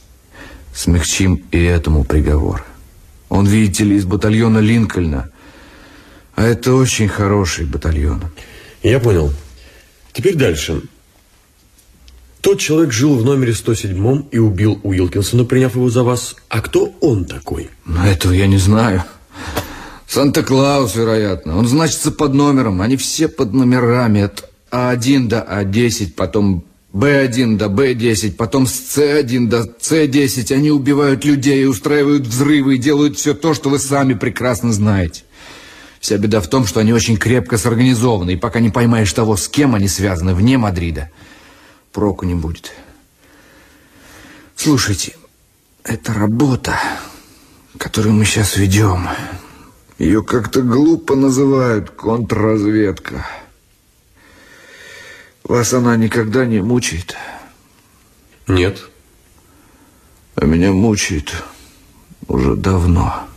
смягчим 0.74 1.44
и 1.50 1.62
этому 1.62 2.02
приговор. 2.02 2.64
Он, 3.28 3.46
видите 3.46 3.84
ли, 3.84 3.96
из 3.96 4.06
батальона 4.06 4.56
Линкольна. 4.56 5.28
А 6.34 6.44
это 6.44 6.72
очень 6.72 7.08
хороший 7.08 7.66
батальон. 7.66 8.22
Я 8.82 9.00
понял. 9.00 9.34
Теперь 10.14 10.34
дальше. 10.34 10.80
Тот 12.40 12.58
человек 12.58 12.90
жил 12.90 13.18
в 13.18 13.24
номере 13.26 13.52
107 13.52 14.28
и 14.30 14.38
убил 14.38 14.80
Уилкинсона, 14.82 15.44
приняв 15.44 15.74
его 15.74 15.90
за 15.90 16.04
вас. 16.04 16.36
А 16.48 16.62
кто 16.62 16.96
он 17.02 17.26
такой? 17.26 17.68
Ну, 17.84 18.02
этого 18.02 18.32
я 18.32 18.46
не 18.46 18.56
знаю. 18.56 19.04
Санта-Клаус, 20.08 20.94
вероятно. 20.94 21.58
Он 21.58 21.68
значится 21.68 22.12
под 22.12 22.32
номером. 22.32 22.80
Они 22.80 22.96
все 22.96 23.28
под 23.28 23.52
номерами. 23.52 24.22
От 24.22 24.48
А1 24.70 25.28
до 25.28 25.46
А10, 25.46 26.14
потом 26.16 26.64
Б1 26.96 27.58
до 27.58 27.66
Б10, 27.66 28.36
потом 28.36 28.66
с 28.66 28.96
С1 28.96 29.48
до 29.48 29.64
С10. 29.64 30.54
Они 30.54 30.70
убивают 30.70 31.26
людей, 31.26 31.68
устраивают 31.68 32.26
взрывы 32.26 32.76
и 32.76 32.78
делают 32.78 33.18
все 33.18 33.34
то, 33.34 33.52
что 33.52 33.68
вы 33.68 33.78
сами 33.78 34.14
прекрасно 34.14 34.72
знаете. 34.72 35.24
Вся 36.00 36.16
беда 36.16 36.40
в 36.40 36.48
том, 36.48 36.64
что 36.64 36.80
они 36.80 36.94
очень 36.94 37.18
крепко 37.18 37.58
сорганизованы, 37.58 38.32
и 38.32 38.36
пока 38.36 38.60
не 38.60 38.70
поймаешь 38.70 39.12
того, 39.12 39.36
с 39.36 39.46
кем 39.46 39.74
они 39.74 39.88
связаны 39.88 40.34
вне 40.34 40.56
Мадрида, 40.56 41.10
проку 41.92 42.24
не 42.24 42.34
будет. 42.34 42.72
Слушайте, 44.54 45.16
это 45.84 46.14
работа, 46.14 46.78
которую 47.76 48.14
мы 48.14 48.24
сейчас 48.24 48.56
ведем. 48.56 49.06
Ее 49.98 50.22
как-то 50.22 50.62
глупо 50.62 51.14
называют 51.14 51.90
контрразведка. 51.90 53.26
Вас 55.48 55.72
она 55.72 55.96
никогда 55.96 56.44
не 56.44 56.60
мучает? 56.60 57.14
Нет. 58.48 58.88
А 60.34 60.44
меня 60.44 60.72
мучает 60.72 61.32
уже 62.26 62.56
давно. 62.56 63.28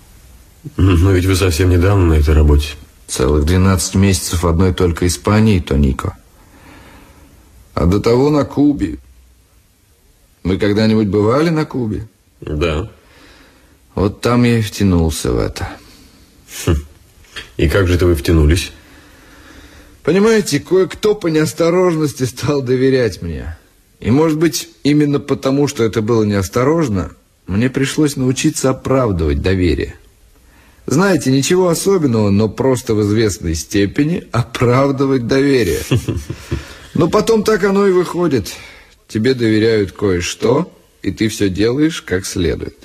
Но 0.76 1.12
ведь 1.12 1.26
вы 1.26 1.36
совсем 1.36 1.70
недавно 1.70 2.08
на 2.08 2.14
этой 2.14 2.34
работе. 2.34 2.70
Целых 3.08 3.46
12 3.46 3.96
месяцев 3.96 4.44
одной 4.44 4.74
только 4.74 5.06
Испании, 5.06 5.60
Тонико. 5.60 6.18
А 7.76 7.86
до 7.86 8.00
того 8.00 8.32
на 8.32 8.44
Кубе. 8.44 8.98
Мы 10.42 10.58
когда-нибудь 10.58 11.10
бывали 11.10 11.50
на 11.50 11.66
Кубе? 11.66 12.08
Да. 12.42 12.90
Вот 13.94 14.22
там 14.22 14.44
я 14.44 14.58
и 14.58 14.62
втянулся 14.62 15.32
в 15.32 15.38
это. 15.38 15.70
Хм. 16.66 16.76
И 17.58 17.70
как 17.70 17.88
же 17.88 17.96
это 17.96 18.08
вы 18.08 18.16
втянулись? 18.16 18.72
Понимаете, 20.10 20.60
кое-кто 20.60 21.14
по 21.14 21.28
неосторожности 21.28 22.24
стал 22.24 22.64
доверять 22.64 23.22
мне. 23.22 23.60
И, 24.00 24.10
может 24.10 24.40
быть, 24.40 24.68
именно 24.82 25.20
потому, 25.20 25.68
что 25.68 25.84
это 25.84 26.02
было 26.02 26.24
неосторожно, 26.24 27.12
мне 27.46 27.70
пришлось 27.70 28.16
научиться 28.16 28.72
оправдывать 28.72 29.44
доверие. 29.44 29.94
Знаете, 30.88 31.32
ничего 31.32 31.68
особенного, 31.68 32.32
но 32.32 32.50
просто 32.50 32.96
в 32.96 33.04
известной 33.04 33.54
степени 33.54 34.28
оправдывать 34.32 35.28
доверие. 35.28 35.82
Но 36.96 37.08
потом 37.08 37.44
так 37.44 37.64
оно 37.64 37.86
и 37.86 37.92
выходит. 37.92 38.56
Тебе 39.08 39.36
доверяют 39.36 39.92
кое-что, 39.92 40.76
и 41.04 41.12
ты 41.12 41.30
все 41.30 41.50
делаешь 41.50 42.02
как 42.02 42.26
следует. 42.26 42.76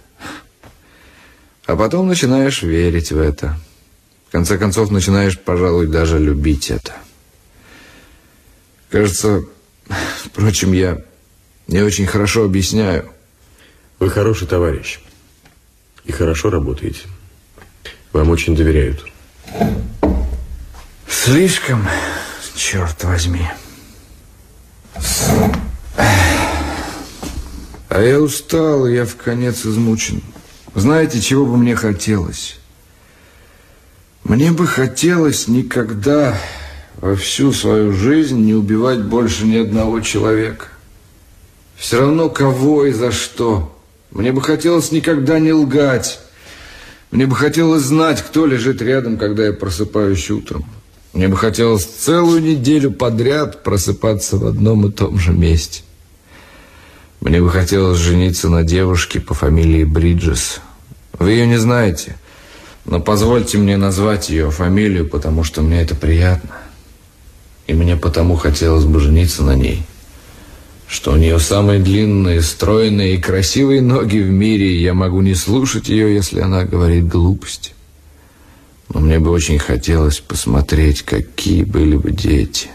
А 1.64 1.74
потом 1.74 2.06
начинаешь 2.06 2.62
верить 2.62 3.12
в 3.12 3.18
это. 3.18 3.58
В 4.28 4.32
конце 4.32 4.58
концов, 4.58 4.90
начинаешь, 4.90 5.38
пожалуй, 5.38 5.86
даже 5.86 6.18
любить 6.18 6.70
это. 6.70 6.92
Кажется, 8.94 9.42
впрочем, 10.24 10.72
я 10.72 11.02
не 11.66 11.82
очень 11.82 12.06
хорошо 12.06 12.44
объясняю. 12.44 13.10
Вы 13.98 14.08
хороший 14.08 14.46
товарищ. 14.46 15.00
И 16.04 16.12
хорошо 16.12 16.48
работаете. 16.48 17.00
Вам 18.12 18.30
очень 18.30 18.54
доверяют. 18.54 19.04
Слишком, 21.08 21.84
черт 22.54 23.02
возьми. 23.02 23.48
А 27.88 28.00
я 28.00 28.20
устал, 28.20 28.86
я 28.86 29.06
в 29.06 29.16
конец 29.16 29.66
измучен. 29.66 30.22
Знаете, 30.76 31.20
чего 31.20 31.46
бы 31.46 31.56
мне 31.56 31.74
хотелось? 31.74 32.60
Мне 34.22 34.52
бы 34.52 34.68
хотелось 34.68 35.48
никогда 35.48 36.38
всю 37.14 37.52
свою 37.52 37.92
жизнь 37.92 38.38
не 38.38 38.54
убивать 38.54 39.02
больше 39.02 39.44
ни 39.44 39.58
одного 39.58 40.00
человека. 40.00 40.68
Все 41.76 42.00
равно 42.00 42.30
кого 42.30 42.86
и 42.86 42.92
за 42.92 43.12
что. 43.12 43.78
Мне 44.10 44.32
бы 44.32 44.40
хотелось 44.40 44.90
никогда 44.90 45.38
не 45.38 45.52
лгать. 45.52 46.20
Мне 47.10 47.26
бы 47.26 47.36
хотелось 47.36 47.82
знать, 47.82 48.22
кто 48.22 48.46
лежит 48.46 48.80
рядом, 48.80 49.18
когда 49.18 49.44
я 49.46 49.52
просыпаюсь 49.52 50.30
утром. 50.30 50.64
Мне 51.12 51.28
бы 51.28 51.36
хотелось 51.36 51.84
целую 51.84 52.42
неделю 52.42 52.90
подряд 52.90 53.62
просыпаться 53.62 54.36
в 54.36 54.46
одном 54.46 54.86
и 54.86 54.90
том 54.90 55.18
же 55.18 55.32
месте. 55.32 55.82
Мне 57.20 57.40
бы 57.40 57.50
хотелось 57.50 57.98
жениться 57.98 58.48
на 58.48 58.64
девушке 58.64 59.20
по 59.20 59.34
фамилии 59.34 59.84
Бриджес. 59.84 60.60
Вы 61.18 61.32
ее 61.32 61.46
не 61.46 61.56
знаете, 61.56 62.16
но 62.84 62.98
позвольте 62.98 63.58
мне 63.58 63.76
назвать 63.76 64.28
ее 64.28 64.50
фамилию, 64.50 65.08
потому 65.08 65.44
что 65.44 65.62
мне 65.62 65.82
это 65.82 65.94
приятно. 65.94 66.63
И 67.66 67.72
мне 67.72 67.96
потому 67.96 68.36
хотелось 68.36 68.84
бы 68.84 69.00
жениться 69.00 69.42
на 69.42 69.54
ней, 69.54 69.82
что 70.86 71.12
у 71.12 71.16
нее 71.16 71.38
самые 71.38 71.80
длинные, 71.80 72.42
стройные 72.42 73.14
и 73.14 73.20
красивые 73.20 73.80
ноги 73.80 74.18
в 74.18 74.30
мире, 74.30 74.76
и 74.76 74.82
я 74.82 74.94
могу 74.94 75.22
не 75.22 75.34
слушать 75.34 75.88
ее, 75.88 76.14
если 76.14 76.40
она 76.40 76.64
говорит 76.64 77.08
глупости. 77.08 77.72
Но 78.92 79.00
мне 79.00 79.18
бы 79.18 79.30
очень 79.30 79.58
хотелось 79.58 80.20
посмотреть, 80.20 81.02
какие 81.02 81.64
были 81.64 81.96
бы 81.96 82.10
дети. 82.10 82.68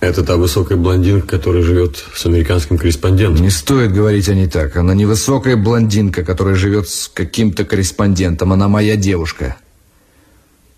Это 0.00 0.22
та 0.22 0.36
высокая 0.36 0.76
блондинка, 0.76 1.26
которая 1.26 1.62
живет 1.62 2.02
с 2.14 2.26
американским 2.26 2.78
корреспондентом. 2.78 3.42
Не 3.42 3.50
стоит 3.50 3.92
говорить 3.92 4.28
о 4.28 4.34
ней 4.34 4.46
так. 4.46 4.76
Она 4.76 4.94
не 4.94 5.06
высокая 5.06 5.56
блондинка, 5.56 6.22
которая 6.22 6.54
живет 6.54 6.88
с 6.88 7.08
каким-то 7.08 7.64
корреспондентом. 7.64 8.52
Она 8.52 8.68
моя 8.68 8.96
девушка. 8.96 9.56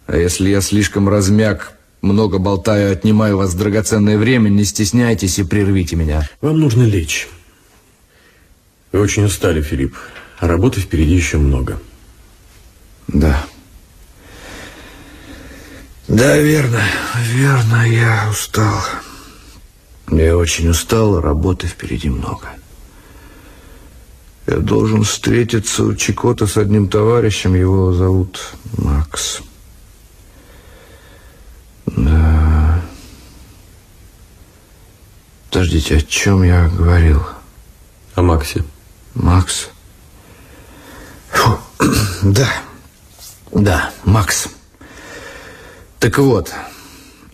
А 0.06 0.16
если 0.16 0.50
я 0.50 0.60
слишком 0.60 1.08
размяк, 1.08 1.77
много 2.02 2.38
болтаю, 2.38 2.92
отнимаю 2.92 3.36
у 3.36 3.38
вас 3.38 3.54
драгоценное 3.54 4.18
время, 4.18 4.48
не 4.48 4.64
стесняйтесь 4.64 5.38
и 5.38 5.44
прервите 5.44 5.96
меня. 5.96 6.28
Вам 6.40 6.60
нужно 6.60 6.84
лечь. 6.84 7.28
Вы 8.92 9.00
очень 9.00 9.24
устали, 9.24 9.62
Филипп. 9.62 9.96
А 10.38 10.46
работы 10.46 10.80
впереди 10.80 11.14
еще 11.14 11.38
много. 11.38 11.78
Да. 13.08 13.44
Да, 16.06 16.38
верно, 16.38 16.80
верно, 17.26 17.86
я 17.86 18.28
устал. 18.30 18.82
Я 20.10 20.36
очень 20.36 20.68
устал, 20.68 21.16
а 21.16 21.22
работы 21.22 21.66
впереди 21.66 22.08
много. 22.08 22.48
Я 24.46 24.56
должен 24.56 25.02
встретиться 25.02 25.84
у 25.84 25.94
Чикота 25.94 26.46
с 26.46 26.56
одним 26.56 26.88
товарищем, 26.88 27.54
его 27.54 27.92
зовут 27.92 28.54
Макс. 28.78 29.42
Да. 31.96 32.82
Подождите, 35.50 35.96
о 35.96 36.00
чем 36.00 36.42
я 36.42 36.68
говорил? 36.68 37.22
О 38.14 38.22
Максе. 38.22 38.64
Макс. 39.14 39.68
Фу. 41.30 41.58
Да. 42.22 42.48
Да, 43.52 43.92
Макс. 44.04 44.48
Так 46.00 46.18
вот, 46.18 46.52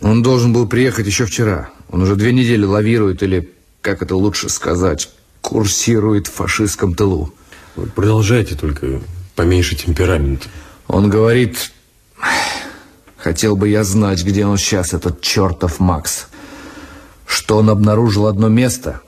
он 0.00 0.22
должен 0.22 0.52
был 0.52 0.68
приехать 0.68 1.06
еще 1.06 1.26
вчера. 1.26 1.70
Он 1.90 2.02
уже 2.02 2.16
две 2.16 2.32
недели 2.32 2.64
лавирует, 2.64 3.22
или, 3.22 3.52
как 3.80 4.02
это 4.02 4.16
лучше 4.16 4.48
сказать, 4.48 5.10
курсирует 5.40 6.28
в 6.28 6.32
фашистском 6.32 6.94
тылу. 6.94 7.34
Продолжайте, 7.94 8.54
только 8.54 9.00
поменьше 9.34 9.74
темперамент. 9.74 10.48
Он 10.86 11.10
говорит, 11.10 11.72
хотел 13.24 13.56
бы 13.56 13.70
я 13.70 13.84
знать, 13.84 14.22
где 14.22 14.44
он 14.44 14.58
сейчас, 14.58 14.92
этот 14.92 15.22
чертов 15.22 15.80
Макс. 15.80 16.26
Что 17.26 17.56
он 17.56 17.70
обнаружил 17.70 18.26
одно 18.26 18.48
место, 18.48 19.00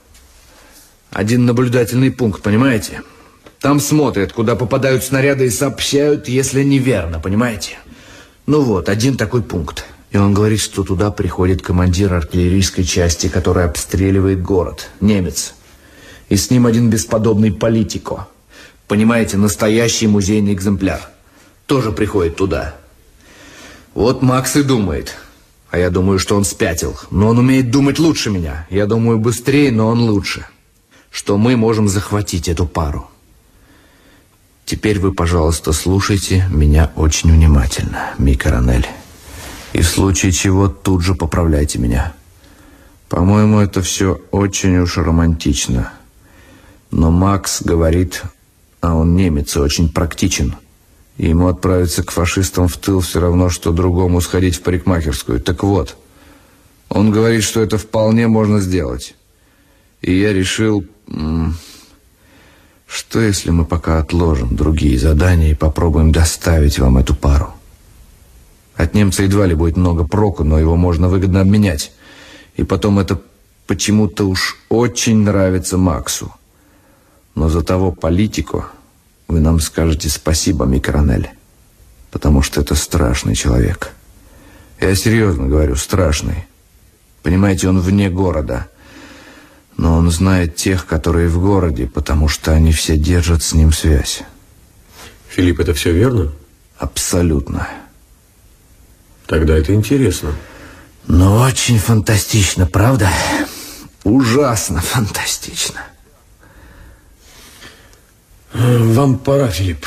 один 1.11 1.45
наблюдательный 1.45 2.09
пункт, 2.09 2.41
понимаете? 2.41 3.03
Там 3.59 3.79
смотрят, 3.79 4.33
куда 4.33 4.55
попадают 4.55 5.03
снаряды 5.03 5.45
и 5.45 5.51
сообщают, 5.51 6.27
если 6.27 6.63
неверно, 6.63 7.19
понимаете? 7.19 7.77
Ну 8.47 8.61
вот, 8.61 8.89
один 8.89 9.17
такой 9.17 9.43
пункт. 9.43 9.85
И 10.09 10.17
он 10.17 10.33
говорит, 10.33 10.61
что 10.61 10.83
туда 10.83 11.11
приходит 11.11 11.61
командир 11.61 12.11
артиллерийской 12.11 12.85
части, 12.85 13.27
который 13.29 13.65
обстреливает 13.65 14.41
город. 14.41 14.89
Немец. 14.99 15.53
И 16.29 16.37
с 16.37 16.49
ним 16.49 16.65
один 16.65 16.89
бесподобный 16.89 17.51
политико. 17.51 18.27
Понимаете, 18.87 19.37
настоящий 19.37 20.07
музейный 20.07 20.53
экземпляр. 20.53 21.01
Тоже 21.67 21.91
приходит 21.91 22.35
туда. 22.35 22.77
Вот 23.97 24.21
Макс 24.21 24.55
и 24.55 24.61
думает. 24.61 25.15
А 25.71 25.79
я 25.79 25.89
думаю, 25.89 26.19
что 26.19 26.35
он 26.35 26.45
спятил. 26.45 26.95
Но 27.09 27.29
он 27.29 27.39
умеет 27.39 27.71
думать 27.71 27.97
лучше 27.97 28.29
меня. 28.29 28.67
Я 28.69 28.85
думаю, 28.85 29.17
быстрее, 29.17 29.71
но 29.71 29.87
он 29.87 30.01
лучше. 30.01 30.45
Что 31.09 31.35
мы 31.39 31.57
можем 31.57 31.87
захватить 31.89 32.47
эту 32.47 32.67
пару. 32.67 33.09
Теперь 34.65 34.99
вы, 34.99 35.13
пожалуйста, 35.13 35.73
слушайте 35.73 36.45
меня 36.51 36.91
очень 36.95 37.31
внимательно, 37.31 38.13
Микаранель. 38.19 38.85
И 39.73 39.81
в 39.81 39.87
случае 39.87 40.31
чего 40.31 40.67
тут 40.67 41.01
же 41.01 41.15
поправляйте 41.15 41.79
меня. 41.79 42.13
По-моему, 43.09 43.61
это 43.61 43.81
все 43.81 44.21
очень 44.29 44.77
уж 44.77 44.97
романтично. 44.97 45.91
Но 46.91 47.09
Макс 47.09 47.63
говорит, 47.63 48.21
а 48.79 48.93
он 48.93 49.15
немец 49.15 49.55
и 49.55 49.59
очень 49.59 49.91
практичен. 49.91 50.55
И 51.17 51.29
ему 51.29 51.47
отправиться 51.47 52.03
к 52.03 52.11
фашистам 52.11 52.67
в 52.67 52.77
тыл 52.77 52.99
все 52.99 53.19
равно, 53.19 53.49
что 53.49 53.71
другому 53.71 54.21
сходить 54.21 54.55
в 54.55 54.61
парикмахерскую. 54.61 55.41
Так 55.41 55.63
вот, 55.63 55.97
он 56.89 57.11
говорит, 57.11 57.43
что 57.43 57.61
это 57.61 57.77
вполне 57.77 58.27
можно 58.27 58.59
сделать. 58.59 59.15
И 60.01 60.17
я 60.17 60.33
решил... 60.33 60.85
Что, 62.87 63.19
если 63.19 63.51
мы 63.51 63.65
пока 63.65 63.99
отложим 63.99 64.55
другие 64.55 64.97
задания 64.97 65.51
и 65.51 65.55
попробуем 65.55 66.13
доставить 66.13 66.79
вам 66.79 66.97
эту 66.97 67.15
пару? 67.15 67.53
От 68.77 68.93
немца 68.93 69.23
едва 69.23 69.45
ли 69.45 69.55
будет 69.55 69.75
много 69.75 70.07
проку, 70.07 70.45
но 70.45 70.57
его 70.57 70.77
можно 70.77 71.09
выгодно 71.09 71.41
обменять. 71.41 71.91
И 72.55 72.63
потом 72.63 72.99
это 72.99 73.19
почему-то 73.65 74.23
уж 74.29 74.57
очень 74.69 75.17
нравится 75.17 75.77
Максу. 75.77 76.31
Но 77.35 77.49
за 77.49 77.61
того 77.61 77.91
политику 77.91 78.65
вы 79.27 79.39
нам 79.39 79.59
скажете 79.59 80.09
спасибо, 80.09 80.65
Микронель. 80.65 81.29
Потому 82.11 82.41
что 82.41 82.61
это 82.61 82.75
страшный 82.75 83.35
человек. 83.35 83.91
Я 84.79 84.95
серьезно 84.95 85.47
говорю, 85.47 85.75
страшный. 85.75 86.45
Понимаете, 87.23 87.67
он 87.67 87.79
вне 87.79 88.09
города. 88.09 88.67
Но 89.75 89.97
он 89.97 90.09
знает 90.09 90.55
тех, 90.55 90.85
которые 90.85 91.27
в 91.27 91.39
городе, 91.39 91.87
потому 91.87 92.27
что 92.27 92.51
они 92.53 92.71
все 92.71 92.97
держат 92.97 93.43
с 93.43 93.53
ним 93.53 93.71
связь. 93.71 94.23
Филипп, 95.29 95.59
это 95.59 95.73
все 95.73 95.91
верно? 95.91 96.31
Абсолютно. 96.77 97.67
Тогда 99.27 99.55
это 99.57 99.73
интересно. 99.73 100.33
Ну, 101.05 101.35
очень 101.35 101.77
фантастично, 101.79 102.65
правда? 102.65 103.09
Ужасно 104.03 104.81
фантастично. 104.81 105.81
Вам 108.53 109.19
пора, 109.19 109.49
Филипп. 109.49 109.85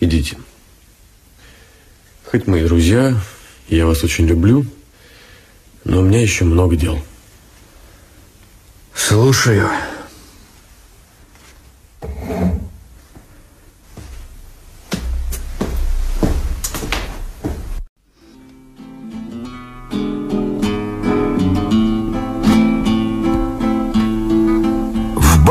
Идите. 0.00 0.36
Хоть 2.30 2.46
мы 2.46 2.60
и 2.60 2.64
друзья, 2.64 3.14
я 3.68 3.86
вас 3.86 4.04
очень 4.04 4.26
люблю, 4.26 4.64
но 5.84 5.98
у 5.98 6.02
меня 6.02 6.20
еще 6.20 6.44
много 6.44 6.76
дел. 6.76 7.02
Слушаю. 8.94 9.68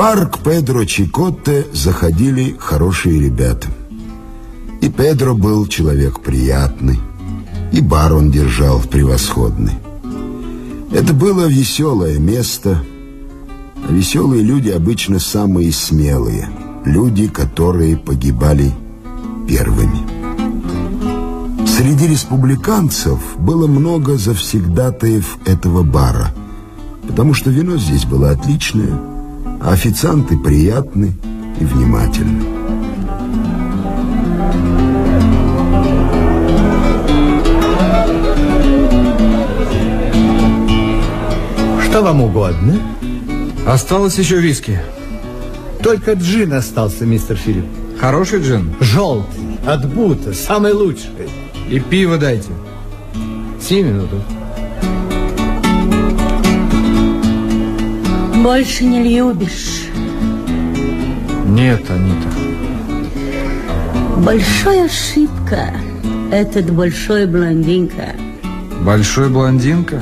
Бар 0.10 0.28
к 0.28 0.40
Педро 0.40 0.86
Чикотте 0.86 1.68
заходили 1.72 2.56
хорошие 2.58 3.22
ребята. 3.22 3.68
И 4.82 4.90
Педро 4.90 5.36
был 5.36 5.68
человек 5.68 6.22
приятный, 6.22 7.00
и 7.72 7.80
бар 7.80 8.14
он 8.14 8.32
держал 8.32 8.80
превосходный. 8.80 9.74
Это 10.92 11.14
было 11.14 11.46
веселое 11.46 12.18
место, 12.18 12.84
а 13.88 13.92
веселые 13.92 14.42
люди 14.42 14.70
обычно 14.70 15.20
самые 15.20 15.72
смелые, 15.72 16.50
люди, 16.86 17.28
которые 17.28 17.96
погибали 17.96 18.74
первыми. 19.48 20.08
Среди 21.68 22.08
республиканцев 22.08 23.20
было 23.38 23.68
много 23.68 24.18
завсегдатаев 24.18 25.38
этого 25.46 25.84
бара, 25.84 26.34
потому 27.08 27.36
что 27.36 27.52
вино 27.52 27.78
здесь 27.78 28.06
было 28.06 28.32
отличное, 28.32 29.09
а 29.62 29.74
официанты 29.74 30.38
приятны 30.38 31.14
и 31.60 31.66
внимательны. 31.66 32.44
Что 41.84 42.04
вам 42.04 42.22
угодно? 42.22 42.80
Осталось 43.68 44.18
еще 44.18 44.40
виски. 44.40 44.80
Только 45.84 46.14
джин 46.14 46.54
остался, 46.54 47.06
мистер 47.06 47.36
Филипп. 47.36 47.66
Хороший 48.00 48.42
джин? 48.42 48.74
Желтый, 48.80 49.60
от 49.66 49.86
Бута, 49.94 50.34
самый 50.34 50.74
лучший. 50.74 51.10
И 51.70 51.80
пиво 51.80 52.18
дайте. 52.18 52.50
Семь 53.62 53.88
минуток. 53.88 54.22
Больше 58.44 58.86
не 58.86 59.04
любишь. 59.04 59.88
Нет, 61.46 61.82
Анита. 61.90 62.30
Большая 64.18 64.86
ошибка. 64.86 65.74
Этот 66.32 66.72
большой 66.72 67.26
блондинка. 67.26 68.16
Большой 68.82 69.30
блондинка? 69.30 70.02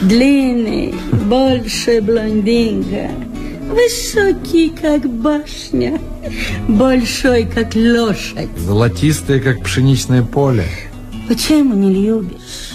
Длинный, 0.00 0.94
большой 1.26 2.00
блондинка. 2.00 3.10
Высокий, 3.68 4.70
как 4.70 5.06
башня. 5.06 6.00
Большой, 6.68 7.44
как 7.44 7.74
лошадь. 7.74 8.48
Золотистая, 8.56 9.40
как 9.40 9.62
пшеничное 9.62 10.22
поле. 10.22 10.64
Почему 11.28 11.74
не 11.74 11.92
любишь? 11.92 12.72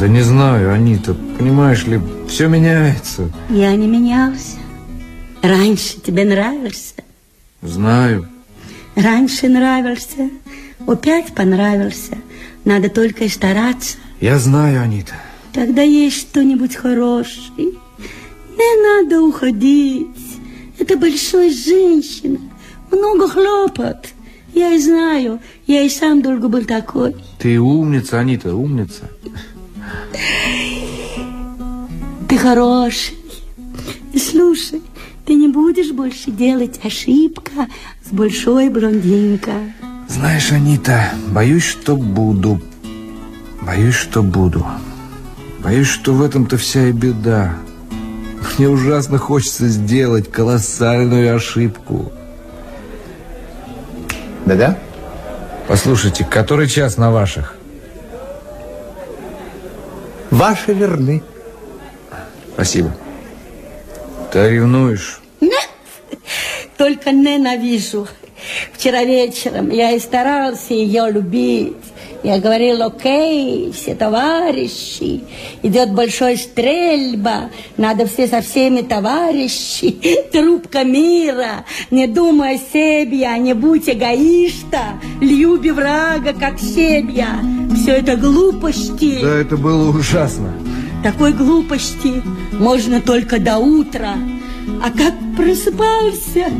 Да 0.00 0.08
не 0.08 0.22
знаю, 0.22 0.72
Анита. 0.72 1.14
Понимаешь 1.38 1.86
ли, 1.86 2.00
все 2.34 2.48
меняется. 2.48 3.30
Я 3.48 3.76
не 3.76 3.86
менялся. 3.86 4.56
Раньше 5.40 6.00
тебе 6.00 6.24
нравился. 6.24 6.94
Знаю. 7.62 8.28
Раньше 8.96 9.46
нравился. 9.46 10.30
Опять 10.84 11.32
понравился. 11.32 12.18
Надо 12.64 12.88
только 12.88 13.22
и 13.22 13.28
стараться. 13.28 13.98
Я 14.20 14.40
знаю, 14.40 14.82
Анита. 14.82 15.14
Когда 15.54 15.82
есть 15.82 16.22
что-нибудь 16.22 16.74
хорошее, 16.74 17.74
не 18.58 18.82
надо 18.82 19.22
уходить. 19.22 20.08
Это 20.80 20.96
большая 20.96 21.52
женщина. 21.52 22.40
Много 22.90 23.28
хлопот. 23.28 24.08
Я 24.54 24.74
и 24.74 24.80
знаю. 24.80 25.38
Я 25.68 25.82
и 25.82 25.88
сам 25.88 26.20
долго 26.20 26.48
был 26.48 26.64
такой. 26.64 27.14
Ты 27.38 27.60
умница, 27.60 28.18
Анита, 28.18 28.56
умница. 28.56 29.08
Ты 32.34 32.40
хороший. 32.40 33.14
Слушай, 34.18 34.82
ты 35.24 35.34
не 35.34 35.46
будешь 35.46 35.92
больше 35.92 36.32
делать 36.32 36.80
ошибка 36.84 37.68
с 38.04 38.12
большой 38.12 38.70
блондинкой. 38.70 39.72
Знаешь, 40.08 40.50
Анита, 40.50 41.10
боюсь, 41.28 41.62
что 41.62 41.94
буду. 41.94 42.60
Боюсь, 43.62 43.94
что 43.94 44.24
буду. 44.24 44.66
Боюсь, 45.62 45.86
что 45.86 46.12
в 46.12 46.22
этом-то 46.22 46.56
вся 46.56 46.88
и 46.88 46.92
беда. 46.92 47.54
Мне 48.58 48.68
ужасно 48.68 49.16
хочется 49.16 49.68
сделать 49.68 50.28
колоссальную 50.28 51.36
ошибку. 51.36 52.10
Да-да? 54.44 54.76
Послушайте, 55.68 56.24
который 56.24 56.66
час 56.66 56.96
на 56.96 57.12
ваших? 57.12 57.54
Ваши 60.32 60.72
верны. 60.72 61.22
Спасибо. 62.54 62.94
Ты 64.32 64.48
ревнуешь? 64.48 65.20
Нет, 65.40 65.68
только 66.76 67.10
ненавижу. 67.12 68.06
Вчера 68.72 69.04
вечером 69.04 69.70
я 69.70 69.92
и 69.92 69.98
старался 69.98 70.74
ее 70.74 71.10
любить. 71.10 71.76
Я 72.22 72.38
говорил, 72.38 72.82
окей, 72.82 73.70
все 73.72 73.94
товарищи, 73.94 75.24
идет 75.62 75.92
большая 75.92 76.38
стрельба, 76.38 77.50
надо 77.76 78.06
все 78.06 78.26
со 78.26 78.40
всеми 78.40 78.80
товарищи, 78.80 79.90
трубка 80.32 80.84
мира, 80.84 81.66
не 81.90 82.06
думай 82.06 82.54
о 82.54 82.58
себе, 82.58 83.28
не 83.38 83.52
будь 83.52 83.90
эгоиста, 83.90 84.98
люби 85.20 85.70
врага, 85.70 86.32
как 86.32 86.58
себя. 86.58 87.40
Все 87.76 87.96
это 87.96 88.16
глупости. 88.16 89.18
Да, 89.20 89.36
это 89.36 89.58
было 89.58 89.90
ужасно. 89.90 90.54
Такой 91.04 91.34
глупости 91.34 92.22
можно 92.52 92.98
только 92.98 93.38
до 93.38 93.58
утра. 93.58 94.14
А 94.82 94.90
как 94.90 95.12
просыпался, 95.36 96.50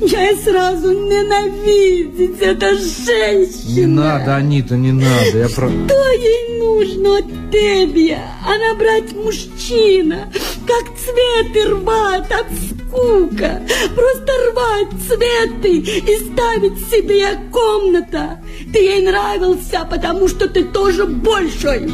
я 0.00 0.36
сразу 0.36 0.92
ненавидеть 0.92 2.40
эта 2.40 2.76
женщина. 2.76 3.74
Не 3.74 3.86
надо, 3.86 4.36
Анита, 4.36 4.76
не 4.76 4.92
надо. 4.92 5.38
Я 5.38 5.48
про... 5.48 5.68
Что 5.68 6.10
ей 6.12 6.60
нужно 6.60 7.18
от 7.18 7.24
тебя? 7.50 8.22
Она 8.46 8.78
брать 8.78 9.12
мужчина, 9.12 10.32
как 10.68 10.96
цветы 10.96 11.70
рвать 11.70 12.30
от 12.30 12.46
скука. 12.68 13.60
Просто 13.96 14.32
рвать 14.52 15.02
цветы 15.08 15.78
и 15.78 16.32
ставить 16.32 16.78
себе 16.90 17.40
комната. 17.50 18.40
Ты 18.72 18.78
ей 18.78 19.04
нравился, 19.04 19.84
потому 19.90 20.28
что 20.28 20.48
ты 20.48 20.62
тоже 20.62 21.06
большой. 21.06 21.90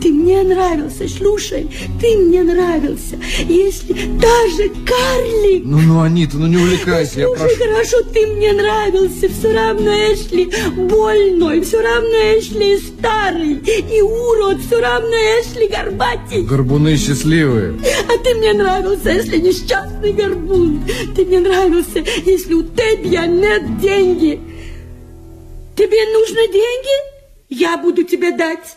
Ты 0.00 0.12
мне 0.12 0.42
нравился, 0.42 1.08
слушай, 1.08 1.68
ты 2.00 2.16
мне 2.16 2.42
нравился. 2.42 3.16
Если 3.48 3.92
даже 4.18 4.68
карлик... 4.84 5.64
Ну, 5.64 5.78
ну, 5.80 6.02
Анита, 6.02 6.36
ну 6.36 6.46
не 6.46 6.56
увлекайся, 6.56 7.20
я 7.20 7.26
Слушай, 7.26 7.56
прошу. 7.56 7.72
хорошо, 7.72 7.96
ты 8.12 8.26
мне 8.26 8.52
нравился, 8.52 9.28
все 9.28 9.52
равно 9.52 9.90
Эшли 9.92 10.50
больной, 10.76 11.60
все 11.62 11.80
равно 11.80 12.16
Эшли 12.38 12.78
старый, 12.78 13.54
и 13.56 14.00
урод, 14.00 14.60
все 14.60 14.80
равно 14.80 15.14
Эшли 15.16 15.68
горбатый. 15.68 16.42
Горбуны 16.42 16.96
счастливые. 16.96 17.74
А 18.08 18.18
ты 18.22 18.34
мне 18.34 18.52
нравился, 18.52 19.10
если 19.10 19.38
несчастный 19.38 20.12
горбун. 20.12 20.82
Ты 21.14 21.24
мне 21.24 21.40
нравился, 21.40 22.04
если 22.24 22.54
у 22.54 22.62
тебя 22.62 23.26
нет 23.26 23.80
деньги. 23.80 24.40
Тебе 25.76 26.12
нужны 26.12 26.46
деньги? 26.52 27.12
Я 27.48 27.76
буду 27.76 28.02
тебе 28.04 28.32
дать. 28.32 28.76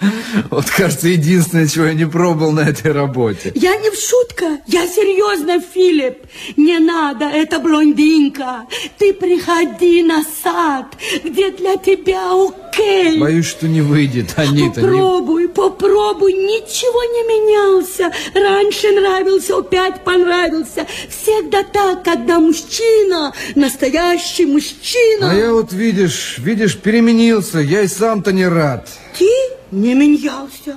Вот, 0.50 0.66
кажется, 0.70 1.08
единственное, 1.08 1.66
чего 1.66 1.86
я 1.86 1.94
не 1.94 2.06
пробовал 2.06 2.52
на 2.52 2.60
этой 2.60 2.92
работе. 2.92 3.52
Я 3.54 3.76
не 3.76 3.90
в 3.90 3.94
шутка, 3.98 4.58
я 4.66 4.86
серьезно, 4.86 5.60
Филипп. 5.60 6.18
Не 6.56 6.78
надо, 6.78 7.24
это 7.26 7.58
блондинка. 7.58 8.66
Ты 8.98 9.12
приходи 9.14 10.02
на 10.02 10.22
сад, 10.42 10.86
где 11.24 11.50
для 11.50 11.76
тебя 11.76 12.32
окей. 12.32 13.18
Боюсь, 13.18 13.46
что 13.46 13.66
не 13.68 13.80
выйдет, 13.80 14.34
Анита. 14.36 14.80
не- 14.80 14.86
Попробуй, 14.86 15.48
попробуй, 15.48 16.32
ничего 16.34 17.02
не 17.02 17.22
менялся. 17.28 18.12
Раньше 18.34 18.88
нравился, 18.92 19.56
опять 19.56 20.04
понравился. 20.04 20.86
Всегда 21.08 21.62
так, 21.62 22.04
когда 22.04 22.38
мужчина, 22.38 23.32
настоящий 23.54 24.44
мужчина. 24.46 25.30
А 25.30 25.34
я 25.34 25.52
вот, 25.52 25.72
видишь, 25.72 26.36
видишь, 26.38 26.76
переменился. 26.76 27.58
Я 27.60 27.82
и 27.82 27.88
сам-то 27.88 28.32
не 28.32 28.46
рад. 28.46 28.88
Ты 29.18 29.28
не 29.72 29.85
менялся. 29.94 30.76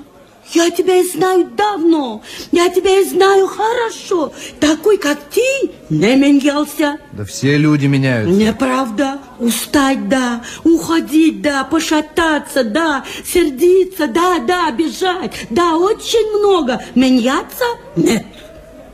Я 0.51 0.72
тебя 0.72 0.95
и 0.95 1.07
знаю 1.07 1.51
давно. 1.55 2.24
Я 2.51 2.70
тебя 2.70 2.99
и 2.99 3.05
знаю 3.05 3.47
хорошо. 3.47 4.34
Такой, 4.60 4.97
как 4.97 5.20
ты, 5.30 5.72
не 5.89 6.16
менялся. 6.16 6.97
Да 7.12 7.24
все 7.24 7.55
люди 7.57 7.86
меняются. 7.86 8.34
Неправда. 8.34 9.20
Устать, 9.38 10.10
да. 10.10 10.41
Уходить, 10.64 11.41
да. 11.41 11.64
Пошататься, 11.66 12.64
да. 12.64 13.05
Сердиться, 13.24 14.07
да, 14.07 14.39
да. 14.39 14.72
Бежать, 14.72 15.34
да. 15.51 15.78
Очень 15.78 16.39
много. 16.39 16.82
Меняться? 16.95 17.66
Нет. 17.95 18.26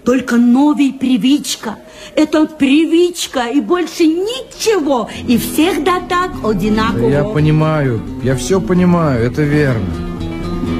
Только 0.03 0.35
новая 0.35 0.91
привычка. 0.91 1.77
Это 2.15 2.45
привычка 2.45 3.47
и 3.53 3.59
больше 3.59 4.05
ничего. 4.05 5.09
И 5.27 5.37
всегда 5.37 5.99
так 5.99 6.31
Да 6.41 6.49
одинаково. 6.49 7.09
я 7.09 7.23
понимаю, 7.23 8.01
я 8.23 8.35
все 8.35 8.61
понимаю, 8.61 9.25
это 9.25 9.41
верно. 9.41 9.85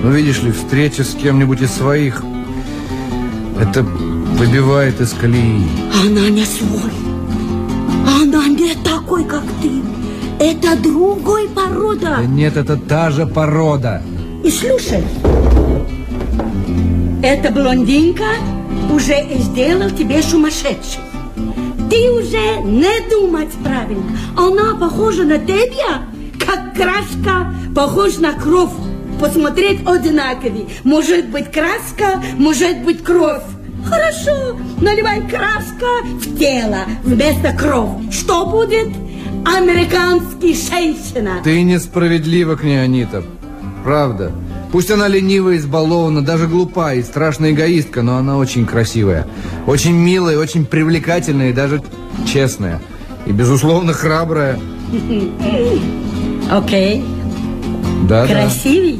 Но 0.04 0.12
видишь 0.12 0.42
ли, 0.44 0.52
встреча 0.52 1.04
с 1.04 1.14
кем-нибудь 1.14 1.62
из 1.62 1.72
своих, 1.72 2.24
это 3.60 3.84
выбивает 3.84 5.02
из 5.02 5.12
колеи. 5.14 5.64
Она 6.02 6.30
не 6.30 6.46
свой. 6.46 6.92
Она 8.08 8.48
не 8.48 8.74
такой, 8.76 9.26
как 9.26 9.44
ты. 9.62 9.72
Это 10.40 10.78
другой 10.82 11.50
порода. 11.50 12.18
Да 12.20 12.26
нет, 12.26 12.56
это 12.56 12.78
та 12.78 13.12
же 13.12 13.26
порода. 13.26 14.02
И 14.44 14.50
слушай, 14.50 15.04
эта 17.24 17.52
блондинка 17.52 18.26
уже 18.94 19.26
сделал 19.40 19.90
тебе 19.90 20.22
сумасшедший. 20.22 21.02
Ты 21.90 22.12
уже 22.12 22.62
не 22.64 23.10
думать 23.10 23.52
правильно. 23.64 24.18
Она 24.38 24.76
похожа 24.76 25.24
на 25.24 25.38
тебя, 25.38 26.06
как 26.40 26.76
краска 26.76 27.54
похожа 27.76 28.22
на 28.22 28.34
кровь. 28.34 28.72
Посмотреть 29.20 29.82
одинаковый. 29.86 30.68
Может 30.84 31.30
быть 31.30 31.52
краска, 31.52 32.22
может 32.38 32.84
быть 32.84 33.04
кровь. 33.04 33.44
Хорошо, 33.86 34.58
наливай 34.82 35.22
краска 35.22 36.02
в 36.04 36.38
тело 36.38 36.80
вместо 37.04 37.54
крови. 37.54 38.12
Что 38.12 38.46
будет? 38.48 38.88
Американский 39.46 40.56
женщина. 40.56 41.42
Ты 41.44 41.62
несправедлива 41.62 42.56
к 42.56 42.64
ней, 42.64 42.82
Анита. 42.82 43.24
Правда. 43.84 44.32
Пусть 44.76 44.92
она 44.92 45.08
ленивая, 45.08 45.56
избалована, 45.56 46.22
даже 46.22 46.48
глупая 46.48 46.98
и 46.98 47.02
страшная 47.02 47.52
эгоистка, 47.54 48.02
но 48.02 48.18
она 48.18 48.38
очень 48.38 48.66
красивая. 48.66 49.26
Очень 49.68 49.94
милая, 49.94 50.38
очень 50.38 50.66
привлекательная 50.66 51.52
и 51.52 51.54
даже 51.54 51.82
честная. 52.28 52.82
И, 53.26 53.32
безусловно, 53.32 53.94
храбрая. 53.94 54.60
Окей. 56.52 57.06
Да, 58.10 58.28
Красивый? 58.28 59.00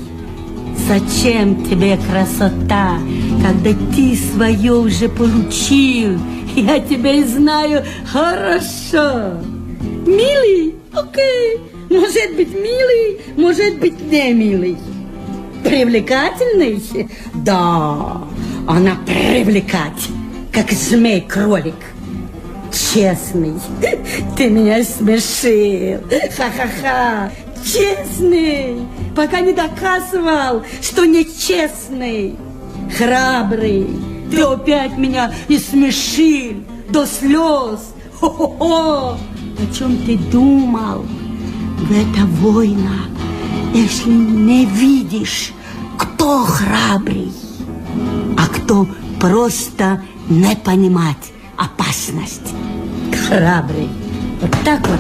Зачем 0.88 1.66
тебе 1.66 2.00
красота, 2.10 2.98
когда 3.46 3.72
ты 3.94 4.16
свое 4.16 4.76
уже 4.76 5.10
получил? 5.10 6.18
Я 6.56 6.80
тебя 6.80 7.16
и 7.16 7.24
знаю 7.26 7.84
хорошо. 8.10 9.42
Милый? 10.08 10.76
Окей. 10.94 11.60
Может 11.90 12.38
быть 12.38 12.54
милый, 12.54 13.20
может 13.36 13.78
быть 13.80 14.00
не 14.10 14.32
милый. 14.32 14.78
Привлекательный? 15.66 17.10
Да, 17.34 18.22
она 18.68 18.98
привлекательна, 19.06 20.46
как 20.54 20.72
змей-кролик. 20.72 21.74
Честный. 22.72 23.56
Ты 24.38 24.50
меня 24.50 24.84
смешил. 24.84 26.02
Ха-ха-ха. 26.38 27.32
Честный. 27.64 28.88
Пока 29.16 29.40
не 29.40 29.54
доказывал, 29.54 30.64
что 30.82 31.06
нечестный. 31.06 32.36
Храбрый. 32.96 33.88
Ты 34.30 34.42
опять 34.44 34.98
меня 34.98 35.34
и 35.48 35.58
смешил 35.58 36.64
до 36.90 37.08
слез. 37.08 37.94
Хо-хо-хо. 38.20 39.18
О 39.18 39.76
чем 39.76 39.98
ты 40.06 40.18
думал? 40.32 41.06
Это 41.90 42.26
война. 42.40 43.08
Если 43.74 44.10
не 44.10 44.66
видишь, 44.66 45.52
кто 45.98 46.44
храбрый, 46.46 47.32
а 48.38 48.48
кто 48.48 48.88
просто 49.20 50.02
не 50.30 50.56
понимать 50.56 51.32
опасность. 51.58 52.54
Храбрый. 53.28 53.90
Вот 54.42 54.52
так 54.64 54.82
вот. 54.88 55.00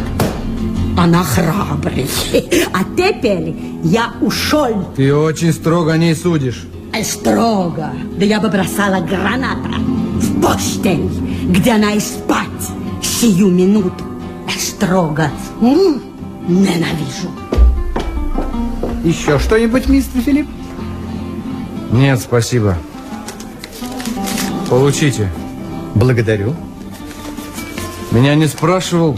Она 0.97 1.23
храбрый. 1.23 2.07
А 2.73 2.83
теперь 2.97 3.55
я 3.83 4.13
ушел 4.21 4.91
Ты 4.95 5.13
очень 5.15 5.53
строго 5.53 5.93
о 5.93 5.97
ней 5.97 6.15
судишь. 6.15 6.65
строго. 7.03 7.91
Да 8.17 8.25
я 8.25 8.39
бы 8.39 8.49
бросала 8.49 8.99
граната 9.01 9.69
в 10.15 10.41
постель, 10.41 11.09
где 11.49 11.71
она 11.73 11.91
и 11.93 11.99
спать 11.99 12.47
сию 13.01 13.49
минуту. 13.49 14.03
Строго. 14.57 15.29
М, 15.61 16.01
Ненавижу. 16.47 17.29
Еще 19.05 19.37
что-нибудь, 19.37 19.87
мистер 19.87 20.19
Филипп? 20.19 20.47
Нет, 21.91 22.19
спасибо. 22.19 22.75
Получите. 24.67 25.29
Благодарю. 25.93 26.55
Меня 28.09 28.33
не 28.33 28.47
спрашивал 28.47 29.15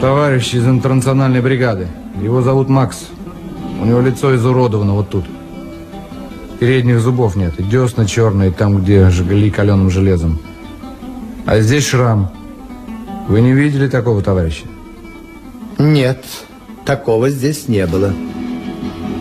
товарищ 0.00 0.52
из 0.52 0.66
интернациональной 0.66 1.40
бригады. 1.40 1.86
Его 2.20 2.42
зовут 2.42 2.68
Макс. 2.68 3.06
У 3.80 3.84
него 3.84 4.00
лицо 4.00 4.34
изуродовано 4.34 4.94
вот 4.94 5.10
тут. 5.10 5.26
Передних 6.58 6.98
зубов 6.98 7.36
нет. 7.36 7.54
И 7.60 7.62
десна 7.62 8.04
черные, 8.04 8.50
там, 8.50 8.78
где 8.82 9.10
жгли 9.10 9.48
каленым 9.48 9.90
железом. 9.90 10.40
А 11.46 11.60
здесь 11.60 11.86
шрам. 11.86 12.32
Вы 13.28 13.42
не 13.42 13.52
видели 13.52 13.86
такого 13.86 14.22
товарища? 14.22 14.66
Нет, 15.78 16.24
такого 16.84 17.30
здесь 17.30 17.68
не 17.68 17.86
было. 17.86 18.12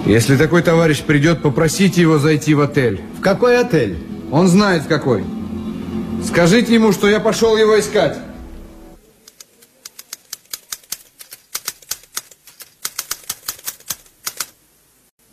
Если 0.08 0.38
такой 0.38 0.64
товарищ 0.64 1.04
придет, 1.04 1.42
попросите 1.42 2.00
его 2.00 2.18
зайти 2.18 2.54
в 2.54 2.62
отель. 2.62 3.02
В 3.18 3.22
какой 3.22 3.60
отель? 3.60 3.98
Он 4.32 4.48
знает, 4.48 4.84
в 4.84 4.88
какой. 4.88 5.26
Скажите 6.26 6.74
ему, 6.74 6.94
что 6.94 7.10
я 7.10 7.20
пошел 7.20 7.58
его 7.58 7.78
искать. 7.78 8.18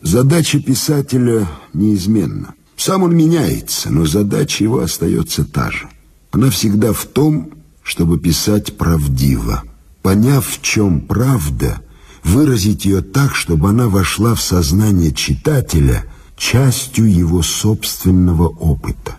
Задача 0.02 0.60
писателя 0.60 1.46
неизменна. 1.72 2.54
Сам 2.76 3.04
он 3.04 3.16
меняется, 3.16 3.92
но 3.92 4.06
задача 4.06 4.64
его 4.64 4.80
остается 4.80 5.44
та 5.44 5.70
же. 5.70 5.88
Она 6.32 6.50
всегда 6.50 6.92
в 6.92 7.04
том, 7.04 7.52
чтобы 7.84 8.18
писать 8.18 8.76
правдиво. 8.76 9.62
Поняв, 10.02 10.48
в 10.48 10.62
чем 10.62 11.00
правда, 11.00 11.80
выразить 12.24 12.84
ее 12.84 13.02
так, 13.02 13.34
чтобы 13.34 13.68
она 13.68 13.88
вошла 13.88 14.34
в 14.34 14.40
сознание 14.40 15.12
читателя 15.12 16.04
частью 16.36 17.12
его 17.12 17.42
собственного 17.42 18.48
опыта. 18.48 19.18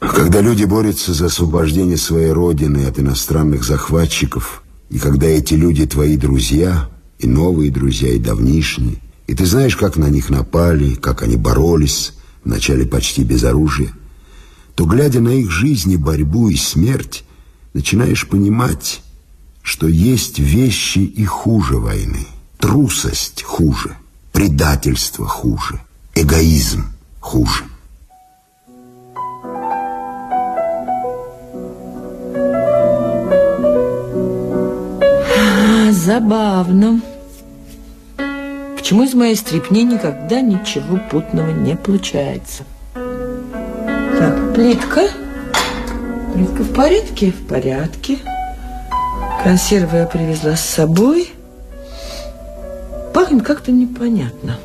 Когда 0.00 0.40
люди 0.40 0.64
борются 0.64 1.12
за 1.12 1.26
освобождение 1.26 1.96
своей 1.96 2.30
родины 2.30 2.86
от 2.86 2.98
иностранных 2.98 3.64
захватчиков, 3.64 4.62
и 4.90 4.98
когда 4.98 5.26
эти 5.26 5.54
люди 5.54 5.86
твои 5.86 6.16
друзья, 6.16 6.88
и 7.18 7.26
новые 7.26 7.70
друзья, 7.70 8.12
и 8.12 8.18
давнишние, 8.18 8.98
и 9.28 9.34
ты 9.34 9.44
знаешь, 9.44 9.76
как 9.76 9.96
на 9.96 10.06
них 10.06 10.30
напали, 10.30 10.94
как 10.94 11.22
они 11.22 11.36
боролись, 11.36 12.14
вначале 12.44 12.86
почти 12.86 13.24
без 13.24 13.44
оружия, 13.44 13.92
то, 14.74 14.86
глядя 14.86 15.20
на 15.20 15.28
их 15.28 15.50
жизни, 15.50 15.96
борьбу 15.96 16.48
и 16.48 16.56
смерть, 16.56 17.24
начинаешь 17.74 18.26
понимать, 18.26 19.02
что 19.62 19.86
есть 19.86 20.38
вещи 20.38 21.00
и 21.00 21.26
хуже 21.26 21.76
войны. 21.76 22.26
Трусость 22.58 23.42
хуже, 23.42 23.96
предательство 24.32 25.26
хуже, 25.26 25.78
эгоизм 26.14 26.86
хуже. 27.20 27.64
Забавно. 35.92 37.02
Почему 38.88 39.02
из 39.02 39.12
моей 39.12 39.36
стрипни 39.36 39.82
никогда 39.82 40.40
ничего 40.40 40.98
путного 41.10 41.50
не 41.50 41.76
получается? 41.76 42.62
Так, 42.94 44.54
плитка. 44.54 45.02
Плитка 46.32 46.62
в 46.62 46.72
порядке? 46.72 47.32
В 47.32 47.46
порядке. 47.46 48.16
Консервы 49.44 49.98
я 49.98 50.06
привезла 50.06 50.56
с 50.56 50.64
собой. 50.64 51.28
Пахнет 53.12 53.42
как-то 53.42 53.72
непонятно. 53.72 54.56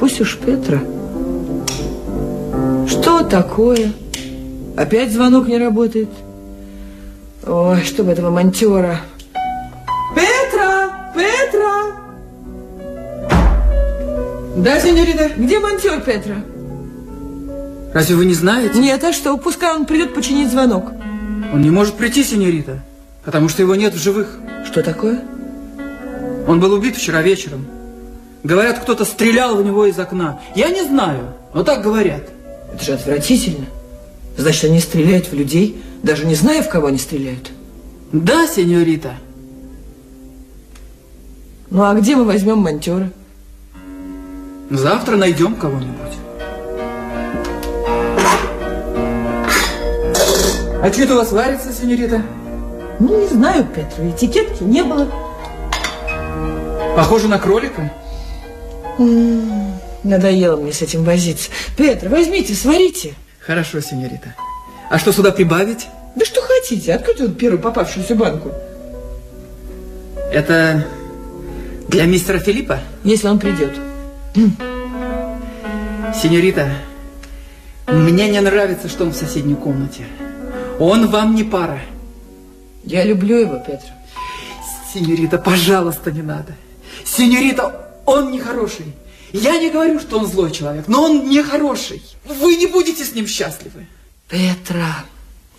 Пусть 0.00 0.22
уж 0.22 0.38
Петра. 0.38 0.80
Что 2.88 3.22
такое? 3.22 3.92
Опять 4.78 5.12
звонок 5.12 5.46
не 5.46 5.58
работает? 5.58 6.08
Ой, 7.46 7.82
чтобы 7.82 8.12
этого 8.12 8.30
монтера. 8.30 9.00
Да, 14.64 14.80
сеньорита? 14.80 15.30
Где 15.36 15.58
монтер 15.58 16.00
Петра? 16.00 16.36
Разве 17.92 18.16
вы 18.16 18.24
не 18.24 18.32
знаете? 18.32 18.78
Нет, 18.78 19.04
а 19.04 19.12
что? 19.12 19.36
Пускай 19.36 19.76
он 19.76 19.84
придет 19.84 20.14
починить 20.14 20.50
звонок. 20.50 20.90
Он 21.52 21.60
не 21.60 21.68
может 21.68 21.96
прийти, 21.96 22.24
сеньорита, 22.24 22.80
потому 23.26 23.50
что 23.50 23.60
его 23.60 23.74
нет 23.74 23.92
в 23.92 24.02
живых. 24.02 24.38
Что 24.64 24.82
такое? 24.82 25.22
Он 26.48 26.60
был 26.60 26.72
убит 26.72 26.96
вчера 26.96 27.20
вечером. 27.20 27.66
Говорят, 28.42 28.78
кто-то 28.78 29.04
стрелял 29.04 29.54
в 29.54 29.62
него 29.62 29.84
из 29.84 29.98
окна. 29.98 30.40
Я 30.54 30.70
не 30.70 30.82
знаю, 30.82 31.34
но 31.52 31.62
так 31.62 31.82
говорят. 31.82 32.22
Это 32.72 32.82
же 32.82 32.92
отвратительно. 32.94 33.66
Значит, 34.38 34.64
они 34.64 34.80
стреляют 34.80 35.26
в 35.26 35.34
людей, 35.34 35.82
даже 36.02 36.24
не 36.24 36.34
зная, 36.34 36.62
в 36.62 36.70
кого 36.70 36.86
они 36.86 36.98
стреляют. 36.98 37.50
Да, 38.12 38.46
сеньорита. 38.46 39.12
Ну 41.68 41.82
а 41.82 41.92
где 41.92 42.16
мы 42.16 42.24
возьмем 42.24 42.58
монтера? 42.60 43.10
Завтра 44.70 45.16
найдем 45.16 45.54
кого-нибудь. 45.56 45.94
А 50.82 50.90
что 50.92 51.02
это 51.02 51.14
у 51.14 51.18
вас 51.18 51.32
варится, 51.32 51.72
сеньорита? 51.72 52.22
Ну, 53.00 53.20
не 53.22 53.28
знаю, 53.28 53.66
Петра, 53.66 54.08
этикетки 54.08 54.62
не 54.62 54.82
было. 54.82 55.08
Похоже 56.96 57.28
на 57.28 57.38
кролика. 57.38 57.90
М, 58.98 59.72
Надоело 60.04 60.56
мне 60.56 60.72
с 60.72 60.82
этим 60.82 61.02
возиться. 61.04 61.50
Петр, 61.76 62.08
возьмите, 62.08 62.54
сварите. 62.54 63.14
Хорошо, 63.40 63.80
сеньорита. 63.80 64.34
А 64.90 64.98
что 64.98 65.12
сюда 65.12 65.30
прибавить? 65.32 65.86
Да 66.14 66.24
что 66.24 66.40
хотите, 66.42 66.94
откройте 66.94 67.26
вот 67.26 67.36
первую 67.38 67.60
попавшуюся 67.60 68.14
банку. 68.14 68.52
Это 70.32 70.84
для 71.88 72.04
мистера 72.04 72.38
Филиппа? 72.38 72.80
Если 73.02 73.26
он 73.26 73.38
придет. 73.38 73.72
Сеньорита, 76.20 76.68
мне 77.86 78.28
не 78.28 78.40
нравится, 78.40 78.88
что 78.88 79.04
он 79.04 79.12
в 79.12 79.16
соседней 79.16 79.54
комнате. 79.54 80.06
Он 80.80 81.06
вам 81.06 81.36
не 81.36 81.44
пара. 81.44 81.80
Я 82.82 83.04
люблю 83.04 83.36
его, 83.36 83.62
Петр. 83.64 83.86
Сеньорита, 84.92 85.38
пожалуйста, 85.38 86.10
не 86.10 86.22
надо. 86.22 86.56
Сеньорита, 87.04 87.90
он 88.06 88.32
нехороший. 88.32 88.94
Я 89.32 89.58
не 89.58 89.70
говорю, 89.70 90.00
что 90.00 90.18
он 90.18 90.26
злой 90.26 90.50
человек, 90.50 90.88
но 90.88 91.04
он 91.04 91.28
нехороший. 91.28 92.02
Вы 92.24 92.56
не 92.56 92.66
будете 92.66 93.04
с 93.04 93.14
ним 93.14 93.28
счастливы. 93.28 93.86
Петра, 94.28 95.04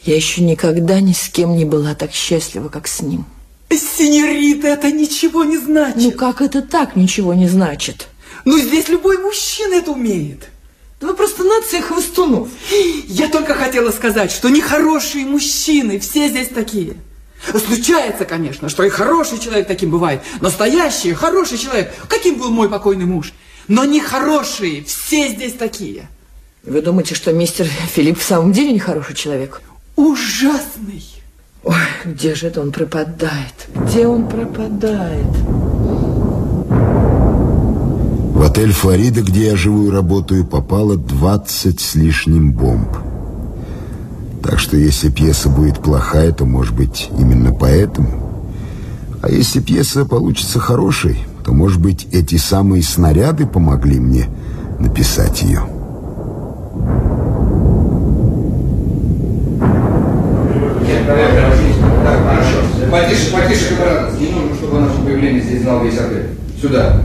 я 0.04 0.16
еще 0.16 0.42
никогда 0.42 1.00
ни 1.00 1.14
с 1.14 1.30
кем 1.30 1.56
не 1.56 1.64
была 1.64 1.96
так 1.96 2.12
счастлива, 2.12 2.68
как 2.68 2.88
с 2.88 3.02
ним. 3.02 3.26
Сеньорита, 3.70 4.68
это 4.68 4.92
ничего 4.92 5.46
не 5.46 5.58
значит. 5.58 5.96
Ну 5.98 6.12
как 6.12 6.42
это 6.42 6.62
так 6.62 6.96
ничего 6.98 7.34
не 7.34 7.48
значит? 7.48 8.08
Ну 8.46 8.60
здесь 8.60 8.88
любой 8.90 9.18
мужчина 9.18 9.76
это 9.76 9.92
умеет. 9.92 10.50
Да 11.02 11.08
вы 11.08 11.16
просто 11.16 11.44
нация 11.44 11.82
хвостунов. 11.82 12.50
Я 13.08 13.28
только 13.28 13.54
хотела 13.54 13.92
сказать, 13.92 14.32
что 14.32 14.50
нехорошие 14.50 15.26
мужчины, 15.26 16.00
все 16.00 16.30
здесь 16.30 16.50
такие. 16.50 16.96
Случается, 17.54 18.26
конечно, 18.26 18.70
что 18.70 18.84
и 18.84 18.90
хороший 18.90 19.40
человек 19.40 19.68
таким 19.68 19.92
бывает. 19.92 20.22
Настоящий, 20.42 21.14
хороший 21.14 21.58
человек. 21.58 21.94
Каким 22.08 22.36
был 22.36 22.50
мой 22.50 22.70
покойный 22.70 23.06
муж? 23.06 23.34
Но 23.68 23.84
нехорошие, 23.84 24.84
все 24.84 25.30
здесь 25.30 25.54
такие. 25.54 26.08
Вы 26.64 26.82
думаете, 26.82 27.14
что 27.14 27.34
мистер 27.34 27.66
Филипп 27.66 28.20
в 28.20 28.24
самом 28.24 28.52
деле 28.52 28.74
нехороший 28.74 29.16
человек? 29.16 29.62
Ужасный. 29.96 31.04
Ой, 31.64 31.76
где 32.06 32.36
же 32.36 32.48
это 32.48 32.62
он 32.62 32.72
пропадает? 32.72 33.68
Где 33.76 34.08
он 34.08 34.28
пропадает? 34.28 35.28
Отель 38.56 38.72
«Флорида», 38.72 39.22
где 39.22 39.48
я 39.48 39.58
живу 39.58 39.88
и 39.88 39.92
работаю, 39.92 40.46
попало 40.46 40.96
20 40.96 41.78
с 41.78 41.96
лишним 41.96 42.54
бомб. 42.54 42.88
Так 44.42 44.60
что 44.60 44.78
если 44.78 45.10
пьеса 45.10 45.50
будет 45.50 45.80
плохая, 45.80 46.32
то, 46.32 46.46
может 46.46 46.74
быть, 46.74 47.10
именно 47.20 47.54
поэтому. 47.54 48.48
А 49.22 49.30
если 49.30 49.60
пьеса 49.60 50.06
получится 50.06 50.60
хорошей, 50.60 51.18
то, 51.44 51.52
может 51.52 51.82
быть, 51.82 52.08
эти 52.14 52.38
самые 52.38 52.82
снаряды 52.82 53.46
помогли 53.46 54.00
мне 54.00 54.28
написать 54.80 55.42
ее. 55.42 55.60
Потише, 62.90 63.34
потише, 63.34 63.76
капитан. 63.76 64.18
Не 64.18 64.30
нужно, 64.30 64.56
чтобы 64.56 64.80
наше 64.80 65.02
появление 65.04 65.42
здесь 65.42 65.62
знал 65.64 65.84
весь 65.84 65.98
отель. 65.98 66.30
Сюда. 66.62 67.02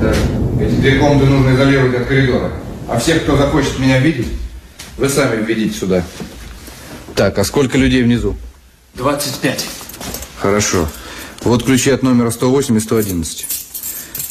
Так. 0.00 0.16
Эти 0.60 0.74
две 0.74 0.98
комнаты 0.98 1.26
нужно 1.26 1.54
изолировать 1.54 2.00
от 2.00 2.06
коридора. 2.06 2.52
А 2.88 2.98
всех, 2.98 3.22
кто 3.22 3.36
захочет 3.36 3.78
меня 3.78 3.98
видеть, 3.98 4.28
вы 4.96 5.08
сами 5.08 5.42
введите 5.42 5.76
сюда. 5.76 6.04
Так, 7.14 7.38
а 7.38 7.44
сколько 7.44 7.78
людей 7.78 8.02
внизу? 8.02 8.36
25. 8.94 9.66
Хорошо. 10.38 10.88
Вот 11.42 11.64
ключи 11.64 11.90
от 11.90 12.02
номера 12.02 12.30
108 12.30 12.76
и 12.76 12.80
111. 12.80 13.46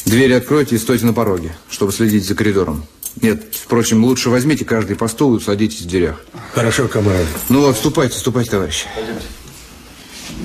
Двери 0.06 0.32
откройте 0.32 0.76
и 0.76 0.78
стойте 0.78 1.06
на 1.06 1.12
пороге, 1.12 1.52
чтобы 1.70 1.92
следить 1.92 2.26
за 2.26 2.34
коридором. 2.34 2.84
Нет, 3.20 3.42
впрочем, 3.52 4.04
лучше 4.04 4.30
возьмите 4.30 4.64
каждый 4.64 4.96
по 4.96 5.08
стулу 5.08 5.38
и 5.38 5.42
садитесь 5.42 5.82
в 5.82 5.86
дверях. 5.86 6.20
Хорошо, 6.52 6.88
камарад. 6.88 7.26
Ну 7.48 7.60
вот, 7.60 7.76
ступайте, 7.76 8.18
ступайте, 8.18 8.50
товарищи. 8.50 8.86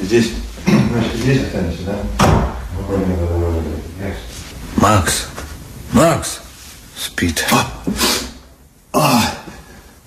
Здесь. 0.03 0.31
Значит, 0.65 1.15
здесь 1.15 1.41
останемся, 1.43 1.81
да? 1.85 1.99
Макс. 4.77 5.28
Макс. 5.93 6.39
Спит. 6.97 7.45
А, 8.93 9.21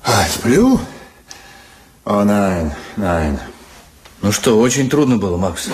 а, 0.04 0.24
сплю? 0.28 0.80
О, 2.04 2.24
найн, 2.24 2.72
найн. 2.96 3.38
Ну 4.20 4.32
что, 4.32 4.58
очень 4.58 4.90
трудно 4.90 5.16
было, 5.16 5.36
Макс? 5.36 5.68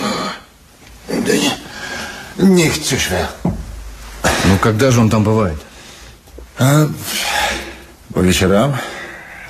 Да 1.07 1.33
не, 2.37 2.69
zu 2.69 2.97
schwer. 2.97 3.27
Ну, 3.43 4.57
когда 4.61 4.91
же 4.91 5.01
он 5.01 5.09
там 5.09 5.23
бывает? 5.23 5.59
А, 6.57 6.87
по 8.13 8.19
вечерам, 8.19 8.77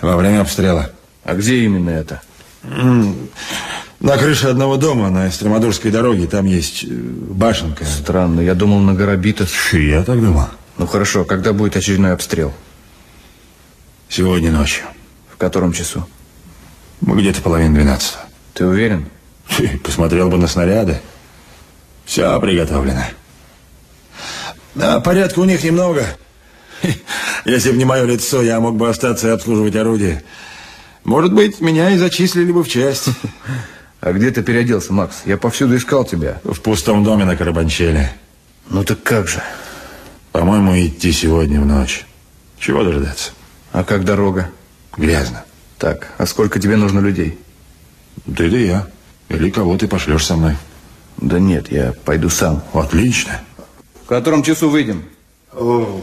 во 0.02 0.18
время 0.18 0.42
обстрела. 0.42 0.92
А 1.24 1.36
где 1.36 1.58
именно 1.58 1.92
это? 1.92 2.22
На 4.00 4.18
крыше 4.18 4.48
одного 4.48 4.78
дома 4.78 5.10
на 5.10 5.28
Эстремадурской 5.28 5.92
дороге. 5.92 6.26
Там 6.26 6.46
есть 6.46 6.86
э, 6.86 6.88
башенка. 6.88 7.84
Странно, 7.84 8.40
я 8.40 8.56
думал 8.56 8.80
на 8.80 8.94
Горобитов. 8.94 9.74
Я 9.74 10.04
так 10.04 10.24
думал. 10.24 10.48
Ну 10.78 10.88
хорошо, 10.88 11.26
когда 11.26 11.52
будет 11.52 11.76
очередной 11.76 12.14
обстрел? 12.14 12.54
Сегодня 14.08 14.52
ночью. 14.52 14.86
В 15.30 15.36
котором 15.36 15.74
часу? 15.74 16.08
Мы 17.02 17.20
где-то 17.20 17.42
половина 17.42 17.76
двенадцатого. 17.76 18.24
Ты 18.54 18.66
уверен? 18.66 19.06
Ты 19.58 19.78
посмотрел 19.84 20.30
бы 20.30 20.38
на 20.38 20.48
снаряды. 20.48 21.02
Все 22.06 22.40
приготовлено. 22.40 23.04
Да, 24.76 25.02
порядка 25.02 25.40
у 25.40 25.46
них 25.46 25.62
немного. 25.62 26.06
Если 27.44 27.72
бы 27.72 27.78
не 27.78 27.86
мое 27.86 28.06
лицо, 28.06 28.42
я 28.42 28.62
мог 28.62 28.78
бы 28.78 28.88
остаться 28.88 29.28
и 29.28 29.32
обслуживать 29.32 29.76
орудие. 29.76 30.24
Может 31.04 31.34
быть, 31.34 31.60
меня 31.60 31.92
и 31.92 31.98
зачислили 31.98 32.54
бы 32.54 32.64
в 32.64 32.70
часть. 32.70 33.10
А 34.02 34.14
где 34.14 34.32
ты 34.32 34.42
переоделся, 34.42 34.94
Макс? 34.94 35.22
Я 35.26 35.38
повсюду 35.38 35.76
искал 35.76 36.06
тебя. 36.06 36.40
В 36.44 36.62
пустом 36.62 37.04
доме 37.04 37.26
на 37.26 37.36
Карабанчеле. 37.36 38.12
Ну 38.70 38.84
так 38.84 39.04
как 39.04 39.28
же? 39.28 39.42
По-моему, 40.32 40.74
идти 40.80 41.12
сегодня 41.12 41.60
в 41.60 41.66
ночь. 41.66 42.06
Чего 42.60 42.84
дожидаться? 42.84 43.32
А 43.72 43.84
как 43.84 44.06
дорога? 44.06 44.50
Грязно. 44.96 45.44
Так, 45.78 46.10
а 46.18 46.26
сколько 46.26 46.60
тебе 46.60 46.78
нужно 46.78 47.00
людей? 47.00 47.38
Ты 48.26 48.50
да 48.50 48.58
я. 48.58 48.88
Или 49.30 49.50
кого 49.50 49.78
ты 49.78 49.88
пошлешь 49.88 50.26
со 50.26 50.36
мной? 50.36 50.56
Да 51.18 51.40
нет, 51.40 51.72
я 51.72 51.94
пойду 52.06 52.30
сам. 52.30 52.64
Отлично. 52.74 53.42
В 54.04 54.08
котором 54.08 54.44
часу 54.44 54.70
выйдем? 54.70 55.04
О, 55.54 56.02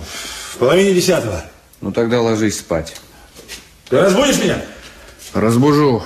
в 0.52 0.56
половине 0.58 0.94
десятого. 0.94 1.42
Ну 1.80 1.92
тогда 1.92 2.20
ложись 2.20 2.58
спать. 2.58 3.00
Ты 3.88 4.00
разбудишь 4.00 4.42
меня? 4.42 4.62
Разбужу. 5.32 6.02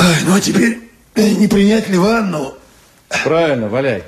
Ай, 0.00 0.16
ну 0.24 0.34
а 0.34 0.40
теперь 0.40 0.80
э, 1.14 1.28
не 1.32 1.46
принять 1.46 1.90
ли 1.90 1.98
ванну? 1.98 2.54
Правильно, 3.22 3.68
валяй. 3.68 4.02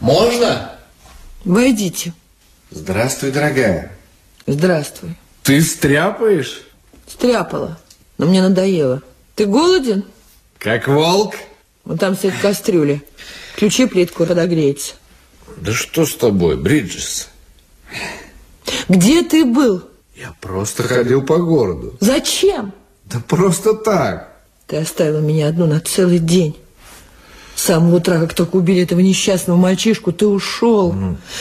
Можно? 0.00 0.76
Войдите. 1.44 2.12
Здравствуй, 2.72 3.30
дорогая. 3.30 3.92
Здравствуй. 4.48 5.16
Ты 5.44 5.62
стряпаешь? 5.62 6.62
Стряпала, 7.06 7.78
но 8.18 8.26
мне 8.26 8.42
надоело. 8.42 9.02
Ты 9.36 9.46
голоден? 9.46 10.04
Как 10.58 10.88
волк? 10.88 11.36
Вон 11.84 11.96
там 11.96 12.16
стоит 12.16 12.34
кастрюля. 12.42 13.00
Ключи 13.54 13.86
плитку 13.86 14.26
подогреется. 14.26 14.94
Да 15.58 15.72
что 15.72 16.06
с 16.06 16.16
тобой, 16.16 16.56
Бриджес? 16.56 17.28
Где 18.88 19.22
ты 19.22 19.44
был? 19.44 19.84
Я 20.16 20.34
просто 20.40 20.82
ходил 20.82 21.22
по 21.22 21.38
городу. 21.38 21.96
Зачем? 22.00 22.72
Да 23.10 23.20
просто 23.26 23.74
так. 23.74 24.30
Ты 24.66 24.76
оставила 24.76 25.18
меня 25.18 25.48
одну 25.48 25.66
на 25.66 25.80
целый 25.80 26.18
день. 26.18 26.56
С 27.56 27.62
самого 27.62 27.96
утра, 27.96 28.20
как 28.20 28.34
только 28.34 28.56
убили 28.56 28.82
этого 28.82 29.00
несчастного 29.00 29.56
мальчишку, 29.56 30.12
ты 30.12 30.26
ушел 30.26 30.94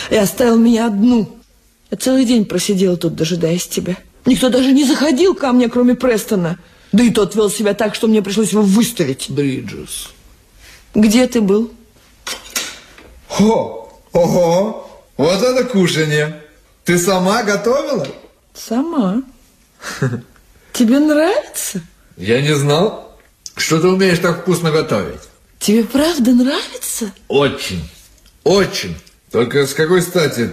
и 0.10 0.16
оставил 0.16 0.58
меня 0.58 0.88
одну. 0.88 1.30
Я 1.92 1.98
целый 1.98 2.26
день 2.26 2.46
просидела 2.46 2.98
тут, 2.98 3.16
дожидаясь 3.16 3.68
тебя. 3.68 3.98
Никто 4.26 4.50
даже 4.50 4.72
не 4.72 4.84
заходил 4.84 5.36
ко 5.36 5.52
мне, 5.52 5.70
кроме 5.70 5.96
Престона. 5.96 6.60
Да 6.92 7.04
и 7.04 7.12
тот 7.12 7.36
вел 7.36 7.50
себя 7.50 7.74
так, 7.74 7.94
что 7.96 8.08
мне 8.08 8.22
пришлось 8.22 8.52
его 8.52 8.64
выставить. 8.64 9.30
Бриджес. 9.30 10.10
Где 10.96 11.28
ты 11.28 11.40
был? 11.40 11.72
О, 13.40 13.92
ого, 14.12 14.90
вот 15.18 15.42
это 15.42 15.64
кушанье. 15.66 16.42
Ты 16.84 16.98
сама 16.98 17.44
готовила? 17.44 18.08
Сама. 18.54 19.22
Тебе 20.80 20.98
нравится? 21.00 21.82
Я 22.16 22.40
не 22.42 22.56
знал, 22.56 23.20
что 23.58 23.82
ты 23.82 23.90
умеешь 23.90 24.20
так 24.20 24.44
вкусно 24.44 24.72
готовить. 24.72 25.20
Тебе 25.60 25.84
правда 25.84 26.32
нравится? 26.32 27.12
Очень, 27.28 27.84
очень. 28.46 28.96
Только 29.30 29.68
с 29.68 29.74
какой 29.74 30.02
стати 30.02 30.52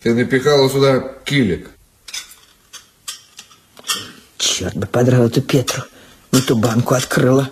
ты 0.00 0.14
напихала 0.14 0.70
сюда 0.70 1.00
килик? 1.26 1.68
Черт 4.38 4.74
бы 4.74 4.86
подрал 4.86 5.26
эту 5.26 5.42
Петру. 5.42 5.82
Не 6.32 6.40
ту 6.40 6.56
банку 6.56 6.94
открыла. 6.94 7.50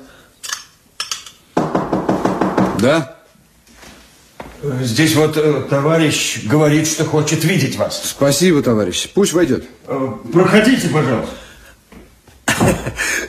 Да? 2.80 3.18
Здесь 4.80 5.14
вот 5.16 5.36
э, 5.36 5.66
товарищ 5.68 6.44
говорит, 6.44 6.88
что 6.88 7.04
хочет 7.04 7.44
видеть 7.44 7.76
вас. 7.76 8.00
Спасибо, 8.06 8.62
товарищ. 8.62 9.10
Пусть 9.12 9.34
войдет. 9.34 9.66
Э, 9.86 10.08
Проходите, 10.32 10.88
пожалуйста. 10.88 11.43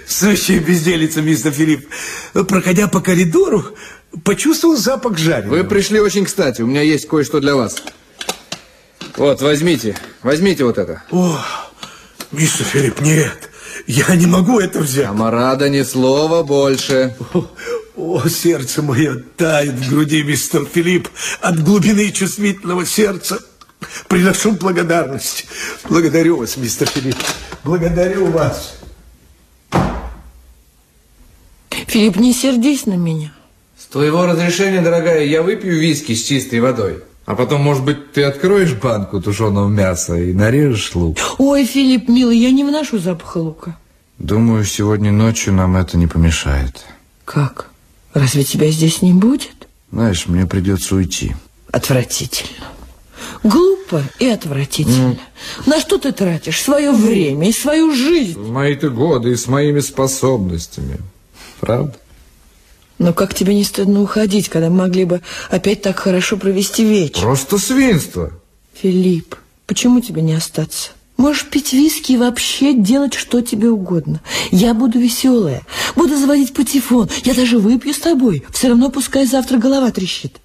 Сущая 0.07 0.60
безделица, 0.60 1.22
мистер 1.22 1.52
Филипп. 1.52 1.88
Проходя 2.48 2.88
по 2.88 3.02
коридору, 3.02 3.66
почувствовал 4.24 4.78
запах 4.78 5.18
жареного. 5.18 5.57
Вы 5.57 5.64
пришли 5.64 5.99
очень 5.99 6.26
кстати. 6.26 6.62
У 6.62 6.68
меня 6.68 6.82
есть 6.82 7.07
кое-что 7.07 7.40
для 7.40 7.56
вас. 7.56 7.82
Вот, 9.18 9.41
возьмите. 9.41 9.98
Возьмите 10.24 10.64
вот 10.64 10.78
это. 10.78 11.03
О, 11.12 11.40
мистер 12.32 12.66
Филипп, 12.66 13.02
нет. 13.02 13.49
Я 13.88 14.16
не 14.16 14.26
могу 14.26 14.60
это 14.60 14.80
взять. 14.80 15.07
Камарада, 15.07 15.70
ни 15.70 15.84
слова 15.84 16.44
больше. 16.44 17.16
О, 17.34 17.48
о, 17.95 18.28
сердце 18.28 18.82
мое 18.82 19.16
тает 19.38 19.74
в 19.74 19.90
груди, 19.90 20.24
мистер 20.24 20.66
Филипп, 20.66 21.07
от 21.41 21.64
глубины 21.64 22.12
чувствительного 22.12 22.86
сердца. 22.86 23.40
Приношу 24.07 24.52
благодарность. 24.53 25.45
Благодарю 25.90 26.38
вас, 26.38 26.57
мистер 26.57 26.88
Филипп. 26.88 27.18
Благодарю 27.64 28.28
вас. 28.28 28.80
Филипп, 31.95 32.17
не 32.17 32.34
сердись 32.34 32.88
на 32.88 32.95
меня. 32.95 33.31
С 33.80 33.85
твоего 33.85 34.26
разрешения, 34.26 34.81
дорогая, 34.81 35.23
я 35.23 35.41
выпью 35.41 35.80
виски 35.80 36.13
с 36.13 36.26
чистой 36.26 36.59
водой. 36.59 37.01
А 37.26 37.35
потом, 37.35 37.61
может 37.61 37.85
быть, 37.85 38.11
ты 38.11 38.23
откроешь 38.23 38.73
банку 38.73 39.22
тушеного 39.22 39.69
мяса 39.69 40.15
и 40.15 40.34
нарежешь 40.34 40.93
лук? 40.93 41.17
Ой, 41.38 41.63
Филипп, 41.63 42.09
милый, 42.09 42.38
я 42.38 42.51
не 42.51 42.65
вношу 42.65 42.99
запаха 42.99 43.38
лука. 43.38 43.77
Думаю, 44.17 44.65
сегодня 44.65 45.13
ночью 45.13 45.53
нам 45.53 45.77
это 45.77 45.97
не 45.97 46.05
помешает. 46.05 46.84
Как? 47.23 47.69
Разве 48.13 48.43
тебя 48.43 48.69
здесь 48.72 49.01
не 49.01 49.13
будет? 49.13 49.69
Знаешь, 49.89 50.27
мне 50.27 50.45
придется 50.45 50.95
уйти. 50.95 51.34
Отвратительно. 51.72 52.65
Глупо 53.41 54.03
и 54.19 54.27
отвратительно. 54.27 55.17
На 55.65 55.80
что 55.80 55.97
ты 55.97 56.11
тратишь 56.11 56.61
свое 56.61 56.91
время 56.91 57.47
и 57.47 57.53
свою 57.53 57.95
жизнь? 57.95 58.38
Мои-то 58.38 58.89
годы 58.89 59.31
и 59.31 59.38
с 59.38 59.47
моими 59.47 59.80
способностями. 59.80 60.99
Правда? 61.60 61.95
Но 62.98 63.14
как 63.14 63.34
тебе 63.34 63.53
не 63.53 63.64
стыдно 63.64 64.02
уходить, 64.02 64.49
когда 64.49 64.69
могли 64.69 65.06
бы 65.06 65.22
опять 65.49 65.82
так 65.82 65.99
хорошо 65.99 66.38
провести 66.38 66.86
вечер? 66.86 67.22
Просто 67.22 67.57
свинство. 67.57 68.32
Филипп, 68.73 69.36
почему 69.68 69.99
тебе 69.99 70.22
не 70.22 70.34
остаться? 70.34 70.91
Можешь 71.18 71.45
пить 71.45 71.72
виски 71.72 72.14
и 72.14 72.18
вообще 72.18 72.73
делать 72.73 73.14
что 73.14 73.41
тебе 73.41 73.69
угодно. 73.69 74.22
Я 74.52 74.73
буду 74.73 74.99
веселая, 74.99 75.64
буду 75.95 76.18
заводить 76.18 76.53
патефон. 76.53 77.10
Я 77.23 77.34
даже 77.34 77.57
выпью 77.57 77.94
с 77.94 77.99
тобой. 77.99 78.44
Все 78.52 78.69
равно 78.69 78.90
пускай 78.90 79.26
завтра 79.26 79.57
голова 79.57 79.91
трещит. 79.91 80.40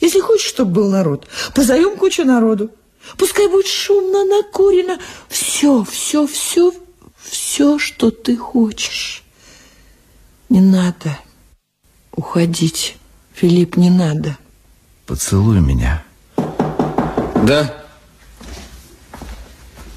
Если 0.00 0.20
хочешь, 0.20 0.48
чтобы 0.48 0.72
был 0.72 0.90
народ, 0.90 1.26
позовем 1.54 1.96
кучу 1.96 2.24
народу. 2.24 2.70
Пускай 3.16 3.48
будет 3.48 3.66
шумно, 3.66 4.24
накурено. 4.24 4.98
Все, 5.28 5.84
все, 5.90 6.26
все, 6.26 6.72
все, 7.18 7.78
что 7.78 8.10
ты 8.10 8.36
хочешь. 8.36 9.24
Не 10.48 10.60
надо 10.60 11.18
уходить. 12.12 12.96
Филипп, 13.34 13.76
не 13.76 13.90
надо. 13.90 14.36
Поцелуй 15.06 15.60
меня. 15.60 16.02
Да? 16.36 17.84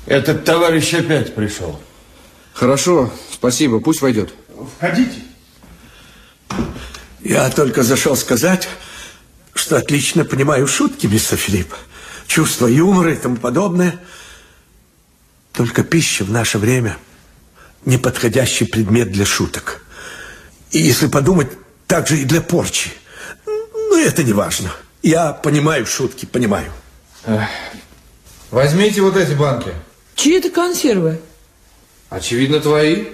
Этот 0.06 0.46
товарищ 0.46 0.94
опять 0.94 1.34
пришел. 1.34 1.80
Хорошо, 2.54 3.12
спасибо, 3.32 3.80
пусть 3.80 4.02
войдет. 4.02 4.34
Входите. 4.78 5.24
Я 7.24 7.50
только 7.50 7.84
зашел 7.84 8.16
сказать, 8.16 8.68
что 9.54 9.78
отлично 9.78 10.26
понимаю 10.26 10.68
шутки, 10.68 11.08
мистер 11.08 11.38
Филипп. 11.38 11.74
Чувство 12.28 12.68
юмора 12.68 13.14
и 13.14 13.18
тому 13.18 13.38
подобное. 13.38 14.00
Только 15.54 15.84
пища 15.84 16.24
в 16.24 16.32
наше 16.32 16.58
время 16.58 16.98
неподходящий 17.86 18.66
предмет 18.66 19.12
для 19.12 19.26
шуток. 19.26 19.84
И 20.72 20.80
если 20.80 21.08
подумать, 21.08 21.50
также 21.88 22.18
и 22.20 22.26
для 22.26 22.42
порчи. 22.42 22.92
Но 23.46 23.98
это 23.98 24.24
не 24.24 24.34
важно. 24.34 24.72
Я 25.02 25.34
понимаю 25.34 25.86
шутки, 25.86 26.26
понимаю. 26.26 26.72
Возьмите 28.52 29.02
вот 29.02 29.18
эти 29.18 29.34
банки. 29.34 29.74
Чьи 30.16 30.38
это 30.38 30.50
консервы? 30.50 31.20
Очевидно, 32.10 32.60
твои. 32.60 33.06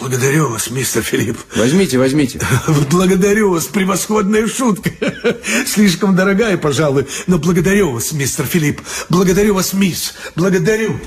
Благодарю 0.00 0.48
вас, 0.48 0.70
мистер 0.70 1.02
Филипп. 1.02 1.38
Возьмите, 1.54 1.98
возьмите. 1.98 2.40
Благодарю 2.90 3.50
вас, 3.50 3.66
превосходная 3.66 4.46
шутка. 4.46 4.90
Слишком 5.66 6.16
дорогая, 6.16 6.56
пожалуй, 6.56 7.06
но 7.26 7.38
благодарю 7.38 7.92
вас, 7.92 8.12
мистер 8.12 8.46
Филипп. 8.46 8.80
Благодарю 9.10 9.54
вас, 9.54 9.72
мисс. 9.74 10.14
Благодарю. 10.34 10.98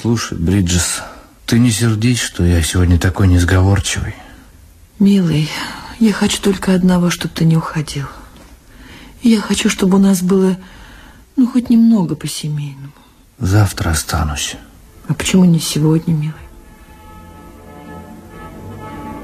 Слушай, 0.00 0.38
Бриджес, 0.38 1.02
ты 1.46 1.60
не 1.60 1.70
сердись, 1.70 2.20
что 2.20 2.44
я 2.44 2.60
сегодня 2.60 2.98
такой 2.98 3.28
несговорчивый. 3.28 4.14
Милый, 4.98 5.48
я 6.00 6.12
хочу 6.12 6.42
только 6.42 6.74
одного, 6.74 7.08
чтобы 7.08 7.34
ты 7.34 7.44
не 7.44 7.56
уходил. 7.56 8.06
Я 9.22 9.40
хочу, 9.40 9.70
чтобы 9.70 9.96
у 9.96 10.00
нас 10.00 10.22
было, 10.22 10.56
ну, 11.36 11.46
хоть 11.46 11.70
немного 11.70 12.16
по-семейному. 12.16 12.92
Завтра 13.38 13.90
останусь. 13.90 14.56
А 15.08 15.14
почему 15.14 15.44
не 15.44 15.60
сегодня, 15.60 16.12
милый? 16.12 16.34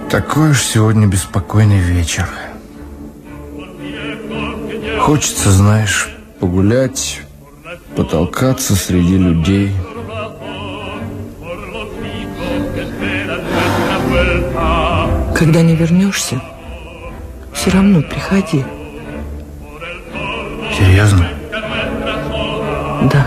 Такой 0.08 0.50
уж 0.50 0.62
сегодня 0.62 1.06
беспокойный 1.08 1.80
вечер. 1.80 2.28
Хочется, 5.00 5.50
знаешь, 5.50 6.10
погулять, 6.38 7.20
потолкаться 7.96 8.76
среди 8.76 9.16
людей. 9.16 9.72
Когда 15.42 15.60
не 15.60 15.74
вернешься, 15.74 16.40
все 17.52 17.70
равно 17.70 18.00
приходи. 18.00 18.64
Серьезно? 20.72 21.28
Да. 23.12 23.26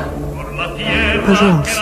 Пожалуйста. 1.28 1.82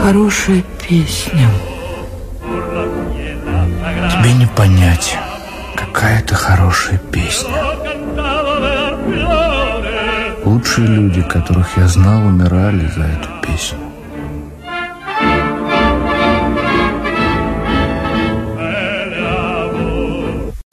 Хорошая 0.00 0.62
песня. 0.88 1.50
Тебе 4.12 4.32
не 4.34 4.46
понять, 4.46 5.18
какая 5.74 6.20
это 6.20 6.36
хорошая 6.36 6.98
песня. 7.10 7.95
Лучшие 10.46 10.86
люди, 10.86 11.22
которых 11.22 11.76
я 11.76 11.88
знал, 11.88 12.24
умирали 12.24 12.88
за 12.94 13.02
эту 13.02 13.28
песню. 13.42 13.78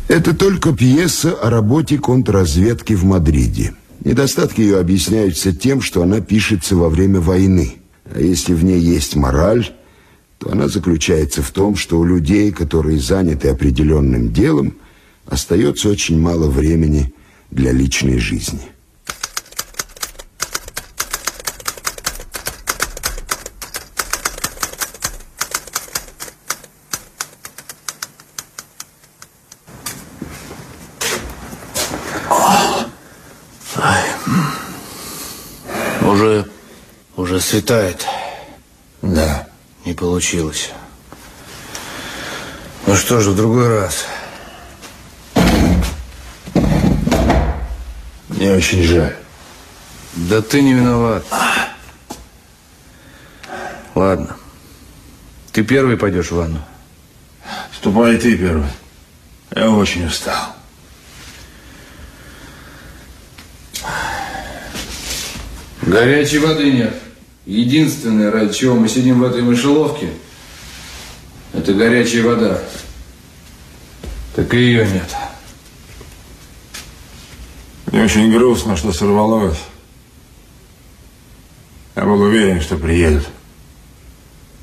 Это 0.08 0.36
только 0.36 0.74
пьеса 0.74 1.34
о 1.34 1.50
работе 1.50 1.98
контрразведки 1.98 2.94
в 2.94 3.04
Мадриде. 3.06 3.74
Недостатки 4.06 4.62
ее 4.62 4.80
объясняются 4.80 5.52
тем, 5.52 5.82
что 5.82 6.04
она 6.04 6.22
пишется 6.22 6.76
во 6.76 6.88
время 6.88 7.20
войны. 7.20 7.78
А 8.14 8.20
если 8.20 8.54
в 8.54 8.64
ней 8.64 8.80
есть 8.80 9.16
мораль, 9.16 9.72
то 10.38 10.52
она 10.52 10.68
заключается 10.68 11.42
в 11.42 11.50
том, 11.50 11.76
что 11.76 11.98
у 11.98 12.04
людей, 12.04 12.52
которые 12.52 13.00
заняты 13.00 13.48
определенным 13.50 14.32
делом, 14.32 14.76
остается 15.26 15.90
очень 15.90 16.22
мало 16.22 16.48
времени 16.48 17.12
для 17.50 17.72
личной 17.72 18.20
жизни. 18.20 18.62
Уже, 37.16 37.40
уже 37.54 37.62
светает. 37.62 38.06
Да. 39.02 39.48
Не 39.86 39.94
получилось. 39.94 40.72
Ну 42.88 42.96
что 42.96 43.20
ж, 43.20 43.28
в 43.28 43.36
другой 43.36 43.68
раз. 43.68 44.06
Мне 48.30 48.54
очень 48.54 48.84
жаль. 48.84 49.16
Да 50.14 50.42
ты 50.42 50.62
не 50.62 50.74
виноват. 50.74 51.26
Ладно. 53.94 54.38
Ты 55.52 55.64
первый 55.64 55.98
пойдешь 55.98 56.32
в 56.32 56.36
ванну? 56.36 56.62
Ступай 57.76 58.18
ты 58.18 58.38
первый. 58.38 58.70
Я 59.54 59.70
очень 59.70 60.06
устал. 60.06 60.56
Горячей 65.82 66.40
воды 66.40 66.72
нет. 66.72 67.04
Единственное, 67.46 68.32
ради 68.32 68.54
чего 68.54 68.76
мы 68.76 68.88
сидим 68.88 69.20
в 69.20 69.24
этой 69.24 69.42
мышеловке, 69.42 70.10
это 71.54 71.74
горячая 71.74 72.24
вода. 72.24 72.60
Так 74.36 74.54
и 74.54 74.58
ее 74.58 74.88
нет. 74.88 75.16
Мне 77.88 78.04
очень 78.04 78.32
грустно, 78.32 78.76
что 78.76 78.92
сорвалось. 78.92 79.60
Я 81.96 82.06
был 82.06 82.22
уверен, 82.22 82.62
что 82.62 82.78
приедут. 82.78 83.28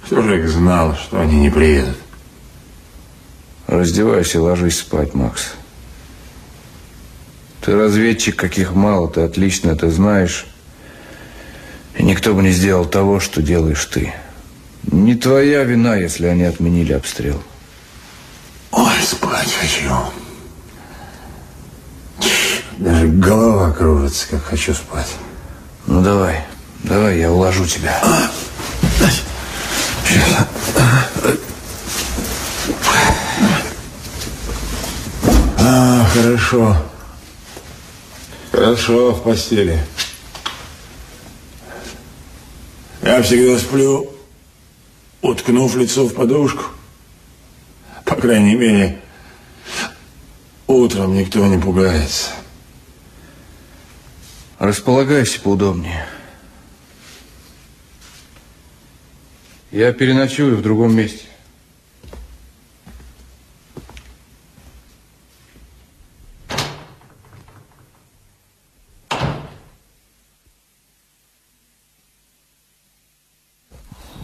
Кто 0.05 0.23
же 0.23 0.41
их 0.41 0.49
знал, 0.49 0.97
что 0.97 1.21
они 1.21 1.37
не 1.37 1.51
приедут? 1.51 1.97
Раздевайся 3.69 4.39
и 4.39 4.41
ложись 4.41 4.79
спать, 4.79 5.15
Макс. 5.15 5.53
Ты 7.61 7.77
разведчик, 7.77 8.35
каких 8.35 8.73
мало, 8.73 9.09
ты 9.09 9.21
отлично 9.21 9.71
это 9.71 9.91
знаешь. 9.91 10.47
И 11.97 12.03
никто 12.03 12.35
бы 12.35 12.43
не 12.43 12.51
сделал 12.51 12.85
того, 12.85 13.21
что 13.21 13.43
делаешь 13.43 13.85
ты. 13.87 14.13
Не 14.85 15.15
твоя 15.15 15.65
вина, 15.65 15.97
если 15.97 16.27
они 16.27 16.45
отменили 16.45 16.93
обстрел. 16.93 17.43
Ой, 18.71 18.93
спать 19.03 19.53
хочу. 19.53 19.91
Даже 22.79 23.09
голова 23.09 23.73
кружится, 23.73 24.27
как 24.31 24.43
хочу 24.45 24.73
спать. 24.73 25.09
Ну 25.87 26.03
давай, 26.03 26.45
давай, 26.85 27.19
я 27.19 27.31
уложу 27.31 27.67
тебя. 27.67 28.01
А, 35.59 36.07
хорошо. 36.15 36.77
Хорошо 38.51 39.13
в 39.13 39.23
постели. 39.23 39.79
Я 43.03 43.23
всегда 43.23 43.59
сплю, 43.59 44.13
уткнув 45.23 45.75
лицо 45.77 46.05
в 46.05 46.15
подушку. 46.15 46.65
По 48.05 48.15
крайней 48.15 48.57
мере, 48.57 49.01
утром 50.67 51.15
никто 51.15 51.47
не 51.47 51.59
пугается. 51.59 52.33
Располагайся 54.59 55.41
поудобнее. 55.41 56.07
Я 59.71 59.93
переночую 59.93 60.59
в 60.59 60.63
другом 60.63 60.95
месте. 60.95 61.31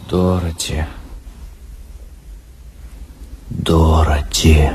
Дороти. 0.07 0.85
Дороти. 4.47 4.71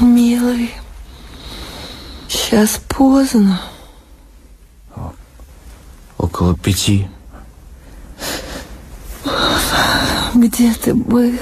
Милый, 0.00 0.74
сейчас 2.28 2.80
поздно. 2.88 3.60
Около 6.18 6.56
пяти. 6.56 7.08
Где 10.34 10.72
ты 10.74 10.94
был? 10.94 11.32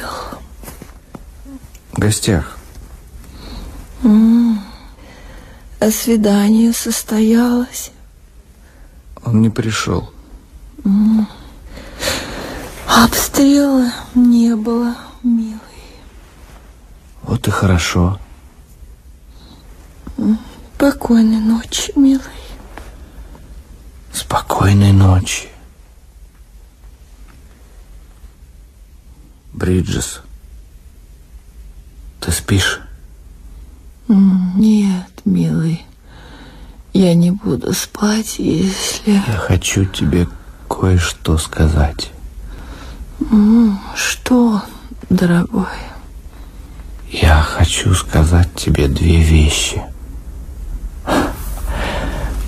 В 1.92 1.98
гостях. 1.98 2.58
М, 4.02 4.60
А 5.80 5.90
свидание 5.90 6.72
состоялось? 6.72 7.90
Он 9.24 9.42
не 9.42 9.50
пришел. 9.50 10.10
М. 10.84 11.28
Обстрела 12.86 13.90
не 14.14 14.54
было, 14.54 14.94
милый. 15.24 15.58
Вот 17.22 17.48
и 17.48 17.50
хорошо. 17.50 18.20
Спокойной 20.76 21.40
ночи, 21.40 21.92
милый. 21.96 22.22
Спокойной 24.12 24.92
ночи. 24.92 25.48
Бриджес, 29.54 30.20
ты 32.20 32.30
спишь? 32.30 32.80
Нет, 34.08 35.10
милый. 35.24 35.86
Я 36.92 37.14
не 37.14 37.30
буду 37.30 37.72
спать, 37.72 38.38
если... 38.38 39.12
Я 39.12 39.36
хочу 39.38 39.84
тебе 39.84 40.28
кое-что 40.68 41.38
сказать. 41.38 42.12
Что, 43.96 44.62
дорогой? 45.14 45.66
Я 47.10 47.40
хочу 47.40 47.94
сказать 47.94 48.52
тебе 48.54 48.88
две 48.88 49.20
вещи. 49.20 49.82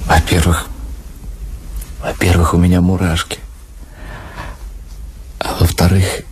Во-первых, 0.06 0.66
во-первых, 2.02 2.55
у 2.55 2.59
меня 2.59 2.80
мурашки. 2.80 3.38
А 5.38 5.56
во-вторых, 5.60 6.22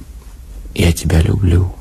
я 0.75 0.93
тебя 0.93 1.21
люблю. 1.21 1.75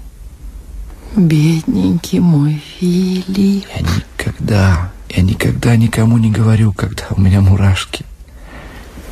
Бедненький 1.16 2.20
мой 2.20 2.62
Филипп. 2.80 3.66
Я 3.76 3.82
никогда, 3.82 4.92
я 5.10 5.22
никогда 5.22 5.76
никому 5.76 6.18
не 6.18 6.32
говорю, 6.32 6.74
когда 6.74 7.06
у 7.12 7.22
меня 7.22 7.42
мурашки. 7.42 8.06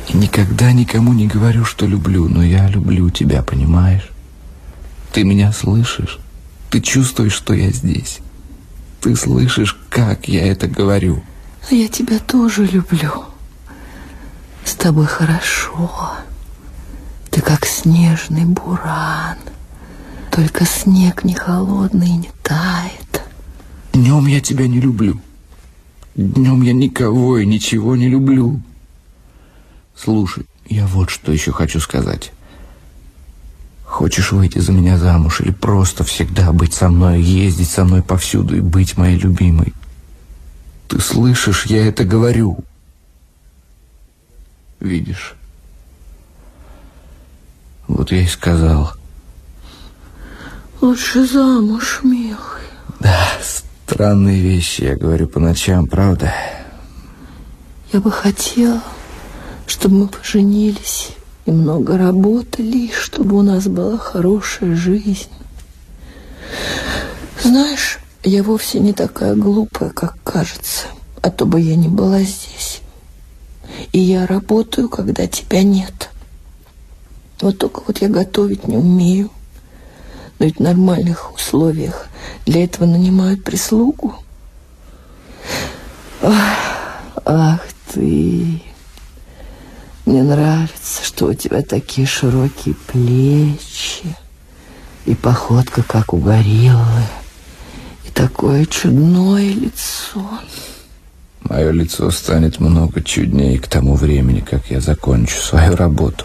И 0.08 0.16
никогда 0.16 0.72
никому 0.72 1.12
не 1.12 1.26
говорю, 1.26 1.64
что 1.64 1.86
люблю, 1.86 2.28
но 2.28 2.42
я 2.42 2.68
люблю 2.68 3.08
тебя, 3.10 3.42
понимаешь? 3.42 4.11
Ты 5.12 5.24
меня 5.24 5.52
слышишь? 5.52 6.18
Ты 6.70 6.80
чувствуешь, 6.80 7.34
что 7.34 7.52
я 7.52 7.70
здесь? 7.70 8.20
Ты 9.02 9.14
слышишь, 9.14 9.76
как 9.90 10.26
я 10.26 10.46
это 10.46 10.66
говорю? 10.66 11.22
А 11.70 11.74
Я 11.74 11.88
тебя 11.88 12.18
тоже 12.18 12.64
люблю. 12.64 13.26
С 14.64 14.74
тобой 14.74 15.06
хорошо. 15.06 16.14
Ты 17.30 17.42
как 17.42 17.66
снежный 17.66 18.46
буран. 18.46 19.36
Только 20.30 20.64
снег 20.64 21.24
не 21.24 21.34
холодный 21.34 22.08
и 22.08 22.16
не 22.16 22.30
тает. 22.42 23.22
Днем 23.92 24.26
я 24.26 24.40
тебя 24.40 24.66
не 24.66 24.80
люблю. 24.80 25.20
Днем 26.14 26.62
я 26.62 26.72
никого 26.72 27.36
и 27.36 27.44
ничего 27.44 27.96
не 27.96 28.08
люблю. 28.08 28.60
Слушай, 29.94 30.46
я 30.66 30.86
вот 30.86 31.10
что 31.10 31.32
еще 31.32 31.52
хочу 31.52 31.80
сказать. 31.80 32.32
Хочешь 33.92 34.32
выйти 34.32 34.58
за 34.58 34.72
меня 34.72 34.96
замуж 34.96 35.42
или 35.42 35.50
просто 35.50 36.02
всегда 36.02 36.50
быть 36.52 36.72
со 36.72 36.88
мной, 36.88 37.20
ездить 37.20 37.68
со 37.68 37.84
мной 37.84 38.02
повсюду 38.02 38.56
и 38.56 38.60
быть 38.60 38.96
моей 38.96 39.18
любимой? 39.18 39.74
Ты 40.88 40.98
слышишь, 40.98 41.66
я 41.66 41.86
это 41.86 42.04
говорю. 42.04 42.64
Видишь? 44.80 45.34
Вот 47.86 48.10
я 48.12 48.22
и 48.22 48.26
сказал. 48.26 48.94
Лучше 50.80 51.26
замуж, 51.26 52.00
милый. 52.02 52.38
Да, 52.98 53.28
странные 53.42 54.40
вещи 54.40 54.84
я 54.84 54.96
говорю 54.96 55.28
по 55.28 55.38
ночам, 55.38 55.86
правда? 55.86 56.32
Я 57.92 58.00
бы 58.00 58.10
хотела, 58.10 58.82
чтобы 59.66 59.96
мы 59.96 60.08
поженились 60.08 61.10
и 61.46 61.50
много 61.50 61.98
работали, 61.98 62.90
чтобы 62.92 63.36
у 63.36 63.42
нас 63.42 63.66
была 63.66 63.98
хорошая 63.98 64.76
жизнь. 64.76 65.28
Знаешь, 67.42 67.98
я 68.22 68.42
вовсе 68.42 68.78
не 68.78 68.92
такая 68.92 69.34
глупая, 69.34 69.90
как 69.90 70.16
кажется, 70.22 70.86
а 71.20 71.30
то 71.30 71.44
бы 71.44 71.60
я 71.60 71.74
не 71.74 71.88
была 71.88 72.20
здесь. 72.20 72.80
И 73.92 73.98
я 73.98 74.26
работаю, 74.26 74.88
когда 74.88 75.26
тебя 75.26 75.62
нет. 75.62 76.10
Вот 77.40 77.58
только 77.58 77.82
вот 77.86 77.98
я 77.98 78.08
готовить 78.08 78.68
не 78.68 78.76
умею. 78.76 79.30
Но 80.38 80.46
ведь 80.46 80.58
в 80.58 80.60
нормальных 80.60 81.34
условиях 81.34 82.06
для 82.46 82.64
этого 82.64 82.86
нанимают 82.86 83.42
прислугу. 83.42 84.14
Ах, 86.22 87.02
ах 87.24 87.60
ты. 87.92 88.62
Мне 90.04 90.24
нравится, 90.24 91.04
что 91.04 91.26
у 91.26 91.34
тебя 91.34 91.62
такие 91.62 92.06
широкие 92.06 92.74
плечи 92.74 94.16
и 95.04 95.14
походка, 95.14 95.82
как 95.84 96.12
у 96.12 96.16
гориллы, 96.16 97.04
и 98.04 98.10
такое 98.10 98.66
чудное 98.66 99.48
лицо. 99.52 100.26
Мое 101.42 101.70
лицо 101.70 102.10
станет 102.10 102.58
много 102.58 103.02
чуднее 103.02 103.58
к 103.60 103.68
тому 103.68 103.94
времени, 103.94 104.40
как 104.40 104.70
я 104.70 104.80
закончу 104.80 105.36
свою 105.36 105.76
работу. 105.76 106.24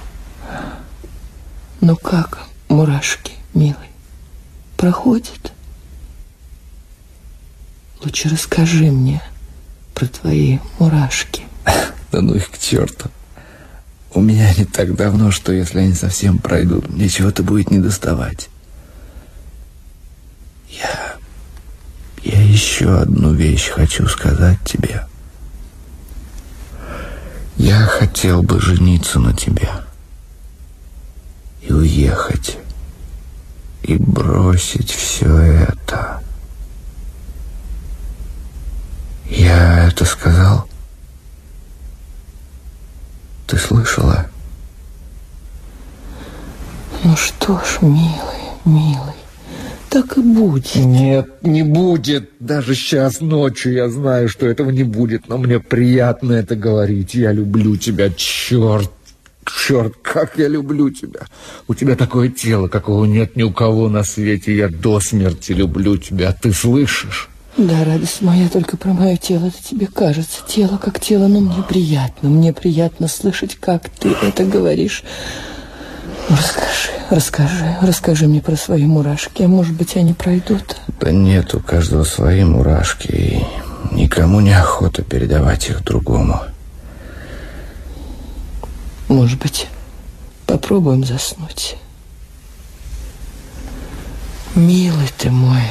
Ну 1.80 1.96
как, 1.96 2.48
мурашки, 2.70 3.34
милый, 3.54 3.76
проходит? 4.76 5.52
Лучше 8.04 8.30
расскажи 8.30 8.92
мне 8.92 9.22
про 9.94 10.08
твои 10.08 10.58
мурашки. 10.80 11.44
Да 12.10 12.22
ну 12.22 12.36
их 12.36 12.50
к 12.50 12.58
черту. 12.58 13.10
У 14.14 14.22
меня 14.22 14.54
не 14.56 14.66
так 14.66 14.96
давно, 14.96 15.32
что 15.32 15.52
если 15.52 15.80
они 15.80 15.94
совсем 15.94 16.38
пройдут, 16.38 16.90
мне 16.90 17.10
чего-то 17.10 17.44
будет 17.44 17.72
не 17.72 17.80
доставать. 17.80 18.50
Я... 20.70 21.16
Я 22.24 22.42
еще 22.42 23.00
одну 23.00 23.34
вещь 23.34 23.70
хочу 23.70 24.08
сказать 24.08 24.60
тебе. 24.66 25.06
Я 27.58 27.82
хотел 27.82 28.44
бы 28.44 28.60
жениться 28.60 29.20
на 29.20 29.34
тебе. 29.34 29.70
И 31.62 31.72
уехать. 31.72 32.58
И 33.84 33.98
бросить 33.98 34.92
все 34.92 35.38
это. 35.38 36.22
Я 39.30 39.88
это 39.88 40.06
сказал? 40.06 40.68
Ты 43.48 43.58
слышала? 43.58 44.30
Ну 47.04 47.16
что 47.16 47.58
ж, 47.60 47.82
милый, 47.82 48.44
милый, 48.66 49.16
так 49.90 50.18
и 50.18 50.22
будет. 50.22 50.76
Нет, 50.76 51.30
не 51.44 51.64
будет. 51.64 52.30
Даже 52.42 52.76
сейчас 52.76 53.22
ночью 53.22 53.72
я 53.72 53.90
знаю, 53.90 54.28
что 54.28 54.46
этого 54.46 54.70
не 54.72 54.84
будет, 54.84 55.30
но 55.30 55.38
мне 55.38 55.62
приятно 55.62 56.34
это 56.34 56.58
говорить. 56.58 57.14
Я 57.16 57.32
люблю 57.32 57.78
тебя, 57.78 58.10
черт. 58.10 58.92
Черт, 59.46 59.94
как 60.02 60.38
я 60.38 60.50
люблю 60.50 60.90
тебя. 60.90 61.22
У 61.70 61.74
тебя 61.74 61.96
такое 61.96 62.28
тело, 62.28 62.68
какого 62.68 63.06
нет 63.06 63.38
ни 63.38 63.44
у 63.44 63.54
кого 63.54 63.88
на 63.88 64.04
свете. 64.04 64.54
Я 64.54 64.68
до 64.68 65.00
смерти 65.00 65.54
люблю 65.54 65.98
тебя. 65.98 66.34
Ты 66.34 66.52
слышишь? 66.52 67.30
Да, 67.58 67.84
радость 67.84 68.22
моя, 68.22 68.50
только 68.50 68.78
про 68.78 68.94
мое 68.94 69.18
тело 69.18 69.48
это 69.48 69.64
тебе 69.64 69.88
кажется. 69.88 70.42
Тело 70.48 70.78
как 70.78 71.00
тело, 71.00 71.28
но 71.28 71.40
мне 71.40 71.64
приятно. 71.64 72.30
Мне 72.30 72.54
приятно 72.54 73.08
слышать, 73.08 73.56
как 73.56 73.90
ты 73.90 74.12
это 74.22 74.46
говоришь. 74.46 75.04
Ну, 76.30 76.36
Расскажи, 76.36 76.92
расскажи, 77.10 77.78
расскажи 77.82 78.28
мне 78.28 78.42
про 78.42 78.56
свои 78.56 78.86
мурашки. 78.86 79.42
А 79.42 79.48
может 79.48 79.74
быть, 79.74 79.96
они 79.96 80.14
пройдут? 80.14 80.76
Да 81.00 81.12
нет, 81.12 81.56
у 81.56 81.60
каждого 81.60 82.04
свои 82.04 82.44
мурашки, 82.44 83.08
и 83.12 83.46
никому 83.96 84.40
не 84.40 84.54
охота 84.54 85.02
передавать 85.02 85.70
их 85.70 85.84
другому. 85.84 86.40
Может 89.08 89.42
быть, 89.42 89.68
попробуем 90.46 91.04
заснуть? 91.04 91.78
Милый 94.54 95.10
ты 95.18 95.32
мой, 95.32 95.64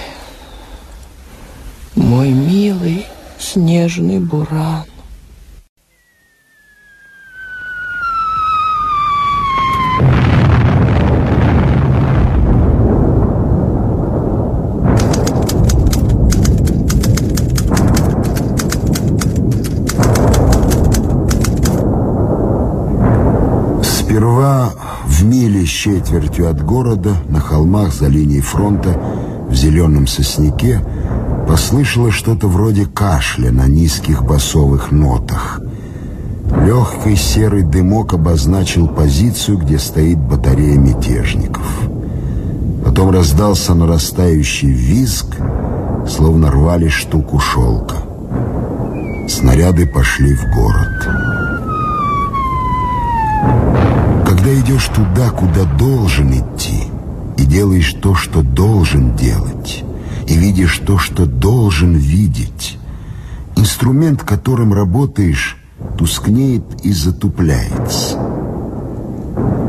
мой 1.97 2.31
милый 2.31 3.07
снежный 3.39 4.21
буран. 4.21 4.85
Сперва 23.83 24.71
в 25.07 25.25
миле 25.25 25.65
с 25.65 25.69
четвертью 25.69 26.51
от 26.51 26.63
города, 26.63 27.17
на 27.29 27.41
холмах 27.41 27.93
за 27.93 28.09
линией 28.09 28.41
фронта, 28.41 28.99
в 29.49 29.55
зеленом 29.55 30.07
сосняке, 30.07 30.81
послышалось 31.47 32.15
что-то 32.15 32.49
вроде 32.49 32.87
кашля 32.87 33.51
на 33.51 33.67
низких 33.67 34.25
басовых 34.25 34.91
нотах. 34.91 35.61
Легкий 36.65 37.17
серый 37.17 37.63
дымок 37.63 38.15
обозначил 38.15 38.89
позицию, 38.89 39.59
где 39.59 39.79
стоит 39.79 40.19
батарея 40.19 40.79
мятежников. 40.79 41.67
Потом 42.85 43.11
раздался 43.11 43.75
нарастающий 43.75 44.71
визг, 44.71 45.27
словно 46.09 46.51
рвали 46.51 46.89
штуку 46.89 47.39
шелка. 47.39 47.97
Снаряды 49.29 49.87
пошли 49.87 50.35
в 50.35 50.45
город. 50.55 51.27
Когда 54.27 54.55
идешь 54.55 54.89
туда, 54.95 55.31
куда 55.31 55.65
должен 55.79 56.33
идти, 56.33 56.85
и 57.37 57.45
делаешь 57.45 57.95
то, 58.01 58.15
что 58.15 58.43
должен 58.43 59.15
делать, 59.17 59.85
и 60.27 60.37
видишь 60.37 60.79
то, 60.79 60.99
что 60.99 61.27
должен 61.27 61.95
видеть, 61.95 62.79
инструмент, 63.57 64.23
которым 64.23 64.73
работаешь, 64.73 65.57
тускнеет 65.97 66.65
и 66.85 66.93
затупляется. 66.93 68.17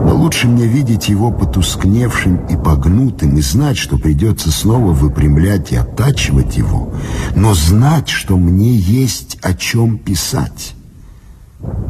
Но 0.07 0.15
лучше 0.15 0.47
мне 0.47 0.65
видеть 0.65 1.09
его 1.09 1.31
потускневшим 1.31 2.45
и 2.47 2.55
погнутым 2.55 3.37
и 3.37 3.41
знать, 3.41 3.77
что 3.77 3.97
придется 3.97 4.51
снова 4.51 4.93
выпрямлять 4.93 5.73
и 5.73 5.75
оттачивать 5.75 6.57
его, 6.57 6.93
но 7.35 7.53
знать, 7.53 8.07
что 8.07 8.37
мне 8.37 8.73
есть 8.73 9.37
о 9.41 9.53
чем 9.53 9.97
писать. 9.97 10.75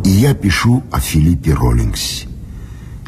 И 0.03 0.09
я 0.09 0.33
пишу 0.33 0.83
о 0.91 0.99
Филиппе 0.99 1.53
Роллингсе. 1.53 2.27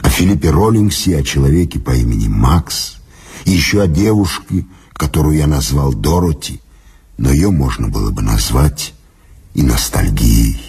О 0.02 0.10
Филиппе 0.10 0.52
Роллингсе, 0.52 1.18
о 1.18 1.24
человеке 1.24 1.80
по 1.80 1.92
имени 1.92 2.28
Макс, 2.28 2.98
и 3.46 3.52
еще 3.52 3.82
о 3.82 3.88
девушке, 3.88 4.66
которую 5.00 5.38
я 5.38 5.48
назвал 5.48 5.94
Дороти, 5.94 6.60
но 7.18 7.32
ее 7.32 7.50
можно 7.52 7.88
было 7.88 8.12
бы 8.12 8.22
назвать 8.22 8.94
и 9.54 9.64
ностальгией. 9.64 10.60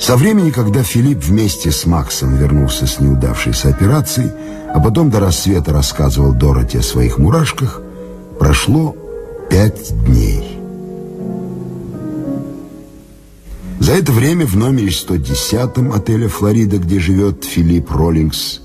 Со 0.00 0.16
времени, 0.16 0.50
когда 0.50 0.82
Филипп 0.82 1.18
вместе 1.18 1.70
с 1.70 1.84
Максом 1.84 2.36
вернулся 2.36 2.86
с 2.86 3.00
неудавшейся 3.00 3.68
операции, 3.68 4.32
а 4.72 4.80
потом 4.80 5.10
до 5.10 5.20
рассвета 5.20 5.72
рассказывал 5.72 6.32
Дороти 6.32 6.78
о 6.78 6.82
своих 6.82 7.18
мурашках, 7.18 7.82
прошло 8.38 8.96
пять 9.50 9.92
дней. 10.04 10.58
За 13.80 13.92
это 13.92 14.12
время 14.12 14.46
в 14.46 14.56
номере 14.56 14.90
110 14.90 15.94
отеля 15.94 16.28
«Флорида», 16.28 16.78
где 16.78 16.98
живет 16.98 17.44
Филипп 17.44 17.90
Роллингс, 17.90 18.60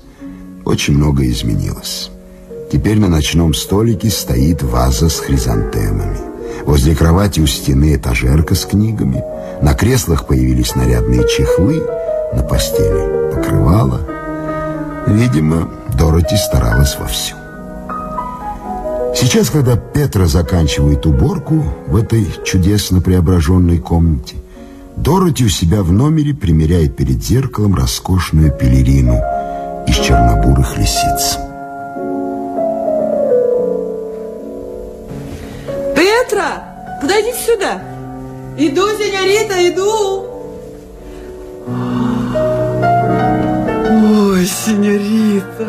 очень 0.64 0.94
много 0.94 1.24
изменилось. 1.30 2.10
Теперь 2.72 2.98
на 2.98 3.08
ночном 3.08 3.54
столике 3.54 4.10
стоит 4.10 4.62
ваза 4.62 5.08
с 5.08 5.20
хризантемами. 5.20 6.16
Возле 6.64 6.94
кровати 6.94 7.40
у 7.40 7.46
стены 7.46 7.94
этажерка 7.94 8.54
с 8.54 8.64
книгами. 8.64 9.22
На 9.60 9.74
креслах 9.74 10.26
появились 10.26 10.74
нарядные 10.74 11.28
чехлы, 11.28 11.82
на 12.34 12.42
постели 12.42 13.32
покрывало. 13.34 14.00
Видимо, 15.06 15.68
Дороти 15.96 16.36
старалась 16.36 16.96
вовсю. 16.98 17.41
Сейчас, 19.14 19.50
когда 19.50 19.76
Петра 19.76 20.26
заканчивает 20.26 21.06
уборку 21.06 21.62
в 21.86 21.96
этой 21.96 22.26
чудесно 22.44 23.00
преображенной 23.00 23.78
комнате, 23.78 24.36
Дороти 24.96 25.44
у 25.44 25.48
себя 25.48 25.82
в 25.82 25.90
номере 25.90 26.34
примеряет 26.34 26.96
перед 26.96 27.22
зеркалом 27.22 27.74
роскошную 27.74 28.52
пелерину 28.52 29.16
из 29.86 29.96
чернобурых 29.96 30.76
лисиц. 30.76 31.38
Петра, 35.96 36.98
подойдите 37.00 37.38
сюда. 37.38 37.82
Иду, 38.58 38.82
сеньорита, 38.98 39.68
иду. 39.68 40.26
Ой, 44.04 44.46
сеньорита, 44.46 45.66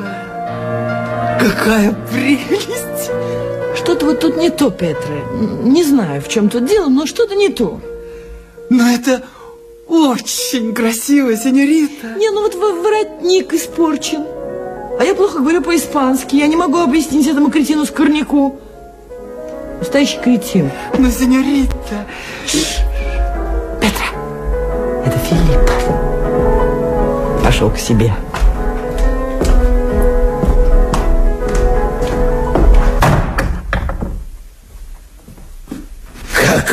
какая 1.39 1.93
прелесть! 2.11 2.92
Что-то 3.84 4.05
вот 4.05 4.22
тут 4.22 4.38
не 4.38 4.49
то, 4.49 4.72
Петра. 4.72 5.14
Не 5.64 5.84
знаю, 5.84 6.22
в 6.22 6.30
чем 6.30 6.49
тут 6.49 6.65
дело, 6.65 6.88
но 6.88 7.05
что-то 7.05 7.35
не 7.35 7.49
то. 7.49 7.81
Но 8.69 8.89
это 8.89 9.23
очень 9.89 10.73
красиво, 10.73 11.35
сеньорита. 11.35 12.15
Не, 12.18 12.31
ну 12.31 12.43
вот 12.43 12.55
воротник 12.55 13.53
испорчен. 13.53 14.23
А 14.99 15.03
я 15.03 15.14
плохо 15.14 15.39
говорю 15.39 15.61
по-испански. 15.61 16.38
Я 16.38 16.47
не 16.47 16.55
могу 16.55 16.77
объяснить 16.77 17.27
этому 17.27 17.51
кретину 17.51 17.84
скорняку. 17.84 18.57
Настоящий 19.80 20.19
кретин. 20.19 20.72
Но, 20.97 21.10
сеньорита... 21.10 22.07
Петра, 23.81 24.05
это 25.05 25.18
Филипп. 25.19 25.69
Пошел 27.43 27.69
к 27.69 27.77
себе. 27.77 28.14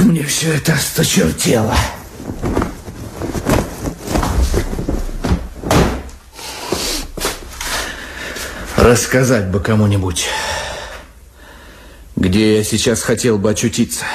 Мне 0.03 0.23
все 0.23 0.55
это 0.55 0.73
осточертело. 0.73 1.75
Рассказать 8.77 9.49
бы 9.49 9.61
кому-нибудь, 9.61 10.27
где 12.17 12.57
я 12.57 12.65
сейчас 12.65 13.03
хотел 13.03 13.37
бы 13.37 13.51
очутиться. 13.51 14.07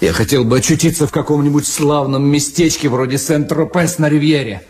Я 0.00 0.14
хотел 0.14 0.44
бы 0.44 0.58
очутиться 0.58 1.06
в 1.06 1.12
каком-нибудь 1.12 1.66
славном 1.66 2.24
местечке 2.24 2.88
вроде 2.88 3.18
Сент-Тропес 3.18 3.98
на 3.98 4.08
Ривьере. 4.08 4.62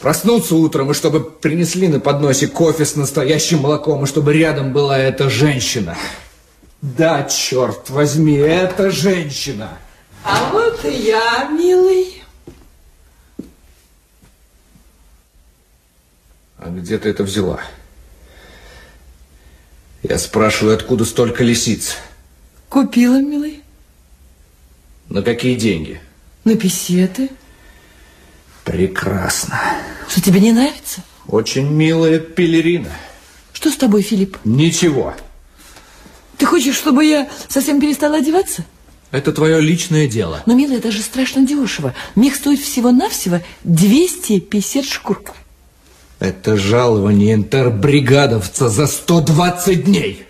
Проснуться 0.00 0.56
утром, 0.56 0.90
и 0.90 0.94
чтобы 0.94 1.20
принесли 1.20 1.86
на 1.86 2.00
подносе 2.00 2.48
кофе 2.48 2.84
с 2.84 2.96
настоящим 2.96 3.60
молоком, 3.60 4.04
и 4.04 4.06
чтобы 4.06 4.32
рядом 4.32 4.72
была 4.72 4.98
эта 4.98 5.30
женщина. 5.30 5.96
Да, 6.82 7.24
черт 7.24 7.90
возьми, 7.90 8.36
это 8.36 8.90
женщина. 8.90 9.78
А 10.24 10.50
вот 10.52 10.84
и 10.84 10.92
я, 10.92 11.48
милый. 11.48 12.22
А 16.58 16.68
где 16.68 16.98
ты 16.98 17.08
это 17.08 17.22
взяла? 17.22 17.60
Я 20.02 20.18
спрашиваю, 20.18 20.74
откуда 20.74 21.04
столько 21.04 21.42
лисиц? 21.42 21.96
Купила, 22.68 23.20
милый. 23.20 23.62
На 25.08 25.22
какие 25.22 25.54
деньги? 25.56 26.00
На 26.44 26.56
писеты. 26.56 27.30
Прекрасно. 28.64 29.60
Что, 30.08 30.20
тебе 30.20 30.40
не 30.40 30.52
нравится? 30.52 31.02
Очень 31.28 31.68
милая 31.70 32.18
пелерина. 32.18 32.92
Что 33.52 33.70
с 33.70 33.76
тобой, 33.76 34.02
Филипп? 34.02 34.38
Ничего. 34.44 35.14
Ты 36.38 36.46
хочешь, 36.46 36.76
чтобы 36.76 37.04
я 37.04 37.28
совсем 37.48 37.80
перестала 37.80 38.16
одеваться? 38.18 38.64
Это 39.10 39.32
твое 39.32 39.60
личное 39.60 40.06
дело. 40.08 40.42
Но, 40.46 40.54
милая, 40.54 40.78
это 40.78 40.90
же 40.90 41.00
страшно 41.00 41.46
дешево. 41.46 41.94
Мех 42.16 42.34
стоит 42.34 42.60
всего-навсего 42.60 43.40
250 43.64 44.84
шкур. 44.84 45.22
Это 46.18 46.56
жалование 46.56 47.34
интербригадовца 47.34 48.68
за 48.68 48.86
120 48.86 49.84
дней. 49.84 50.24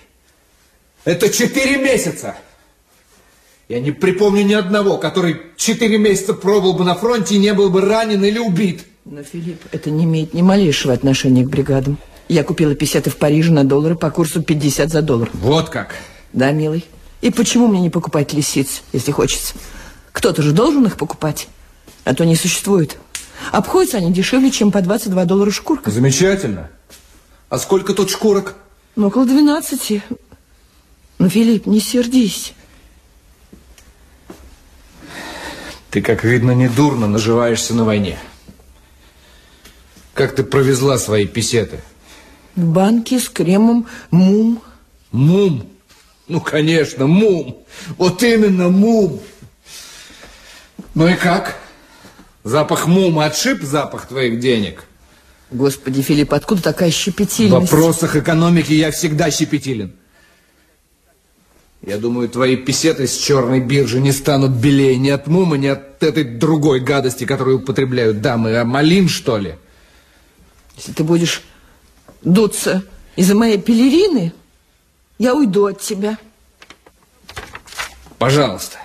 Это 1.04 1.30
4 1.30 1.76
месяца. 1.78 2.36
Я 3.68 3.80
не 3.80 3.92
припомню 3.92 4.42
ни 4.42 4.54
одного, 4.54 4.98
который 4.98 5.40
4 5.56 5.98
месяца 5.98 6.34
пробыл 6.34 6.74
бы 6.74 6.84
на 6.84 6.94
фронте 6.94 7.36
и 7.36 7.38
не 7.38 7.54
был 7.54 7.70
бы 7.70 7.80
ранен 7.80 8.24
или 8.24 8.38
убит. 8.38 8.84
Но, 9.04 9.22
Филипп, 9.22 9.62
это 9.72 9.90
не 9.90 10.04
имеет 10.04 10.34
ни 10.34 10.42
малейшего 10.42 10.92
отношения 10.92 11.44
к 11.44 11.48
бригадам. 11.48 11.98
Я 12.28 12.42
купила 12.42 12.74
писеты 12.74 13.10
в 13.10 13.16
Париже 13.16 13.52
на 13.52 13.64
доллары 13.64 13.94
по 13.94 14.10
курсу 14.10 14.42
50 14.42 14.90
за 14.90 15.02
доллар. 15.02 15.30
Вот 15.32 15.68
как? 15.68 15.94
Да, 16.32 16.50
милый. 16.50 16.84
И 17.20 17.30
почему 17.30 17.68
мне 17.68 17.80
не 17.80 17.90
покупать 17.90 18.32
лисиц, 18.32 18.82
если 18.92 19.12
хочется? 19.12 19.54
Кто-то 20.12 20.42
же 20.42 20.52
должен 20.52 20.84
их 20.86 20.96
покупать, 20.96 21.48
а 22.04 22.14
то 22.14 22.24
не 22.24 22.36
существует. 22.36 22.98
Обходятся 23.52 23.98
они 23.98 24.12
дешевле, 24.12 24.50
чем 24.50 24.72
по 24.72 24.80
22 24.80 25.24
доллара 25.24 25.50
шкурка. 25.50 25.90
Замечательно. 25.90 26.70
А 27.48 27.58
сколько 27.58 27.94
тут 27.94 28.10
шкурок? 28.10 28.54
Ну, 28.96 29.06
около 29.06 29.24
12. 29.24 30.02
Ну, 31.18 31.28
Филипп, 31.28 31.66
не 31.66 31.80
сердись. 31.80 32.54
Ты, 35.90 36.02
как 36.02 36.24
видно, 36.24 36.50
недурно 36.50 37.06
наживаешься 37.06 37.72
на 37.74 37.84
войне. 37.84 38.18
Как 40.12 40.34
ты 40.34 40.42
провезла 40.42 40.98
свои 40.98 41.26
писеты? 41.26 41.80
В 42.56 42.64
банке 42.64 43.20
с 43.20 43.28
кремом 43.28 43.86
мум. 44.10 44.62
Мум? 45.12 45.68
Ну, 46.26 46.40
конечно, 46.40 47.06
мум. 47.06 47.58
Вот 47.98 48.22
именно 48.22 48.70
мум. 48.70 49.20
Ну 50.94 51.06
и 51.06 51.14
как? 51.14 51.60
Запах 52.44 52.86
мума 52.86 53.26
отшиб 53.26 53.62
запах 53.62 54.08
твоих 54.08 54.40
денег? 54.40 54.84
Господи, 55.50 56.00
Филипп, 56.00 56.32
откуда 56.32 56.62
такая 56.62 56.90
В 56.90 56.94
щепетильность? 56.94 57.70
вопросах 57.70 58.16
экономики 58.16 58.72
я 58.72 58.90
всегда 58.90 59.30
щепетилен. 59.30 59.92
Я 61.82 61.98
думаю, 61.98 62.28
твои 62.28 62.56
писеты 62.56 63.06
с 63.06 63.16
черной 63.16 63.60
биржи 63.60 64.00
не 64.00 64.10
станут 64.10 64.52
белее 64.52 64.96
ни 64.96 65.10
от 65.10 65.26
мума, 65.28 65.56
ни 65.56 65.68
от 65.68 66.02
этой 66.02 66.24
другой 66.24 66.80
гадости, 66.80 67.24
которую 67.24 67.58
употребляют 67.58 68.20
дамы. 68.20 68.56
А 68.56 68.64
малин, 68.64 69.08
что 69.08 69.36
ли? 69.38 69.54
Если 70.76 70.92
ты 70.92 71.04
будешь 71.04 71.42
дуться 72.26 72.82
из-за 73.14 73.34
моей 73.34 73.56
пелерины, 73.56 74.34
я 75.18 75.34
уйду 75.34 75.66
от 75.66 75.80
тебя. 75.80 76.18
Пожалуйста. 78.18 78.78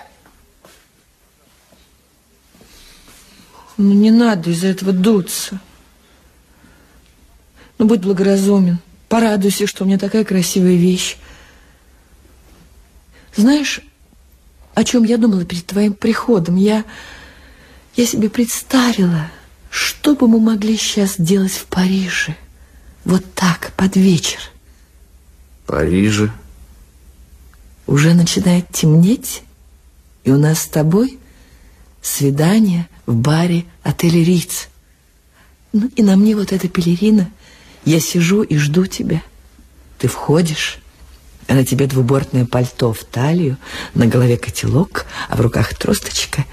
Ну, 3.76 3.92
не 3.92 4.10
надо 4.10 4.50
из-за 4.50 4.68
этого 4.68 4.92
дуться. 4.92 5.60
Ну, 7.78 7.86
будь 7.86 8.00
благоразумен. 8.00 8.78
Порадуйся, 9.08 9.66
что 9.66 9.84
у 9.84 9.86
меня 9.86 9.98
такая 9.98 10.24
красивая 10.24 10.76
вещь. 10.76 11.16
Знаешь, 13.34 13.80
о 14.74 14.84
чем 14.84 15.02
я 15.02 15.18
думала 15.18 15.44
перед 15.44 15.66
твоим 15.66 15.94
приходом? 15.94 16.56
Я, 16.56 16.84
я 17.96 18.06
себе 18.06 18.30
представила, 18.30 19.30
что 19.68 20.14
бы 20.14 20.28
мы 20.28 20.38
могли 20.38 20.76
сейчас 20.76 21.16
делать 21.18 21.52
в 21.52 21.64
Париже. 21.64 22.36
Вот 23.04 23.24
так, 23.34 23.72
под 23.76 23.96
вечер. 23.96 24.38
Париже? 25.66 26.32
Уже 27.86 28.14
начинает 28.14 28.68
темнеть, 28.70 29.42
и 30.24 30.30
у 30.30 30.38
нас 30.38 30.62
с 30.62 30.66
тобой 30.66 31.18
свидание 32.00 32.88
в 33.06 33.14
баре 33.14 33.64
отеля 33.82 34.22
Риц. 34.22 34.68
Ну 35.72 35.90
и 35.96 36.02
на 36.02 36.16
мне 36.16 36.36
вот 36.36 36.52
эта 36.52 36.68
пелерина. 36.68 37.30
Я 37.84 37.98
сижу 37.98 38.42
и 38.42 38.56
жду 38.56 38.86
тебя. 38.86 39.22
Ты 39.98 40.08
входишь, 40.08 40.78
а 41.48 41.54
на 41.54 41.64
тебе 41.64 41.86
двубортное 41.86 42.46
пальто 42.46 42.92
в 42.92 43.02
талию, 43.04 43.56
на 43.94 44.06
голове 44.06 44.36
котелок, 44.36 45.06
а 45.28 45.36
в 45.36 45.40
руках 45.40 45.74
тросточка. 45.74 46.44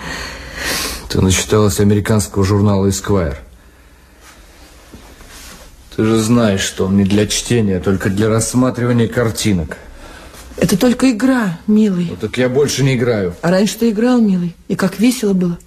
Ты 1.10 1.22
начиталась 1.22 1.80
американского 1.80 2.44
журнала 2.44 2.88
Esquire. 2.88 3.38
Ты 6.00 6.06
же 6.06 6.18
знаешь, 6.22 6.62
что 6.62 6.86
он 6.86 6.96
не 6.96 7.04
для 7.04 7.28
чтения, 7.28 7.76
а 7.76 7.80
только 7.82 8.10
для 8.10 8.30
рассматривания 8.30 9.10
картинок. 9.10 9.76
Это 10.56 10.78
только 10.78 11.12
игра, 11.12 11.60
милый. 11.68 12.08
Ну, 12.12 12.16
так 12.16 12.38
я 12.38 12.48
больше 12.48 12.86
не 12.86 12.96
играю. 12.96 13.36
А 13.42 13.52
раньше 13.52 13.80
ты 13.80 13.90
играл, 13.90 14.22
милый, 14.22 14.56
и 14.70 14.78
как 14.78 14.98
весело 14.98 15.34
было. 15.34 15.60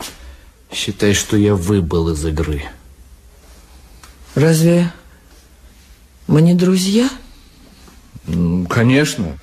Считай, 0.73 1.13
что 1.13 1.37
я 1.37 1.55
выбыл 1.55 2.09
из 2.09 2.25
игры. 2.25 2.63
Разве 4.35 4.91
мы 6.29 6.41
не 6.41 6.55
друзья? 6.55 7.11
Ну, 8.27 8.67
конечно. 8.67 9.39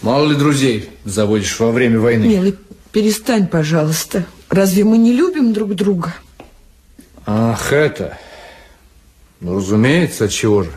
Мало 0.00 0.28
ли 0.30 0.34
друзей 0.34 0.88
заводишь 1.04 1.60
во 1.60 1.72
время 1.72 2.00
войны. 2.00 2.24
Милый, 2.24 2.56
перестань, 2.90 3.46
пожалуйста. 3.46 4.24
Разве 4.48 4.84
мы 4.84 4.96
не 4.96 5.12
любим 5.12 5.52
друг 5.52 5.74
друга? 5.74 6.14
Ах, 7.26 7.70
это... 7.70 8.16
Ну, 9.40 9.56
разумеется, 9.56 10.24
от 10.24 10.30
чего 10.30 10.64
же? 10.64 10.72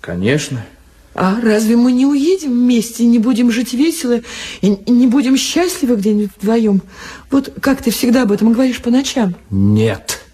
Конечно. 0.00 0.64
А 1.14 1.40
разве 1.40 1.76
мы 1.76 1.92
не 1.92 2.06
уедем 2.06 2.52
вместе, 2.52 3.04
не 3.04 3.18
будем 3.18 3.50
жить 3.50 3.72
весело 3.72 4.20
и 4.60 4.68
не 4.86 5.06
будем 5.06 5.36
счастливы 5.36 5.96
где-нибудь 5.96 6.30
вдвоем? 6.38 6.82
Вот 7.30 7.52
как 7.60 7.82
ты 7.82 7.90
всегда 7.90 8.22
об 8.22 8.32
этом 8.32 8.52
говоришь 8.52 8.80
по 8.80 8.90
ночам. 8.90 9.34
Нет. 9.50 10.24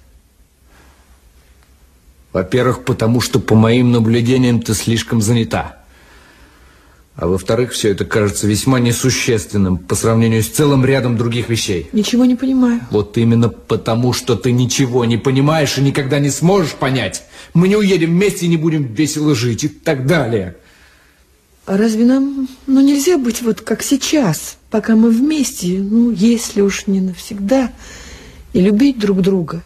Во-первых, 2.33 2.85
потому 2.85 3.21
что, 3.21 3.39
по 3.39 3.55
моим 3.55 3.93
наблюдениям, 3.93 4.61
ты 4.61 4.75
слишком 4.75 5.23
занята. 5.23 5.84
А 7.17 7.29
во-вторых, 7.29 7.73
все 7.73 7.91
это 7.91 8.05
кажется 8.05 8.49
весьма 8.49 8.81
несущественным 8.81 9.79
по 9.79 9.95
сравнению 9.95 10.43
с 10.43 10.49
целым 10.49 10.85
рядом 10.85 11.17
других 11.17 11.49
вещей. 11.49 11.89
Ничего 11.93 12.25
не 12.25 12.35
понимаю. 12.35 12.81
Вот 12.91 13.17
именно 13.17 13.49
потому, 13.49 14.13
что 14.13 14.35
ты 14.35 14.51
ничего 14.51 15.05
не 15.05 15.17
понимаешь 15.17 15.79
и 15.79 15.81
никогда 15.81 16.19
не 16.19 16.31
сможешь 16.31 16.73
понять. 16.73 17.23
Мы 17.53 17.69
не 17.69 17.77
уедем 17.77 18.11
вместе 18.11 18.47
и 18.47 18.49
не 18.49 18.57
будем 18.57 18.93
весело 18.93 19.37
жить 19.37 19.63
и 19.63 19.69
так 19.69 20.07
далее. 20.07 20.57
А 21.67 21.77
разве 21.77 22.05
нам 22.05 22.49
ну, 22.67 22.81
нельзя 22.81 23.17
быть 23.17 23.43
вот 23.43 23.61
как 23.61 23.85
сейчас, 23.85 24.57
пока 24.71 24.97
мы 24.97 25.11
вместе, 25.11 25.79
ну, 25.79 26.11
если 26.11 26.63
уж 26.63 26.89
не 26.89 27.01
навсегда, 27.01 27.73
и 28.53 28.61
любить 28.61 28.99
друг 28.99 29.23
друга, 29.23 29.63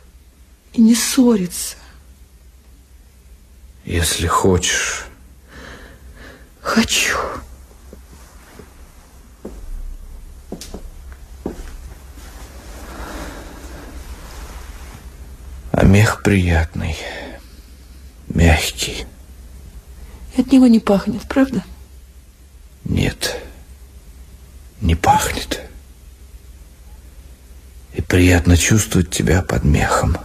и 0.74 0.82
не 0.82 0.94
ссориться? 0.94 1.76
Если 3.86 4.26
хочешь. 4.26 5.07
Хочу. 6.68 7.16
А 15.72 15.82
мех 15.84 16.22
приятный, 16.22 16.94
мягкий. 18.28 19.06
И 20.36 20.42
от 20.42 20.52
него 20.52 20.66
не 20.66 20.78
пахнет, 20.78 21.22
правда? 21.22 21.64
Нет, 22.84 23.40
не 24.82 24.94
пахнет. 24.94 25.62
И 27.94 28.02
приятно 28.02 28.58
чувствовать 28.58 29.08
тебя 29.08 29.40
под 29.40 29.64
мехом. 29.64 30.18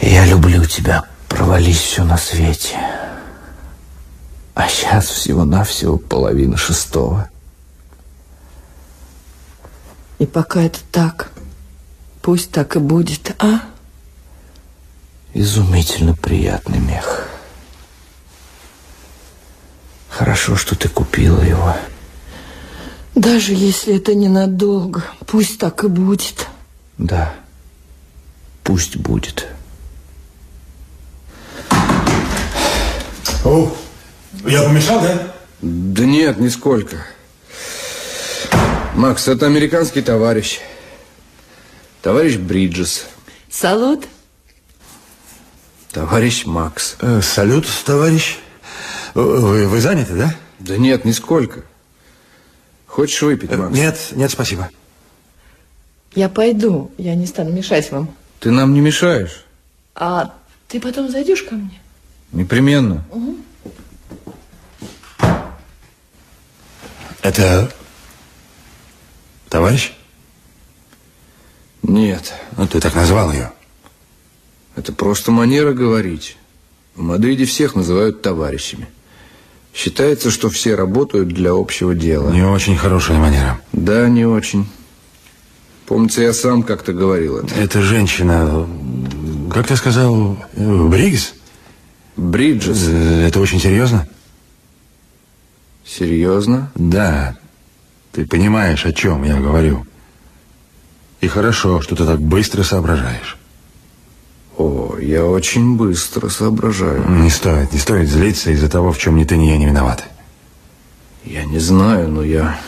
Я 0.00 0.24
люблю 0.24 0.64
тебя, 0.64 1.04
провались 1.28 1.76
все 1.76 2.04
на 2.04 2.16
свете. 2.16 2.78
А 4.58 4.68
сейчас 4.68 5.06
всего-навсего 5.06 5.98
половина 5.98 6.56
шестого. 6.56 7.30
И 10.18 10.26
пока 10.26 10.62
это 10.62 10.80
так, 10.90 11.30
пусть 12.22 12.50
так 12.50 12.74
и 12.74 12.80
будет, 12.80 13.36
а? 13.38 13.60
Изумительно 15.32 16.12
приятный 16.16 16.80
мех. 16.80 17.28
Хорошо, 20.08 20.56
что 20.56 20.74
ты 20.74 20.88
купила 20.88 21.40
его. 21.40 21.76
Даже 23.14 23.54
если 23.54 23.96
это 23.96 24.16
ненадолго, 24.16 25.04
пусть 25.24 25.60
так 25.60 25.84
и 25.84 25.86
будет. 25.86 26.48
Да, 26.98 27.32
пусть 28.64 28.96
будет. 28.96 29.46
О, 33.44 33.72
я 34.46 34.62
помешал, 34.62 35.00
да? 35.00 35.34
Да 35.60 36.04
нет, 36.04 36.38
нисколько. 36.38 37.04
Макс, 38.94 39.28
это 39.28 39.46
американский 39.46 40.02
товарищ. 40.02 40.60
Товарищ 42.02 42.36
Бриджес. 42.36 43.06
Салут? 43.50 44.06
Товарищ 45.92 46.44
Макс. 46.46 46.96
Э, 47.00 47.20
салют, 47.22 47.66
товарищ. 47.84 48.38
Вы, 49.14 49.66
вы 49.66 49.80
заняты, 49.80 50.14
да? 50.14 50.34
Да 50.58 50.76
нет, 50.76 51.04
нисколько. 51.04 51.62
Хочешь 52.86 53.22
выпить, 53.22 53.50
Макс? 53.50 53.74
Нет, 53.74 53.98
нет, 54.12 54.30
спасибо. 54.30 54.70
Я 56.14 56.28
пойду, 56.28 56.90
я 56.98 57.14
не 57.14 57.26
стану 57.26 57.52
мешать 57.52 57.90
вам. 57.90 58.14
Ты 58.40 58.50
нам 58.50 58.74
не 58.74 58.80
мешаешь. 58.80 59.44
А 59.94 60.34
ты 60.68 60.80
потом 60.80 61.10
зайдешь 61.10 61.42
ко 61.42 61.54
мне? 61.54 61.80
Непременно. 62.32 63.04
Угу. 63.10 63.36
Это 67.28 67.70
товарищ? 69.50 69.92
Нет. 71.82 72.32
Ну, 72.56 72.66
ты 72.66 72.80
так 72.80 72.94
назвал 72.94 73.30
ее. 73.32 73.52
Это 74.76 74.94
просто 74.94 75.30
манера 75.30 75.74
говорить. 75.74 76.38
В 76.96 77.02
Мадриде 77.02 77.44
всех 77.44 77.74
называют 77.74 78.22
товарищами. 78.22 78.88
Считается, 79.74 80.30
что 80.30 80.48
все 80.48 80.74
работают 80.74 81.28
для 81.28 81.50
общего 81.52 81.94
дела. 81.94 82.30
Не 82.30 82.44
очень 82.46 82.78
хорошая 82.78 83.18
манера. 83.18 83.60
Да, 83.74 84.08
не 84.08 84.24
очень. 84.24 84.66
Помнится, 85.84 86.22
я 86.22 86.32
сам 86.32 86.62
как-то 86.62 86.94
говорил 86.94 87.40
это. 87.40 87.54
Эта 87.54 87.82
женщина, 87.82 88.66
как 89.52 89.66
ты 89.66 89.76
сказал, 89.76 90.38
Бриггс? 90.56 91.34
Бриджес. 92.16 92.86
Э, 92.88 93.26
Это 93.28 93.38
очень 93.40 93.60
серьезно? 93.60 94.08
Серьезно? 95.88 96.70
Да. 96.74 97.36
Ты 98.12 98.26
понимаешь, 98.26 98.84
о 98.84 98.92
чем 98.92 99.24
я 99.24 99.40
говорю. 99.40 99.86
И 101.20 101.28
хорошо, 101.28 101.80
что 101.80 101.96
ты 101.96 102.04
так 102.04 102.20
быстро 102.20 102.62
соображаешь. 102.62 103.38
О, 104.56 104.96
я 105.00 105.24
очень 105.24 105.76
быстро 105.76 106.28
соображаю. 106.28 107.08
Не 107.08 107.30
стоит, 107.30 107.72
не 107.72 107.78
стоит 107.78 108.08
злиться 108.08 108.50
из-за 108.50 108.68
того, 108.68 108.92
в 108.92 108.98
чем 108.98 109.16
ни 109.16 109.24
ты, 109.24 109.36
ни 109.36 109.46
я 109.46 109.56
не 109.56 109.66
виноваты. 109.66 110.04
Я 111.24 111.44
не 111.44 111.58
знаю, 111.58 112.08
но 112.08 112.22
я... 112.22 112.58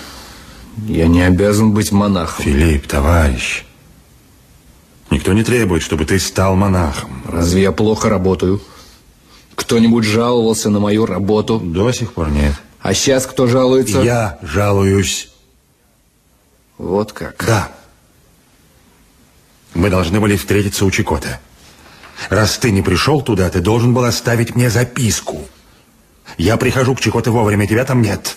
Я 0.87 1.09
не 1.09 1.23
обязан 1.23 1.73
быть 1.73 1.93
монахом. 1.93 2.45
Филипп, 2.45 2.87
товарищ, 2.87 3.65
никто 5.11 5.33
не 5.33 5.45
требует, 5.45 5.83
чтобы 5.83 6.07
ты 6.07 6.19
стал 6.19 6.57
монахом. 6.57 7.23
Разве 7.27 7.63
я 7.63 7.73
плохо 7.73 8.09
работаю? 8.09 8.63
Кто-нибудь 9.57 10.05
жаловался 10.05 10.71
на 10.71 10.81
мою 10.81 11.05
работу? 11.07 11.59
До 11.59 11.93
сих 11.93 12.15
пор 12.15 12.31
нет. 12.31 12.55
А 12.83 12.95
сейчас 12.95 13.27
кто 13.27 13.47
жалуется? 13.47 14.01
Я 14.01 14.39
жалуюсь. 14.43 15.31
Вот 16.79 17.13
как? 17.13 17.45
Да. 17.47 17.71
Мы 19.75 19.91
должны 19.91 20.19
были 20.21 20.37
встретиться 20.37 20.85
у 20.85 20.91
Чикота. 20.91 21.41
Раз 22.29 22.59
ты 22.59 22.71
не 22.71 22.83
пришел 22.83 23.23
туда, 23.23 23.49
ты 23.51 23.61
должен 23.61 23.95
был 23.95 24.05
оставить 24.05 24.55
мне 24.55 24.71
записку. 24.71 25.47
Я 26.39 26.57
прихожу 26.57 26.95
к 26.95 27.01
Чикоте 27.01 27.31
вовремя, 27.31 27.67
тебя 27.67 27.85
там 27.85 28.03
нет. 28.03 28.37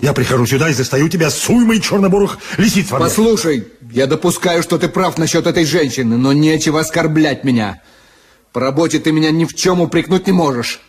Я 0.00 0.12
прихожу 0.12 0.46
сюда 0.46 0.70
и 0.70 0.72
застаю 0.72 1.08
тебя 1.08 1.30
с 1.30 1.48
уймой 1.48 1.80
чернобурых 1.80 2.38
лисиц 2.56 2.90
во 2.90 2.98
мне. 2.98 3.08
Послушай, 3.08 3.68
я 3.90 4.06
допускаю, 4.06 4.62
что 4.62 4.78
ты 4.78 4.88
прав 4.88 5.18
насчет 5.18 5.46
этой 5.46 5.64
женщины, 5.64 6.16
но 6.16 6.32
нечего 6.32 6.80
оскорблять 6.80 7.44
меня. 7.44 7.82
По 8.52 8.60
работе 8.60 8.98
ты 8.98 9.12
меня 9.12 9.30
ни 9.30 9.44
в 9.44 9.54
чем 9.54 9.80
упрекнуть 9.80 10.26
не 10.26 10.32
можешь. 10.32 10.80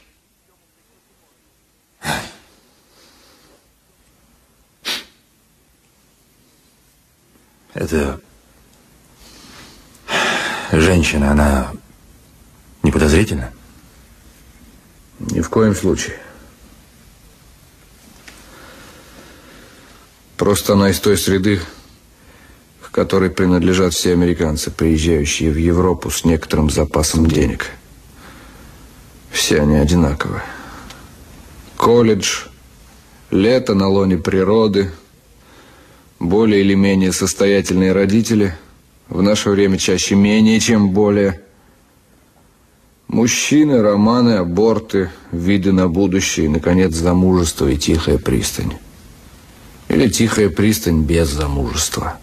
Это 7.74 8.20
женщина, 10.72 11.32
она 11.32 11.72
не 12.84 12.92
подозрительна? 12.92 13.52
Ни 15.20 15.42
в 15.42 15.50
коем 15.50 15.76
случае. 15.76 16.18
Просто 20.38 20.74
она 20.74 20.90
из 20.90 21.00
той 21.00 21.18
среды, 21.18 21.62
к 22.82 22.92
которой 22.92 23.30
принадлежат 23.30 23.94
все 23.94 24.14
американцы, 24.14 24.70
приезжающие 24.70 25.52
в 25.52 25.58
Европу 25.58 26.12
с 26.12 26.26
некоторым 26.26 26.70
запасом 26.70 27.28
денег. 27.28 27.72
Все 29.32 29.62
они 29.62 29.78
одинаковы. 29.78 30.42
Колледж, 31.78 32.46
лето 33.32 33.74
на 33.74 33.88
лоне 33.88 34.18
природы, 34.18 34.92
более 36.24 36.62
или 36.62 36.74
менее 36.74 37.12
состоятельные 37.12 37.92
родители, 37.92 38.56
в 39.10 39.22
наше 39.22 39.50
время 39.50 39.78
чаще 39.78 40.16
менее, 40.16 40.60
чем 40.60 40.92
более. 40.92 41.42
Мужчины, 43.08 43.82
романы, 43.82 44.38
аборты, 44.38 45.12
виды 45.32 45.72
на 45.72 45.88
будущее 45.88 46.48
и, 46.48 46.50
наконец, 46.50 46.94
замужество 46.94 47.68
и 47.68 47.78
тихая 47.78 48.18
пристань. 48.18 48.74
Или 49.90 50.08
тихая 50.08 50.50
пристань 50.50 51.04
без 51.04 51.30
замужества. 51.30 52.18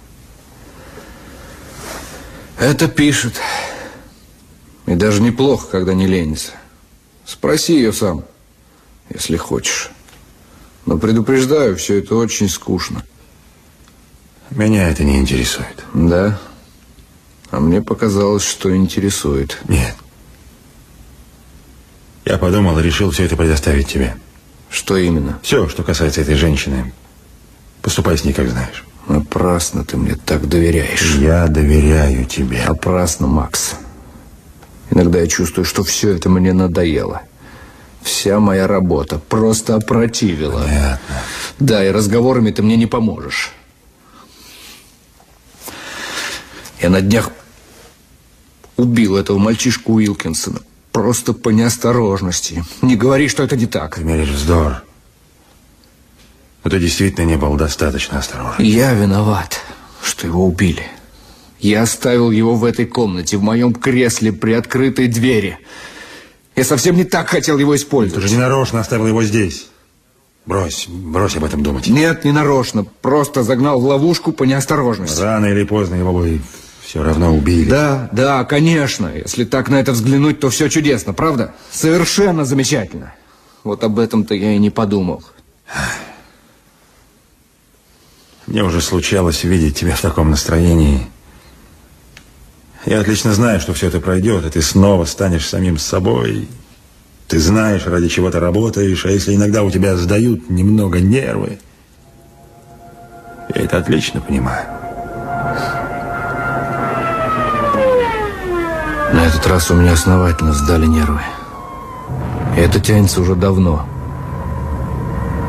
Это 2.59 2.89
пишет. 2.89 3.35
И 4.87 4.95
даже 4.95 5.23
неплохо, 5.23 5.69
когда 5.71 5.95
не 5.95 6.07
ленится. 6.07 6.53
Спроси 7.25 7.75
ее 7.75 7.93
сам, 7.93 8.25
если 9.15 9.37
хочешь. 9.37 9.91
Но 10.87 10.99
предупреждаю, 10.99 11.77
все 11.77 11.99
это 11.99 12.17
очень 12.17 12.49
скучно. 12.49 13.05
Меня 14.51 14.89
это 14.89 15.05
не 15.05 15.19
интересует. 15.19 15.85
Да? 15.95 16.39
А 17.51 17.61
мне 17.61 17.83
показалось, 17.83 18.45
что 18.45 18.75
интересует. 18.75 19.59
Нет. 19.69 19.95
Я 22.25 22.39
подумал 22.39 22.79
и 22.79 22.83
решил 22.83 23.11
все 23.11 23.25
это 23.25 23.37
предоставить 23.37 23.89
тебе. 23.89 24.17
Что 24.69 24.97
именно? 24.97 25.39
Все, 25.43 25.69
что 25.69 25.83
касается 25.83 26.21
этой 26.21 26.35
женщины. 26.35 26.93
Поступай 27.83 28.17
с 28.17 28.25
ней, 28.25 28.33
как 28.33 28.49
знаешь. 28.49 28.85
Напрасно 29.09 29.85
ты 29.85 29.97
мне 29.97 30.15
так 30.15 30.49
доверяешь. 30.49 31.17
Я 31.17 31.49
доверяю 31.49 32.25
тебе. 32.25 32.65
Напрасно, 32.67 33.27
Макс. 33.27 33.75
Иногда 34.91 35.21
я 35.21 35.27
чувствую, 35.27 35.65
что 35.65 35.83
все 35.83 36.11
это 36.11 36.29
мне 36.29 36.53
надоело. 36.53 37.23
Вся 38.03 38.39
моя 38.39 38.67
работа 38.67 39.19
просто 39.19 39.77
опротивила. 39.77 40.63
Понятно. 40.63 41.23
Да, 41.59 41.85
и 41.85 41.91
разговорами 41.91 42.51
ты 42.51 42.63
мне 42.63 42.77
не 42.77 42.87
поможешь. 42.87 43.53
Я 46.81 46.89
на 46.89 47.01
днях 47.01 47.31
убил 48.77 49.17
этого 49.17 49.39
мальчишку 49.39 49.95
Уилкинсона. 49.95 50.61
Просто 50.93 51.33
по 51.35 51.51
неосторожности. 51.51 52.65
Не 52.83 52.97
говори, 52.97 53.29
что 53.29 53.43
это 53.43 53.57
не 53.57 53.67
так. 53.67 53.97
Ты 53.97 54.05
меришь 54.05 54.31
вздор. 54.31 54.83
Но 56.65 56.71
ты 56.71 56.79
действительно 56.79 57.25
не 57.25 57.37
был 57.37 57.55
достаточно 57.55 58.19
осторожен. 58.19 58.65
Я 58.65 58.93
виноват, 58.93 59.61
что 60.03 60.27
его 60.27 60.45
убили. 60.45 60.87
Я 61.61 61.83
оставил 61.83 62.31
его 62.31 62.55
в 62.55 62.65
этой 62.65 62.87
комнате, 62.87 63.37
в 63.37 63.43
моем 63.43 63.75
кресле 63.75 64.33
при 64.33 64.53
открытой 64.53 65.09
двери. 65.09 65.59
Я 66.57 66.65
совсем 66.65 66.97
не 66.97 67.05
так 67.05 67.29
хотел 67.29 67.59
его 67.59 67.77
использовать. 67.77 68.23
Ты 68.23 68.29
же 68.29 68.35
не 68.35 68.41
нарочно 68.41 68.81
оставил 68.81 69.07
его 69.07 69.23
здесь. 69.23 69.69
Брось, 70.47 70.87
брось 70.89 71.37
об 71.37 71.45
этом 71.45 71.63
думать. 71.63 71.87
Нет, 71.87 72.25
не 72.25 72.33
нарочно. 72.33 72.85
Просто 72.85 73.43
загнал 73.43 73.81
в 73.81 73.85
ловушку 73.85 74.33
по 74.33 74.45
неосторожности. 74.45 75.21
Рано 75.21 75.47
или 75.47 75.65
поздно 75.65 75.97
его 75.97 76.13
бы 76.13 76.41
все 76.91 77.05
равно 77.05 77.33
убили. 77.33 77.71
Да, 77.71 78.09
да, 78.11 78.45
конечно. 78.45 79.13
Если 79.15 79.45
так 79.45 79.69
на 79.69 79.77
это 79.77 79.93
взглянуть, 79.93 80.41
то 80.41 80.51
все 80.51 80.69
чудесно, 80.69 81.13
правда? 81.13 81.55
Совершенно 81.71 82.45
замечательно. 82.45 83.15
Вот 83.63 83.85
об 83.85 84.01
этом-то 84.01 84.35
я 84.35 84.55
и 84.55 84.59
не 84.59 84.71
подумал. 84.71 85.23
Мне 88.49 88.65
уже 88.65 88.81
случалось 88.81 89.45
видеть 89.45 89.79
тебя 89.79 89.95
в 89.95 90.01
таком 90.01 90.31
настроении. 90.31 91.07
Я 92.87 92.99
отлично 92.99 93.35
знаю, 93.35 93.61
что 93.61 93.73
все 93.73 93.87
это 93.87 94.01
пройдет, 94.01 94.45
и 94.45 94.51
ты 94.51 94.61
снова 94.61 95.05
станешь 95.05 95.47
самим 95.47 95.79
собой. 95.79 96.49
Ты 97.29 97.39
знаешь, 97.39 97.87
ради 97.87 98.09
чего 98.09 98.33
ты 98.33 98.41
работаешь, 98.41 99.07
а 99.07 99.11
если 99.11 99.37
иногда 99.37 99.63
у 99.63 99.71
тебя 99.71 99.97
сдают 99.97 100.51
немного 100.51 100.99
нервы, 100.99 101.61
я 103.55 103.63
это 103.63 103.79
отлично 103.79 104.21
понимаю. 104.21 104.80
На 109.21 109.25
этот 109.27 109.47
раз 109.49 109.71
у 109.71 109.75
меня 109.75 109.93
основательно 109.93 110.55
сдали 110.55 110.87
нервы. 110.87 111.21
И 112.57 112.61
это 112.61 112.81
тянется 112.81 113.21
уже 113.21 113.35
давно. 113.35 113.85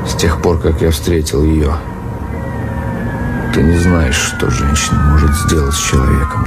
С 0.06 0.14
тех 0.15 0.41
пор, 0.41 0.60
как 0.60 0.81
я 0.81 0.91
встретил 0.91 1.41
ее. 1.41 1.72
Ты 3.53 3.64
не 3.64 3.77
знаешь, 3.77 4.18
что 4.18 4.52
женщина 4.52 4.99
может 5.14 5.31
сделать 5.34 5.73
с 5.73 5.80
человеком. 5.80 6.45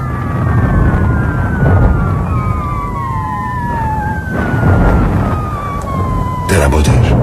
Ты 6.50 6.60
работаешь, 6.60 7.14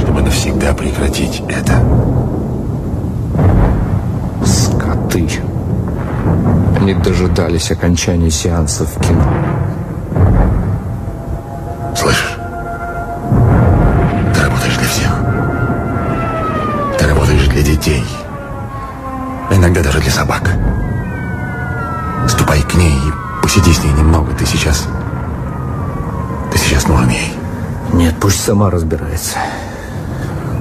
чтобы 0.00 0.22
навсегда 0.22 0.74
прекратить 0.74 1.42
это. 1.48 1.82
Скоты. 4.46 5.28
Они 6.78 6.94
дожидались 6.94 7.70
окончания 7.70 8.30
сеанса 8.30 8.84
в 8.84 9.00
кино. 9.00 9.24
Слышишь? 11.96 12.36
Ты 14.34 14.42
работаешь 14.42 14.76
для 14.76 14.88
всех. 14.88 15.10
Ты 16.98 17.08
работаешь 17.08 17.48
для 17.48 17.62
детей. 17.62 18.04
Иногда 19.50 19.82
даже 19.82 20.00
для 20.00 20.10
собак. 20.10 20.50
Ступай 22.28 22.62
к 22.62 22.74
ней 22.74 22.92
и 22.92 23.42
посиди 23.42 23.72
с 23.72 23.82
ней 23.82 23.92
немного. 23.92 24.32
Ты 24.34 24.44
сейчас... 24.44 24.86
Ты 26.52 26.58
сейчас 26.58 26.86
нужен 26.86 27.08
ей. 27.08 27.32
Нет, 27.94 28.14
пусть 28.20 28.44
сама 28.44 28.70
разбирается. 28.70 29.38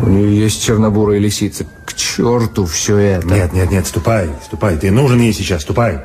У 0.01 0.07
нее 0.07 0.39
есть 0.39 0.63
чернобурая 0.63 1.19
лисица. 1.19 1.65
Черту 1.95 2.65
все 2.65 2.97
это. 2.97 3.27
Нет, 3.27 3.53
нет, 3.53 3.71
нет, 3.71 3.87
ступай, 3.87 4.29
ступай. 4.43 4.77
Ты 4.77 4.91
нужен 4.91 5.19
ей 5.19 5.33
сейчас, 5.33 5.61
ступай. 5.61 6.01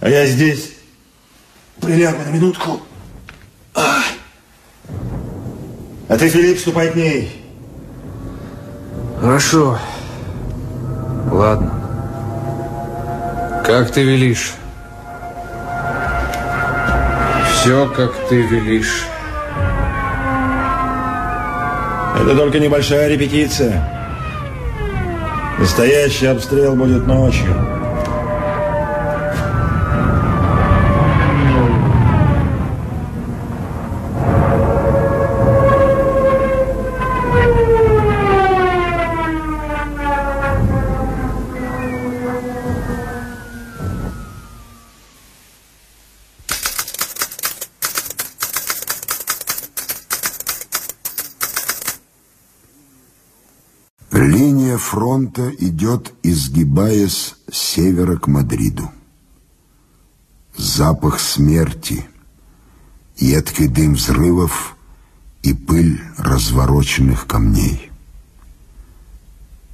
А 0.00 0.08
я 0.08 0.26
здесь 0.26 0.72
прилягу 1.80 2.22
на 2.24 2.30
минутку. 2.30 2.80
А, 3.74 4.02
а 6.08 6.16
ты, 6.16 6.28
Филипп, 6.28 6.58
ступай 6.58 6.90
к 6.90 6.94
ней. 6.94 7.42
Хорошо. 9.20 9.78
Ладно. 11.30 11.72
Как 13.66 13.90
ты 13.90 14.02
велишь? 14.02 14.52
Все, 17.52 17.88
как 17.88 18.14
ты 18.28 18.42
велишь. 18.42 19.06
Это 22.16 22.36
только 22.36 22.60
небольшая 22.60 23.08
репетиция. 23.08 23.95
Настоящий 25.58 26.26
обстрел 26.26 26.76
будет 26.76 27.06
ночью. 27.06 27.75
Фронта 54.96 55.50
идет, 55.58 56.14
изгибаясь 56.22 57.34
с 57.52 57.58
севера 57.58 58.16
к 58.16 58.28
Мадриду. 58.28 58.90
Запах 60.56 61.20
смерти, 61.20 62.06
едкий 63.18 63.68
дым 63.68 63.92
взрывов 63.92 64.74
и 65.42 65.52
пыль 65.52 66.00
развороченных 66.16 67.26
камней. 67.26 67.90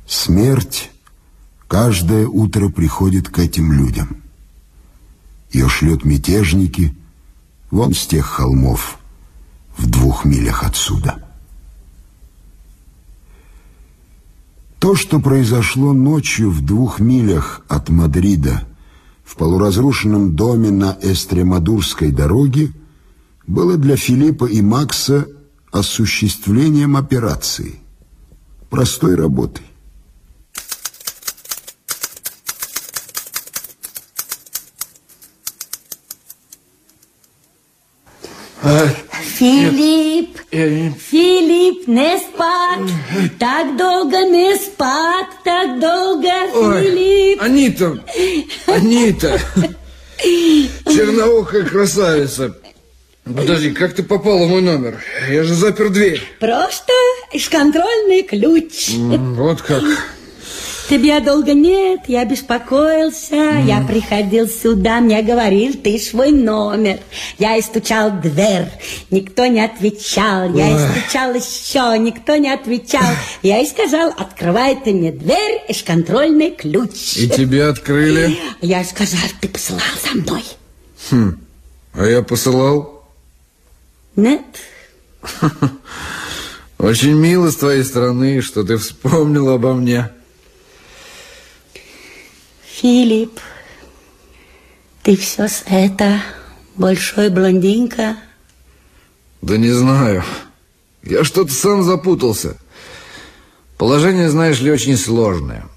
Смерть 0.08 0.90
каждое 1.68 2.26
утро 2.26 2.68
приходит 2.68 3.28
к 3.28 3.38
этим 3.38 3.70
людям. 3.70 4.16
Ее 5.52 5.68
шлют 5.68 6.04
мятежники 6.04 6.96
вон 7.70 7.94
с 7.94 8.08
тех 8.08 8.26
холмов 8.26 8.98
в 9.78 9.88
двух 9.88 10.24
милях 10.24 10.64
отсюда. 10.64 11.21
То, 14.82 14.96
что 14.96 15.20
произошло 15.20 15.92
ночью 15.92 16.50
в 16.50 16.60
двух 16.66 16.98
милях 16.98 17.60
от 17.68 17.88
Мадрида 17.88 18.66
в 19.22 19.36
полуразрушенном 19.36 20.34
доме 20.34 20.72
на 20.72 20.98
Эстремадурской 21.00 22.10
дороге, 22.10 22.72
было 23.46 23.76
для 23.76 23.94
Филиппа 23.94 24.46
и 24.46 24.60
Макса 24.60 25.28
осуществлением 25.70 26.96
операции, 26.96 27.76
простой 28.70 29.14
работой. 29.14 29.66
Филипп, 39.38 40.38
Филипп, 40.50 41.88
не 41.88 42.18
спать, 42.18 42.90
так 43.38 43.76
долго 43.76 44.18
не 44.28 44.56
спать, 44.56 45.28
так 45.44 45.80
долго, 45.80 46.28
Ой, 46.54 46.84
Филипп. 46.84 47.42
Анита, 47.42 47.98
Анита, 48.66 49.40
черноухая 50.18 51.64
красавица. 51.64 52.56
Подожди, 53.24 53.70
как 53.70 53.94
ты 53.94 54.02
попала 54.02 54.46
в 54.46 54.48
мой 54.48 54.62
номер? 54.62 55.00
Я 55.30 55.44
же 55.44 55.54
запер 55.54 55.90
дверь. 55.90 56.20
Просто 56.40 56.92
из 57.32 57.48
контрольный 57.48 58.22
ключ. 58.22 58.90
Вот 58.96 59.62
как. 59.62 59.82
Тебя 60.92 61.20
долго 61.20 61.54
нет, 61.54 62.00
я 62.06 62.26
беспокоился, 62.26 63.34
я 63.34 63.80
приходил 63.80 64.46
сюда, 64.46 65.00
мне 65.00 65.22
говорил, 65.22 65.72
ты 65.72 65.98
свой 65.98 66.32
номер. 66.32 67.00
Я 67.38 67.56
и 67.56 67.62
стучал 67.62 68.10
дверь, 68.20 68.68
никто 69.10 69.46
не 69.46 69.64
отвечал, 69.64 70.52
я 70.54 70.68
и 70.68 71.00
стучал 71.00 71.32
еще, 71.32 71.98
никто 71.98 72.36
не 72.36 72.52
отвечал. 72.52 73.10
Я 73.40 73.62
и 73.62 73.66
сказал, 73.66 74.12
открывай 74.18 74.76
ты 74.84 74.92
мне 74.92 75.10
дверь, 75.12 75.62
из 75.66 75.82
контрольный 75.82 76.50
ключ. 76.50 77.16
И 77.16 77.26
тебе 77.26 77.68
открыли? 77.68 78.36
Я 78.60 78.82
и 78.82 78.84
сказал, 78.84 79.20
ты 79.40 79.48
посылал 79.48 79.80
за 80.06 80.20
мной. 80.20 80.44
Хм, 81.10 81.40
а 81.94 82.04
я 82.04 82.20
посылал? 82.20 83.08
Нет, 84.14 84.42
Очень 86.78 87.14
мило 87.14 87.50
с 87.50 87.56
твоей 87.56 87.82
стороны, 87.82 88.42
что 88.42 88.62
ты 88.62 88.76
вспомнил 88.76 89.48
обо 89.48 89.72
мне. 89.72 90.10
Филипп, 92.82 93.38
ты 95.04 95.16
все 95.16 95.46
с 95.46 95.62
это, 95.68 96.20
большой 96.74 97.28
блондинка. 97.28 98.16
Да 99.40 99.56
не 99.56 99.70
знаю. 99.70 100.24
Я 101.04 101.22
что-то 101.22 101.52
сам 101.52 101.84
запутался. 101.84 102.56
Положение, 103.78 104.28
знаешь 104.30 104.60
ли, 104.60 104.72
очень 104.72 104.96
сложное. 104.96 105.68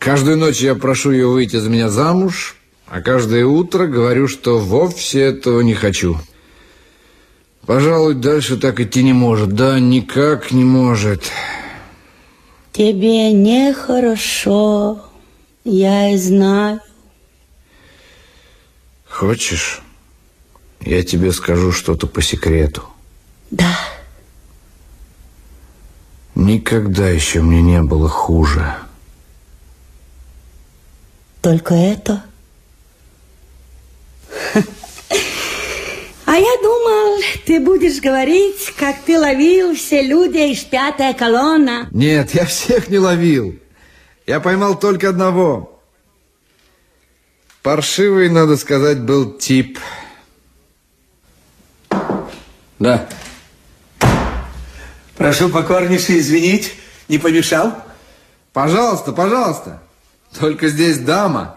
Каждую 0.00 0.36
ночь 0.36 0.58
я 0.60 0.74
прошу 0.74 1.12
ее 1.12 1.28
выйти 1.28 1.54
за 1.54 1.70
меня 1.70 1.88
замуж, 1.88 2.56
а 2.88 3.00
каждое 3.00 3.46
утро 3.46 3.86
говорю, 3.86 4.26
что 4.26 4.58
вовсе 4.58 5.20
этого 5.20 5.60
не 5.60 5.74
хочу. 5.74 6.18
Пожалуй, 7.64 8.14
дальше 8.14 8.56
так 8.56 8.80
идти 8.80 9.04
не 9.04 9.12
может. 9.12 9.50
Да, 9.52 9.78
никак 9.78 10.50
не 10.50 10.64
может. 10.64 11.30
Тебе 12.72 13.30
нехорошо, 13.30 15.00
я 15.64 16.10
и 16.10 16.16
знаю. 16.16 16.80
Хочешь, 19.08 19.82
я 20.80 21.02
тебе 21.02 21.32
скажу 21.32 21.72
что-то 21.72 22.06
по 22.06 22.20
секрету? 22.20 22.84
Да. 23.50 23.76
Никогда 26.34 27.08
еще 27.08 27.40
мне 27.40 27.62
не 27.62 27.82
было 27.82 28.08
хуже. 28.08 28.74
Только 31.40 31.74
это? 31.74 32.24
А 36.26 36.36
я 36.36 36.56
думал, 36.62 37.20
ты 37.46 37.60
будешь 37.60 38.00
говорить, 38.00 38.72
как 38.76 39.02
ты 39.02 39.18
ловил 39.20 39.76
все 39.76 40.02
люди 40.02 40.52
из 40.52 40.64
пятая 40.64 41.14
колонна. 41.14 41.88
Нет, 41.92 42.34
я 42.34 42.44
всех 42.46 42.88
не 42.88 42.98
ловил. 42.98 43.56
Я 44.26 44.40
поймал 44.40 44.78
только 44.78 45.10
одного. 45.10 45.82
Паршивый, 47.62 48.30
надо 48.30 48.56
сказать, 48.56 49.00
был 49.00 49.32
тип. 49.32 49.78
Да. 52.78 53.08
Прошу 55.16 55.48
покорнейше 55.48 56.18
извинить, 56.18 56.72
не 57.08 57.18
помешал? 57.18 57.82
Пожалуйста, 58.52 59.12
пожалуйста. 59.12 59.82
Только 60.38 60.68
здесь 60.68 60.98
дама. 60.98 61.54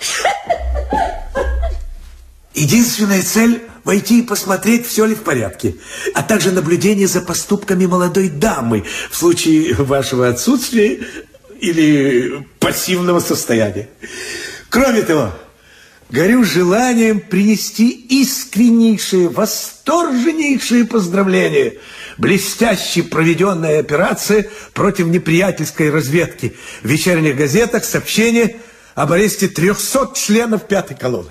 Единственная 2.54 3.22
цель– 3.22 3.64
войти 3.84 4.20
и 4.20 4.24
посмотреть, 4.24 4.86
все 4.86 5.06
ли 5.06 5.16
в 5.16 5.24
порядке, 5.24 5.76
а 6.14 6.22
также 6.22 6.52
наблюдение 6.52 7.08
за 7.08 7.22
поступками 7.22 7.86
молодой 7.86 8.28
дамы 8.28 8.84
в 9.10 9.16
случае 9.16 9.76
вашего 9.76 10.28
отсутствия 10.28 11.00
или 11.60 12.48
пассивного 12.60 13.20
состояния. 13.20 13.90
Кроме 14.70 15.02
того, 15.02 15.32
горю 16.10 16.44
желанием 16.44 17.20
принести 17.20 17.90
искреннейшие, 17.90 19.30
восторженнейшие 19.30 20.86
поздравления. 20.86 21.74
Блестяще 22.18 23.04
проведенная 23.04 23.80
операция 23.80 24.50
против 24.74 25.08
неприятельской 25.08 25.90
разведки. 25.92 26.56
В 26.82 26.88
вечерних 26.88 27.38
газетах 27.38 27.86
сообщение 27.86 28.58
об 28.96 29.12
аресте 29.12 29.48
300 29.48 30.14
членов 30.16 30.68
пятой 30.68 30.98
колонны. 30.98 31.30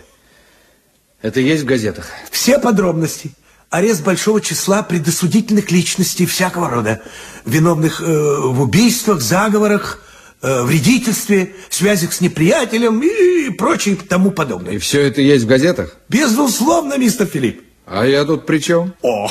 Это 1.22 1.40
есть 1.40 1.64
в 1.64 1.66
газетах? 1.66 2.08
Все 2.30 2.58
подробности. 2.58 3.32
Арест 3.70 4.04
большого 4.04 4.40
числа 4.40 4.84
предосудительных 4.84 5.72
личностей 5.72 6.24
всякого 6.24 6.70
рода. 6.70 7.02
Виновных 7.44 8.00
э, 8.00 8.04
в 8.04 8.62
убийствах, 8.62 9.20
заговорах, 9.20 10.00
э, 10.42 10.62
вредительстве, 10.62 11.54
связях 11.70 12.12
с 12.12 12.20
неприятелем 12.20 13.00
и 13.00 13.50
прочее 13.50 13.96
тому 13.96 14.30
подобное. 14.30 14.74
И 14.74 14.78
все 14.78 15.02
это 15.02 15.20
есть 15.20 15.44
в 15.44 15.48
газетах? 15.48 15.96
Безусловно, 16.08 16.98
мистер 16.98 17.26
Филипп. 17.26 17.62
А 17.86 18.04
я 18.04 18.24
тут 18.24 18.46
при 18.46 18.58
чем? 18.58 18.94
О, 19.02 19.30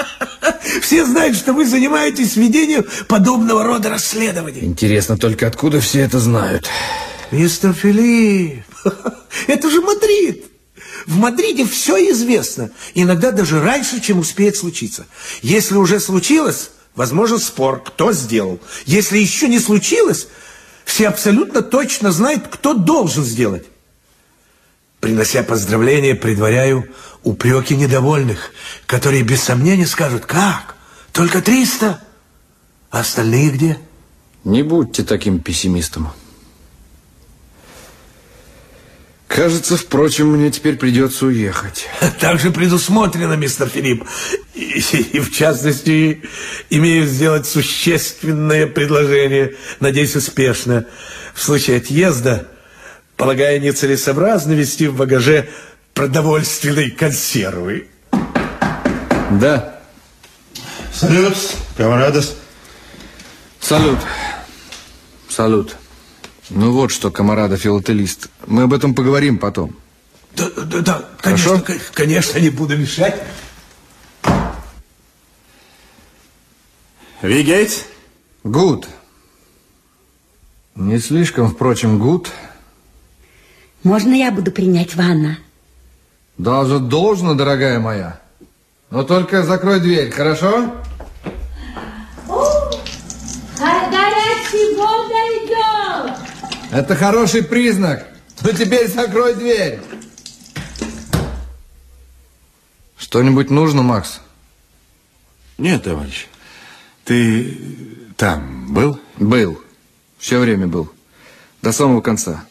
все 0.80 1.04
знают, 1.04 1.36
что 1.36 1.52
вы 1.52 1.66
занимаетесь 1.66 2.36
ведением 2.36 2.84
подобного 3.06 3.64
рода 3.64 3.90
расследований. 3.90 4.60
Интересно 4.62 5.18
только, 5.18 5.46
откуда 5.46 5.80
все 5.80 6.00
это 6.00 6.18
знают? 6.18 6.68
Мистер 7.30 7.74
Филипп, 7.74 8.64
это 9.46 9.70
же 9.70 9.80
Мадрид. 9.80 10.46
В 11.06 11.18
Мадриде 11.18 11.64
все 11.66 11.96
известно, 12.10 12.70
иногда 12.94 13.30
даже 13.30 13.60
раньше, 13.60 14.00
чем 14.00 14.18
успеет 14.18 14.56
случиться. 14.56 15.06
Если 15.42 15.76
уже 15.76 16.00
случилось, 16.00 16.70
возможен 16.96 17.38
спор, 17.38 17.82
кто 17.82 18.12
сделал. 18.12 18.58
Если 18.86 19.18
еще 19.18 19.48
не 19.48 19.60
случилось, 19.60 20.28
все 20.84 21.08
абсолютно 21.08 21.62
точно 21.62 22.10
знают, 22.10 22.48
кто 22.48 22.74
должен 22.74 23.24
сделать. 23.24 23.66
Принося 25.00 25.42
поздравления, 25.42 26.14
предваряю 26.14 26.88
упреки 27.22 27.76
недовольных, 27.76 28.50
которые 28.86 29.22
без 29.22 29.42
сомнения 29.42 29.86
скажут, 29.86 30.26
как? 30.26 30.74
Только 31.12 31.42
300? 31.42 32.00
А 32.90 33.00
остальные 33.00 33.50
где? 33.50 33.78
Не 34.44 34.62
будьте 34.62 35.02
таким 35.04 35.40
пессимистом. 35.40 36.12
Кажется, 39.36 39.76
впрочем, 39.76 40.28
мне 40.28 40.50
теперь 40.50 40.76
придется 40.76 41.26
уехать. 41.26 41.86
Так 42.20 42.40
же 42.40 42.50
предусмотрено, 42.50 43.34
мистер 43.34 43.68
Филипп. 43.68 44.04
И, 44.54 44.78
и 45.12 45.20
в 45.20 45.30
частности, 45.30 46.22
имею 46.70 47.06
сделать 47.06 47.46
существенное 47.46 48.66
предложение, 48.66 49.54
надеюсь, 49.78 50.16
успешно. 50.16 50.86
В 51.34 51.42
случае 51.42 51.76
отъезда, 51.76 52.48
полагаю, 53.18 53.60
нецелесообразно 53.60 54.52
вести 54.54 54.86
в 54.86 54.96
багаже 54.96 55.50
продовольственные 55.92 56.90
консервы. 56.92 57.88
Да. 59.32 59.80
Салют, 60.94 61.36
камарадос. 61.76 62.36
Салют. 63.60 63.98
Салют. 65.28 65.76
Ну 66.50 66.72
вот 66.72 66.90
что, 66.92 67.10
камарада 67.10 67.56
филателист. 67.56 68.28
Мы 68.46 68.62
об 68.64 68.72
этом 68.72 68.94
поговорим 68.94 69.38
потом. 69.38 69.76
Да, 70.36 70.48
да, 70.50 70.80
да, 70.80 71.04
конечно, 71.20 71.60
к- 71.60 71.92
конечно, 71.92 72.38
не 72.38 72.50
буду 72.50 72.76
мешать. 72.76 73.20
Вигейтс? 77.22 77.84
Гуд. 78.44 78.86
Не 80.74 80.98
слишком, 80.98 81.48
впрочем, 81.50 81.98
гуд. 81.98 82.30
Можно 83.82 84.12
я 84.14 84.30
буду 84.30 84.50
принять 84.52 84.94
ванна? 84.94 85.38
Даже 86.38 86.78
должно, 86.80 87.34
дорогая 87.34 87.80
моя. 87.80 88.20
Но 88.90 89.02
только 89.02 89.42
закрой 89.42 89.80
дверь, 89.80 90.10
хорошо? 90.10 90.70
Горячая 93.58 94.76
вода 94.76 95.22
идет! 95.38 96.18
Это 96.70 96.96
хороший 96.96 97.42
признак. 97.42 98.06
Ну 98.42 98.52
теперь 98.52 98.88
закрой 98.88 99.34
дверь. 99.34 99.80
Что-нибудь 102.96 103.50
нужно, 103.50 103.82
Макс? 103.82 104.20
Нет, 105.58 105.84
товарищ. 105.84 106.26
Ты 107.04 107.56
там 108.16 108.72
был? 108.74 108.98
Был. 109.16 109.62
Все 110.18 110.38
время 110.38 110.66
был. 110.66 110.90
До 111.62 111.72
самого 111.72 112.00
конца. 112.00 112.44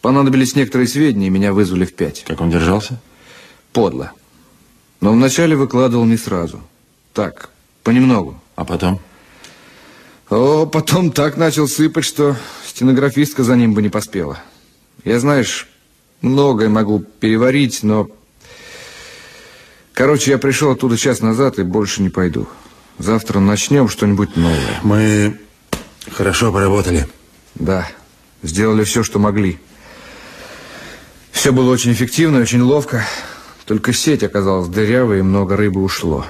Понадобились 0.00 0.54
некоторые 0.54 0.86
сведения, 0.86 1.26
и 1.26 1.30
меня 1.30 1.52
вызвали 1.52 1.84
в 1.84 1.94
пять. 1.94 2.22
Как 2.24 2.40
он 2.40 2.50
держался? 2.50 3.00
Подло. 3.72 4.12
Но 5.00 5.12
вначале 5.12 5.56
выкладывал 5.56 6.04
не 6.04 6.16
сразу. 6.16 6.60
Так, 7.12 7.50
понемногу. 7.82 8.40
А 8.54 8.64
потом? 8.64 9.00
О, 10.30 10.66
потом 10.66 11.10
так 11.10 11.36
начал 11.36 11.68
сыпать, 11.68 12.04
что 12.04 12.36
стенографистка 12.76 13.42
за 13.42 13.56
ним 13.56 13.72
бы 13.72 13.80
не 13.80 13.88
поспела. 13.88 14.38
Я, 15.02 15.18
знаешь, 15.18 15.66
многое 16.20 16.68
могу 16.68 16.98
переварить, 16.98 17.82
но... 17.82 18.10
Короче, 19.94 20.32
я 20.32 20.36
пришел 20.36 20.72
оттуда 20.72 20.98
час 20.98 21.20
назад 21.20 21.58
и 21.58 21.62
больше 21.62 22.02
не 22.02 22.10
пойду. 22.10 22.46
Завтра 22.98 23.40
начнем 23.40 23.88
что-нибудь 23.88 24.36
новое. 24.36 24.80
Мы 24.82 25.40
хорошо 26.12 26.52
поработали. 26.52 27.08
Да, 27.54 27.88
сделали 28.42 28.84
все, 28.84 29.02
что 29.02 29.18
могли. 29.18 29.58
Все 31.32 31.52
было 31.52 31.70
очень 31.70 31.92
эффективно, 31.92 32.40
очень 32.40 32.60
ловко. 32.60 33.06
Только 33.64 33.94
сеть 33.94 34.22
оказалась 34.22 34.68
дырявой, 34.68 35.20
и 35.20 35.22
много 35.22 35.56
рыбы 35.56 35.82
ушло. 35.82 36.26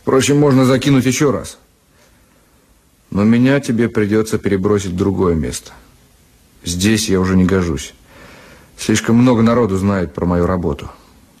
Впрочем, 0.00 0.38
можно 0.38 0.64
закинуть 0.66 1.04
еще 1.04 1.32
раз. 1.32 1.58
Но 3.10 3.24
меня 3.24 3.60
тебе 3.60 3.88
придется 3.88 4.38
перебросить 4.38 4.92
в 4.92 4.96
другое 4.96 5.34
место. 5.34 5.72
Здесь 6.64 7.08
я 7.08 7.20
уже 7.20 7.36
не 7.36 7.44
гожусь. 7.44 7.94
Слишком 8.78 9.16
много 9.16 9.42
народу 9.42 9.76
знает 9.76 10.14
про 10.14 10.26
мою 10.26 10.46
работу. 10.46 10.90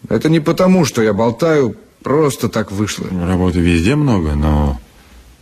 Это 0.08 0.28
не 0.28 0.40
потому, 0.40 0.84
что 0.84 1.02
я 1.02 1.12
болтаю, 1.12 1.76
просто 2.02 2.48
так 2.48 2.72
вышло. 2.72 3.06
Работы 3.26 3.60
везде 3.60 3.94
много, 3.94 4.34
но 4.34 4.80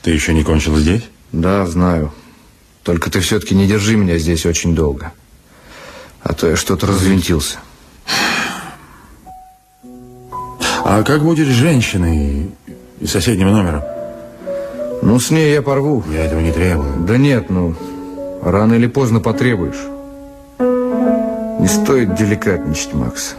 ты 0.02 0.10
еще 0.10 0.34
не 0.34 0.44
кончил 0.44 0.76
здесь? 0.76 1.02
Да, 1.32 1.66
знаю. 1.66 2.12
Только 2.82 3.10
ты 3.10 3.20
все-таки 3.20 3.54
не 3.54 3.66
держи 3.66 3.96
меня 3.96 4.18
здесь 4.18 4.46
очень 4.46 4.74
долго. 4.74 5.12
А 6.22 6.34
то 6.34 6.48
я 6.48 6.56
что-то 6.56 6.86
развинтился. 6.86 7.58
А 10.84 11.02
как 11.02 11.22
будет 11.22 11.48
с 11.48 11.52
женщиной 11.52 12.50
из 13.00 13.10
соседнего 13.10 13.50
номера? 13.50 13.97
Ну, 15.02 15.20
с 15.20 15.30
ней 15.30 15.52
я 15.52 15.62
порву. 15.62 16.02
Я 16.12 16.24
этого 16.24 16.40
не 16.40 16.52
требую. 16.52 17.04
Да 17.06 17.16
нет, 17.16 17.50
ну, 17.50 17.74
рано 18.42 18.74
или 18.74 18.86
поздно 18.86 19.20
потребуешь. 19.20 19.86
Не 20.58 21.68
стоит 21.68 22.14
деликатничать, 22.14 22.94
Макс. 22.94 23.34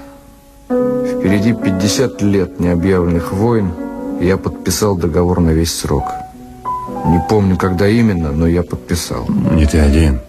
Впереди 0.68 1.53
50 1.53 2.22
лет 2.22 2.60
необъявленных 2.60 3.34
войн, 3.34 3.72
и 4.22 4.27
я 4.27 4.38
подписал 4.38 4.95
договор 4.98 5.40
на 5.41 5.49
весь 5.49 5.73
срок. 5.73 6.06
Не 7.06 7.22
помню, 7.30 7.57
когда 7.57 7.88
именно, 7.88 8.31
но 8.31 8.48
я 8.48 8.64
подписал. 8.64 9.27
Не 9.27 9.65
ты 9.65 9.80
один. 9.80 10.19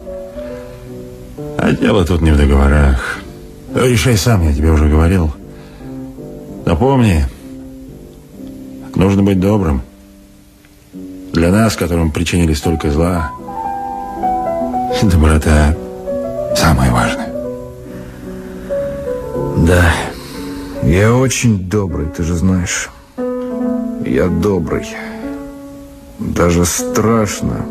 А 1.58 1.72
дело 1.72 2.04
тут 2.04 2.22
не 2.22 2.30
в 2.30 2.36
договорах. 2.36 3.18
Решай 3.74 4.16
сам, 4.16 4.42
я 4.42 4.52
тебе 4.52 4.70
уже 4.70 4.88
говорил. 4.88 5.32
Но 6.64 6.76
помни, 6.76 7.24
нужно 8.94 9.22
быть 9.22 9.40
добрым. 9.40 9.82
Для 11.32 11.50
нас, 11.50 11.76
которым 11.76 12.10
причинили 12.10 12.54
столько 12.54 12.90
зла, 12.90 13.30
доброта 15.02 15.74
самое 16.56 16.90
важное. 16.90 17.28
Да, 19.66 19.92
я 20.82 21.14
очень 21.14 21.68
добрый, 21.68 22.06
ты 22.06 22.22
же 22.22 22.34
знаешь. 22.34 22.90
Я 24.04 24.26
добрый. 24.26 24.86
Даже 26.18 26.64
страшно, 26.64 27.64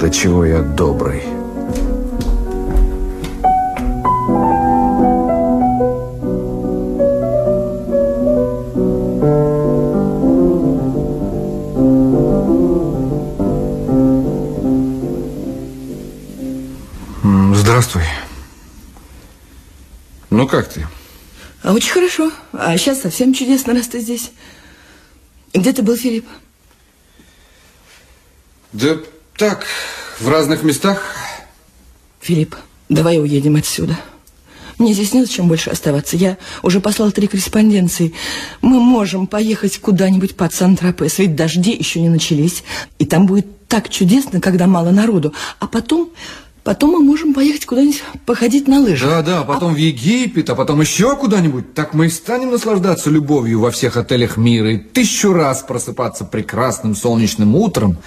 до 0.00 0.10
чего 0.10 0.44
я 0.44 0.60
добрый. 0.60 1.22
Ну 20.44 20.48
как 20.50 20.68
ты? 20.68 20.86
А 21.62 21.72
очень 21.72 21.90
хорошо. 21.90 22.30
А 22.52 22.76
сейчас 22.76 23.00
совсем 23.00 23.32
чудесно, 23.32 23.72
раз 23.72 23.88
ты 23.88 24.00
здесь. 24.00 24.30
Где 25.54 25.72
ты 25.72 25.80
был, 25.80 25.96
Филипп? 25.96 26.26
Да 28.74 28.98
так, 29.38 29.64
в 30.20 30.28
разных 30.28 30.62
местах. 30.62 31.02
Филипп, 32.20 32.56
давай 32.90 33.18
уедем 33.18 33.56
отсюда. 33.56 33.98
Мне 34.76 34.92
здесь 34.92 35.14
незачем 35.14 35.48
больше 35.48 35.70
оставаться. 35.70 36.18
Я 36.18 36.36
уже 36.62 36.82
послал 36.82 37.10
три 37.10 37.26
корреспонденции. 37.26 38.12
Мы 38.60 38.80
можем 38.80 39.26
поехать 39.26 39.78
куда-нибудь 39.78 40.36
под 40.36 40.52
Сан-Тропес, 40.52 41.20
ведь 41.20 41.36
дожди 41.36 41.74
еще 41.74 42.02
не 42.02 42.10
начались. 42.10 42.64
И 42.98 43.06
там 43.06 43.24
будет 43.24 43.46
так 43.66 43.88
чудесно, 43.88 44.42
когда 44.42 44.66
мало 44.66 44.90
народу. 44.90 45.32
А 45.58 45.66
потом, 45.66 46.10
потом 46.64 46.92
мы 46.92 47.00
можем 47.00 47.34
поехать 47.34 47.66
куда-нибудь 47.66 48.02
походить 48.26 48.66
на 48.66 48.80
лыжах. 48.80 49.08
Да, 49.08 49.22
да, 49.22 49.42
потом 49.42 49.74
в 49.74 49.76
Египет, 49.76 50.50
а 50.50 50.54
потом 50.54 50.80
еще 50.80 51.14
куда-нибудь. 51.16 51.74
Так 51.74 51.94
мы 51.94 52.06
и 52.06 52.10
станем 52.10 52.50
наслаждаться 52.50 53.10
любовью 53.10 53.60
во 53.60 53.70
всех 53.70 53.96
отелях 53.96 54.36
мира 54.36 54.72
и 54.72 54.78
тысячу 54.78 55.32
раз 55.32 55.62
просыпаться 55.62 56.24
прекрасным 56.24 56.96
солнечным 56.96 57.54
утром 57.54 57.98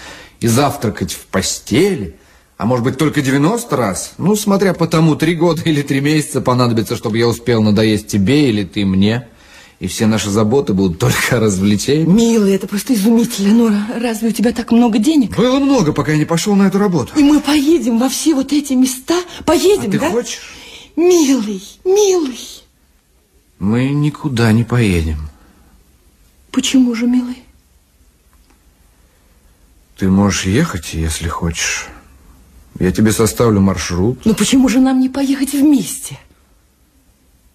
и 0.42 0.48
завтракать 0.48 1.14
в 1.14 1.28
постели. 1.28 2.16
А 2.58 2.66
может 2.66 2.84
быть, 2.84 2.98
только 2.98 3.22
90 3.22 3.78
раз? 3.78 4.14
Ну, 4.18 4.36
смотря 4.36 4.74
по 4.74 4.88
тому, 4.88 5.16
три 5.16 5.36
года 5.36 5.62
или 5.64 5.84
три 5.84 6.02
месяца 6.02 6.42
понадобится, 6.42 6.96
чтобы 6.96 7.20
я 7.20 7.28
успел 7.28 7.62
надоесть 7.62 8.08
тебе 8.08 8.50
или 8.50 8.64
ты 8.64 8.84
мне. 8.84 9.28
И 9.80 9.86
все 9.88 10.08
наши 10.08 10.30
заботы 10.30 10.74
будут 10.74 11.00
только 11.00 11.38
о 11.38 11.40
развлечении. 11.40 12.06
Милый, 12.06 12.54
это 12.56 12.68
просто 12.68 12.94
изумительно. 12.94 13.54
Нора, 13.54 13.86
разве 14.00 14.30
у 14.30 14.32
тебя 14.32 14.52
так 14.52 14.72
много 14.72 14.98
денег? 14.98 15.36
Было 15.38 15.60
много, 15.60 15.94
пока 15.94 16.14
я 16.14 16.18
не 16.18 16.26
пошел 16.26 16.56
на 16.56 16.68
эту 16.68 16.80
работу. 16.80 17.14
И 17.18 17.24
мы 17.24 17.40
поедем 17.40 18.00
во 18.00 18.10
все 18.10 18.34
вот 18.34 18.52
эти 18.54 18.74
места? 18.74 19.22
Поедем, 19.46 19.90
А 19.90 19.92
ты 19.92 20.00
да? 20.00 20.10
хочешь? 20.10 20.42
Милый, 20.96 21.62
милый. 21.86 22.40
Мы 23.60 23.90
никуда 23.90 24.52
не 24.52 24.64
поедем. 24.64 25.30
Почему 26.52 26.96
же, 26.96 27.06
милый? 27.06 27.38
Ты 29.98 30.10
можешь 30.10 30.46
ехать, 30.46 30.94
если 30.94 31.28
хочешь. 31.28 31.88
Я 32.80 32.92
тебе 32.92 33.12
составлю 33.12 33.60
маршрут. 33.62 34.20
Ну 34.26 34.34
почему 34.36 34.70
же 34.70 34.80
нам 34.80 35.00
не 35.00 35.10
поехать 35.10 35.54
вместе? 35.54 36.20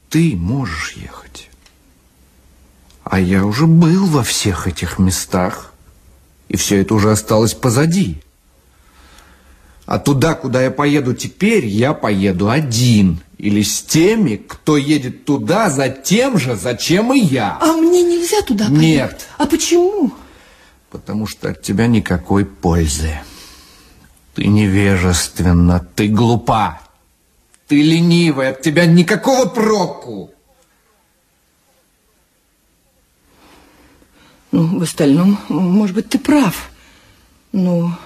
Ты 0.08 0.36
можешь 0.36 0.94
ехать. 0.96 1.48
А 3.04 3.20
я 3.20 3.44
уже 3.44 3.66
был 3.66 4.06
во 4.06 4.22
всех 4.22 4.66
этих 4.66 4.98
местах. 4.98 5.72
И 6.48 6.56
все 6.56 6.80
это 6.80 6.94
уже 6.94 7.10
осталось 7.10 7.54
позади. 7.54 8.22
А 9.86 9.98
туда, 9.98 10.34
куда 10.34 10.62
я 10.62 10.70
поеду 10.70 11.14
теперь, 11.14 11.66
я 11.66 11.92
поеду 11.92 12.48
один. 12.50 13.20
Или 13.38 13.62
с 13.62 13.82
теми, 13.82 14.36
кто 14.36 14.76
едет 14.76 15.24
туда 15.24 15.68
за 15.68 15.88
тем 15.88 16.38
же, 16.38 16.54
зачем 16.54 17.12
и 17.12 17.18
я. 17.18 17.58
А 17.60 17.72
мне 17.72 18.02
нельзя 18.02 18.42
туда 18.42 18.68
поехать? 18.68 19.12
Нет. 19.12 19.26
А 19.38 19.46
почему? 19.46 20.12
Потому 20.90 21.26
что 21.26 21.50
от 21.50 21.62
тебя 21.62 21.88
никакой 21.88 22.44
пользы. 22.44 23.18
Ты 24.34 24.46
невежественна, 24.46 25.86
ты 25.94 26.08
глупа, 26.08 26.80
ты 27.66 27.82
ленивая, 27.82 28.50
от 28.50 28.62
тебя 28.62 28.86
никакого 28.86 29.46
проку. 29.46 30.30
Ну, 34.52 34.78
в 34.78 34.82
остальном, 34.82 35.38
может 35.48 35.96
быть, 35.96 36.10
ты 36.10 36.18
прав. 36.18 36.70
Но 37.52 37.98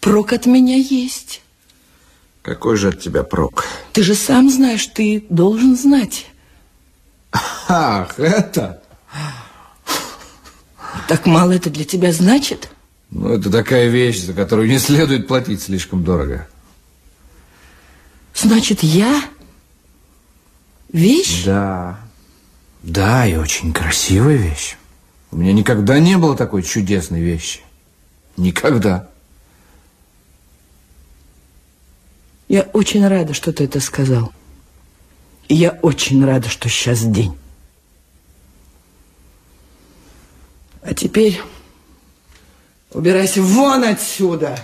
прок 0.00 0.32
от 0.32 0.46
меня 0.46 0.76
есть. 0.76 1.42
Какой 2.42 2.76
же 2.76 2.88
от 2.88 3.00
тебя 3.00 3.24
прок? 3.24 3.64
Ты 3.92 4.02
же 4.02 4.14
сам 4.14 4.50
знаешь, 4.50 4.86
ты 4.86 5.24
должен 5.28 5.76
знать. 5.76 6.26
Ах, 7.68 8.18
это... 8.18 8.82
Так 11.08 11.26
мало 11.26 11.52
это 11.52 11.70
для 11.70 11.84
тебя 11.84 12.12
значит? 12.12 12.70
Ну, 13.10 13.30
это 13.30 13.50
такая 13.50 13.88
вещь, 13.88 14.20
за 14.20 14.34
которую 14.34 14.68
не 14.68 14.78
следует 14.78 15.26
платить 15.26 15.62
слишком 15.62 16.04
дорого. 16.04 16.46
Значит, 18.34 18.82
я 18.82 19.22
вещь? 20.92 21.44
Да. 21.44 21.98
Да, 22.82 23.26
и 23.26 23.36
очень 23.36 23.72
красивая 23.72 24.36
вещь. 24.36 24.76
У 25.30 25.36
меня 25.36 25.52
никогда 25.52 25.98
не 25.98 26.16
было 26.16 26.36
такой 26.36 26.62
чудесной 26.62 27.20
вещи. 27.20 27.60
Никогда. 28.36 29.08
Я 32.48 32.62
очень 32.72 33.06
рада, 33.06 33.34
что 33.34 33.52
ты 33.52 33.64
это 33.64 33.80
сказал. 33.80 34.32
И 35.48 35.54
я 35.54 35.78
очень 35.82 36.24
рада, 36.24 36.48
что 36.48 36.68
сейчас 36.68 37.02
день. 37.02 37.36
А 40.82 40.94
теперь 40.94 41.40
убирайся 42.92 43.42
вон 43.42 43.84
отсюда. 43.84 44.58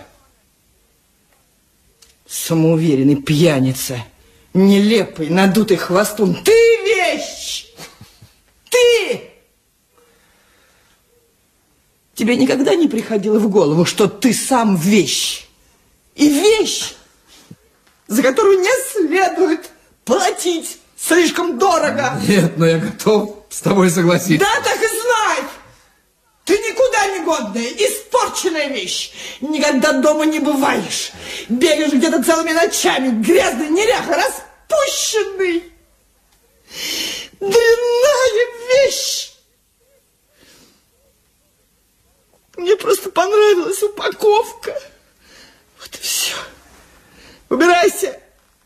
Самоуверенный 2.27 3.17
пьяница, 3.17 4.03
нелепый, 4.55 5.29
надутый 5.29 5.77
хвостун. 5.77 6.43
Ты 6.43 6.53
вещь! 6.53 7.67
Ты! 8.71 9.31
Тебе 12.15 12.37
никогда 12.37 12.75
не 12.75 12.87
приходило 12.87 13.39
в 13.39 13.49
голову, 13.49 13.85
что 13.85 14.07
ты 14.07 14.33
сам 14.33 14.77
вещь? 14.77 15.47
И 16.15 16.29
вещь, 16.29 16.95
за 18.07 18.23
которую 18.23 18.61
не 18.61 18.71
следует 18.93 19.71
платить 20.05 20.79
слишком 20.97 21.59
дорого. 21.59 22.21
Нет, 22.27 22.57
но 22.57 22.67
я 22.67 22.79
готов 22.79 23.45
с 23.51 23.61
тобой 23.61 23.91
согласиться. 23.91 24.47
Да, 24.47 24.63
так 24.63 24.81
и 24.81 24.87
знай! 24.87 25.51
Ты 26.45 26.59
никуда 26.59 27.07
не 27.07 27.25
годная, 27.25 27.69
испорченная 27.69 28.69
вещь. 28.69 29.13
Никогда 29.41 29.93
дома 29.93 30.25
не 30.25 30.39
бываешь. 30.39 31.11
Бегаешь 31.49 31.93
где-то 31.93 32.23
целыми 32.23 32.53
ночами, 32.53 33.23
грязный, 33.23 33.71
неряха, 33.71 34.15
распущенный. 34.15 35.65
Дрянная 37.41 38.47
вещь. 38.73 39.34
Мне 42.57 42.77
просто 42.77 43.11
понравилась 43.11 43.83
упаковка. 43.83 44.75
Вот 45.81 45.95
и 45.95 45.99
все. 45.99 46.35
Убирайся. 47.49 48.21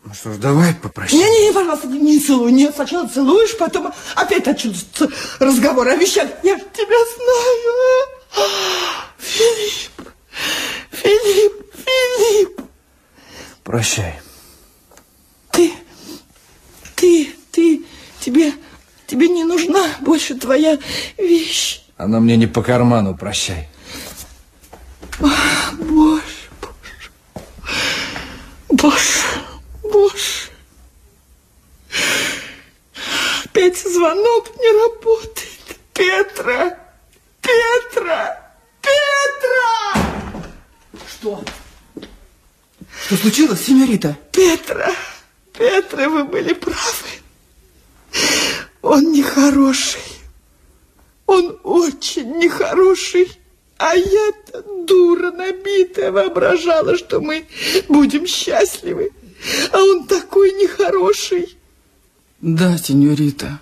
Ну 0.05 0.15
что 0.15 0.33
ж, 0.33 0.37
давай 0.37 0.75
попрощаемся. 0.75 1.29
Не-не, 1.29 1.53
пожалуйста, 1.53 1.87
не, 1.89 1.99
не 1.99 2.21
целуй. 2.21 2.53
Нет, 2.53 2.75
сначала 2.75 3.07
целуешь, 3.09 3.57
потом 3.59 3.93
опять 4.15 4.47
начнутся 4.47 5.09
разговоры 5.39 5.91
о 5.91 5.97
вещах. 5.97 6.31
Я 6.43 6.57
же 6.57 6.65
тебя 6.73 6.97
знаю. 7.17 8.49
Филипп, 9.19 10.13
Филипп, 10.93 11.75
Филипп. 11.75 12.61
Прощай. 13.65 14.21
Ты, 15.51 15.73
ты, 16.95 17.35
ты, 17.51 17.83
тебе, 18.21 18.53
тебе 19.07 19.29
не 19.29 19.45
нужна 19.45 19.97
больше 20.01 20.37
твоя 20.37 20.79
вещь. 21.17 21.83
Она 21.97 22.21
мне 22.21 22.37
не 22.37 22.47
по 22.47 22.63
карману, 22.63 23.17
прощай. 23.17 23.68
Боже, 25.21 25.33
боже, 25.81 26.23
боже, 28.69 29.25
боже. 29.83 30.51
Опять 33.45 33.79
звонок 33.79 34.57
не 34.57 34.71
работает. 34.83 35.79
Петра, 35.93 36.79
Петра, 37.43 38.53
Петра! 38.81 40.43
Что? 41.09 41.45
Что 43.07 43.17
случилось, 43.17 43.65
сеньорита? 43.65 44.17
Петра, 44.31 44.95
Петра, 45.53 46.09
вы 46.09 46.23
были 46.25 46.53
правы. 46.53 47.09
Он 48.83 49.11
нехороший. 49.11 50.01
Он 51.27 51.59
очень 51.65 52.39
нехороший. 52.39 53.38
А 53.79 53.95
я-то 53.95 54.63
дура 54.87 55.31
набитая 55.31 56.11
воображала, 56.11 56.99
что 56.99 57.21
мы 57.21 57.47
будем 57.89 58.27
счастливы. 58.27 59.13
А 59.73 59.79
он 59.79 60.07
такой 60.07 60.51
нехороший. 60.53 61.57
Да, 62.41 62.77
сеньорита, 62.77 63.61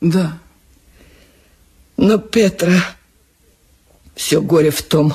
да. 0.00 0.38
Но, 1.96 2.18
Петра, 2.18 2.96
все 4.14 4.42
горе 4.42 4.70
в 4.70 4.82
том, 4.82 5.14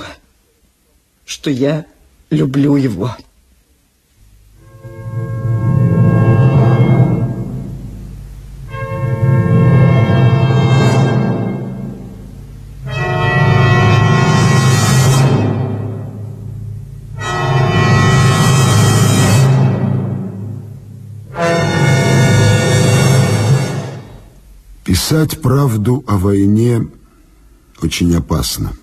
что 1.26 1.52
я 1.52 1.86
люблю 2.32 2.76
его. 2.76 3.16
Писать 25.16 25.42
правду 25.42 26.04
о 26.08 26.18
войне 26.18 26.90
очень 27.82 28.14
опасно. 28.18 28.74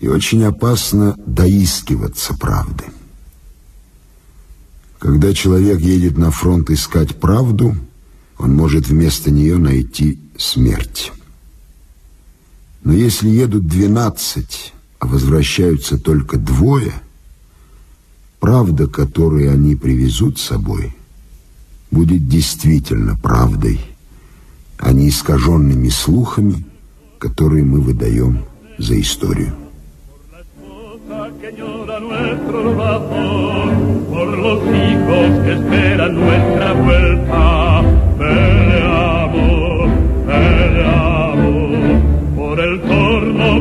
И 0.00 0.08
очень 0.08 0.42
опасно 0.44 1.14
доискиваться 1.26 2.32
правды. 2.32 2.84
Когда 4.98 5.34
человек 5.34 5.80
едет 5.80 6.16
на 6.16 6.30
фронт 6.30 6.70
искать 6.70 7.20
правду, 7.20 7.76
он 8.38 8.56
может 8.56 8.88
вместо 8.88 9.30
нее 9.30 9.58
найти 9.58 10.22
смерть. 10.38 11.12
Но 12.82 12.94
если 12.94 13.28
едут 13.28 13.66
двенадцать, 13.66 14.72
а 15.00 15.06
возвращаются 15.06 15.98
только 15.98 16.38
двое, 16.38 16.94
правда, 18.40 18.86
которую 18.86 19.52
они 19.52 19.76
привезут 19.76 20.38
с 20.38 20.44
собой, 20.44 20.96
будет 21.90 22.26
действительно 22.26 23.16
правдой, 23.16 23.78
а 24.78 24.92
не 24.92 25.08
искаженными 25.08 25.88
слухами, 25.88 26.64
которые 27.18 27.64
мы 27.64 27.80
выдаем 27.80 28.44
за 28.78 29.00
историю. 29.00 29.52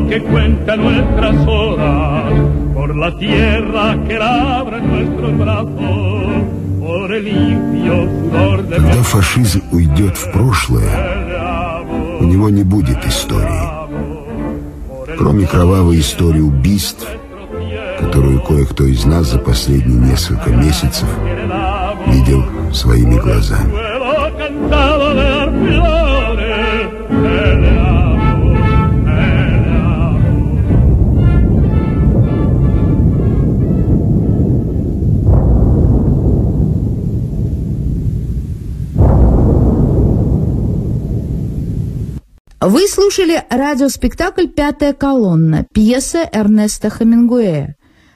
que 0.09 0.21
cuenta 0.21 0.77
nuestras 0.77 1.47
horas, 1.47 2.33
por 2.73 2.95
la 2.95 3.17
tierra 3.17 3.97
que 4.07 4.17
labra 4.17 4.79
nuestros 4.79 5.37
brazos, 5.37 6.56
Когда 8.69 9.03
фашизм 9.03 9.61
уйдет 9.71 10.17
в 10.17 10.31
прошлое, 10.31 11.85
у 12.19 12.23
него 12.23 12.49
не 12.49 12.63
будет 12.63 13.05
истории. 13.05 13.77
Кроме 15.17 15.45
кровавой 15.45 15.99
истории 15.99 16.41
убийств, 16.41 17.07
которую 17.99 18.41
кое-кто 18.41 18.85
из 18.85 19.05
нас 19.05 19.31
за 19.31 19.39
последние 19.39 20.11
несколько 20.11 20.49
месяцев 20.49 21.07
видел 22.07 22.45
своими 22.73 23.19
глазами. 23.19 23.71
Вы 42.59 42.87
слушали 42.87 43.43
радиоспектакль 43.51 44.47
«Пятая 44.47 44.93
колонна», 44.93 45.67
пьеса 45.73 46.27
Эрнеста 46.33 46.89
Хемингуэя. 46.89 47.75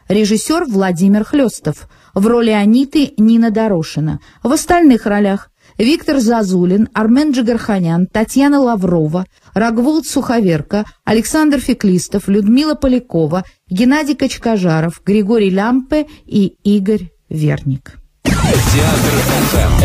Режиссер 0.09 0.65
Владимир 0.65 1.23
Хлестов. 1.23 1.88
В 2.15 2.26
роли 2.26 2.49
Аниты 2.49 3.13
Нина 3.18 3.51
Дорошина. 3.51 4.19
В 4.41 4.51
остальных 4.51 5.05
ролях 5.05 5.51
Виктор 5.77 6.19
Зазулин, 6.19 6.89
Армен 6.93 7.31
Джигарханян, 7.31 8.07
Татьяна 8.07 8.59
Лаврова, 8.59 9.26
Рогволд 9.53 10.07
Суховерка, 10.07 10.85
Александр 11.05 11.59
Феклистов, 11.59 12.27
Людмила 12.27 12.73
Полякова, 12.73 13.43
Геннадий 13.69 14.15
Качкажаров, 14.15 15.03
Григорий 15.05 15.51
Лямпе 15.51 16.07
и 16.26 16.55
Игорь 16.63 17.11
Верник. 17.30 17.99
Театр 18.23 19.13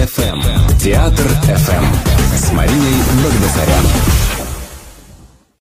ФМ. 0.09 0.79
Театр 0.79 1.27
ФМ. 1.43 2.37
С 2.37 2.53
Мариной 2.53 2.95
Багдасарян. 3.23 4.26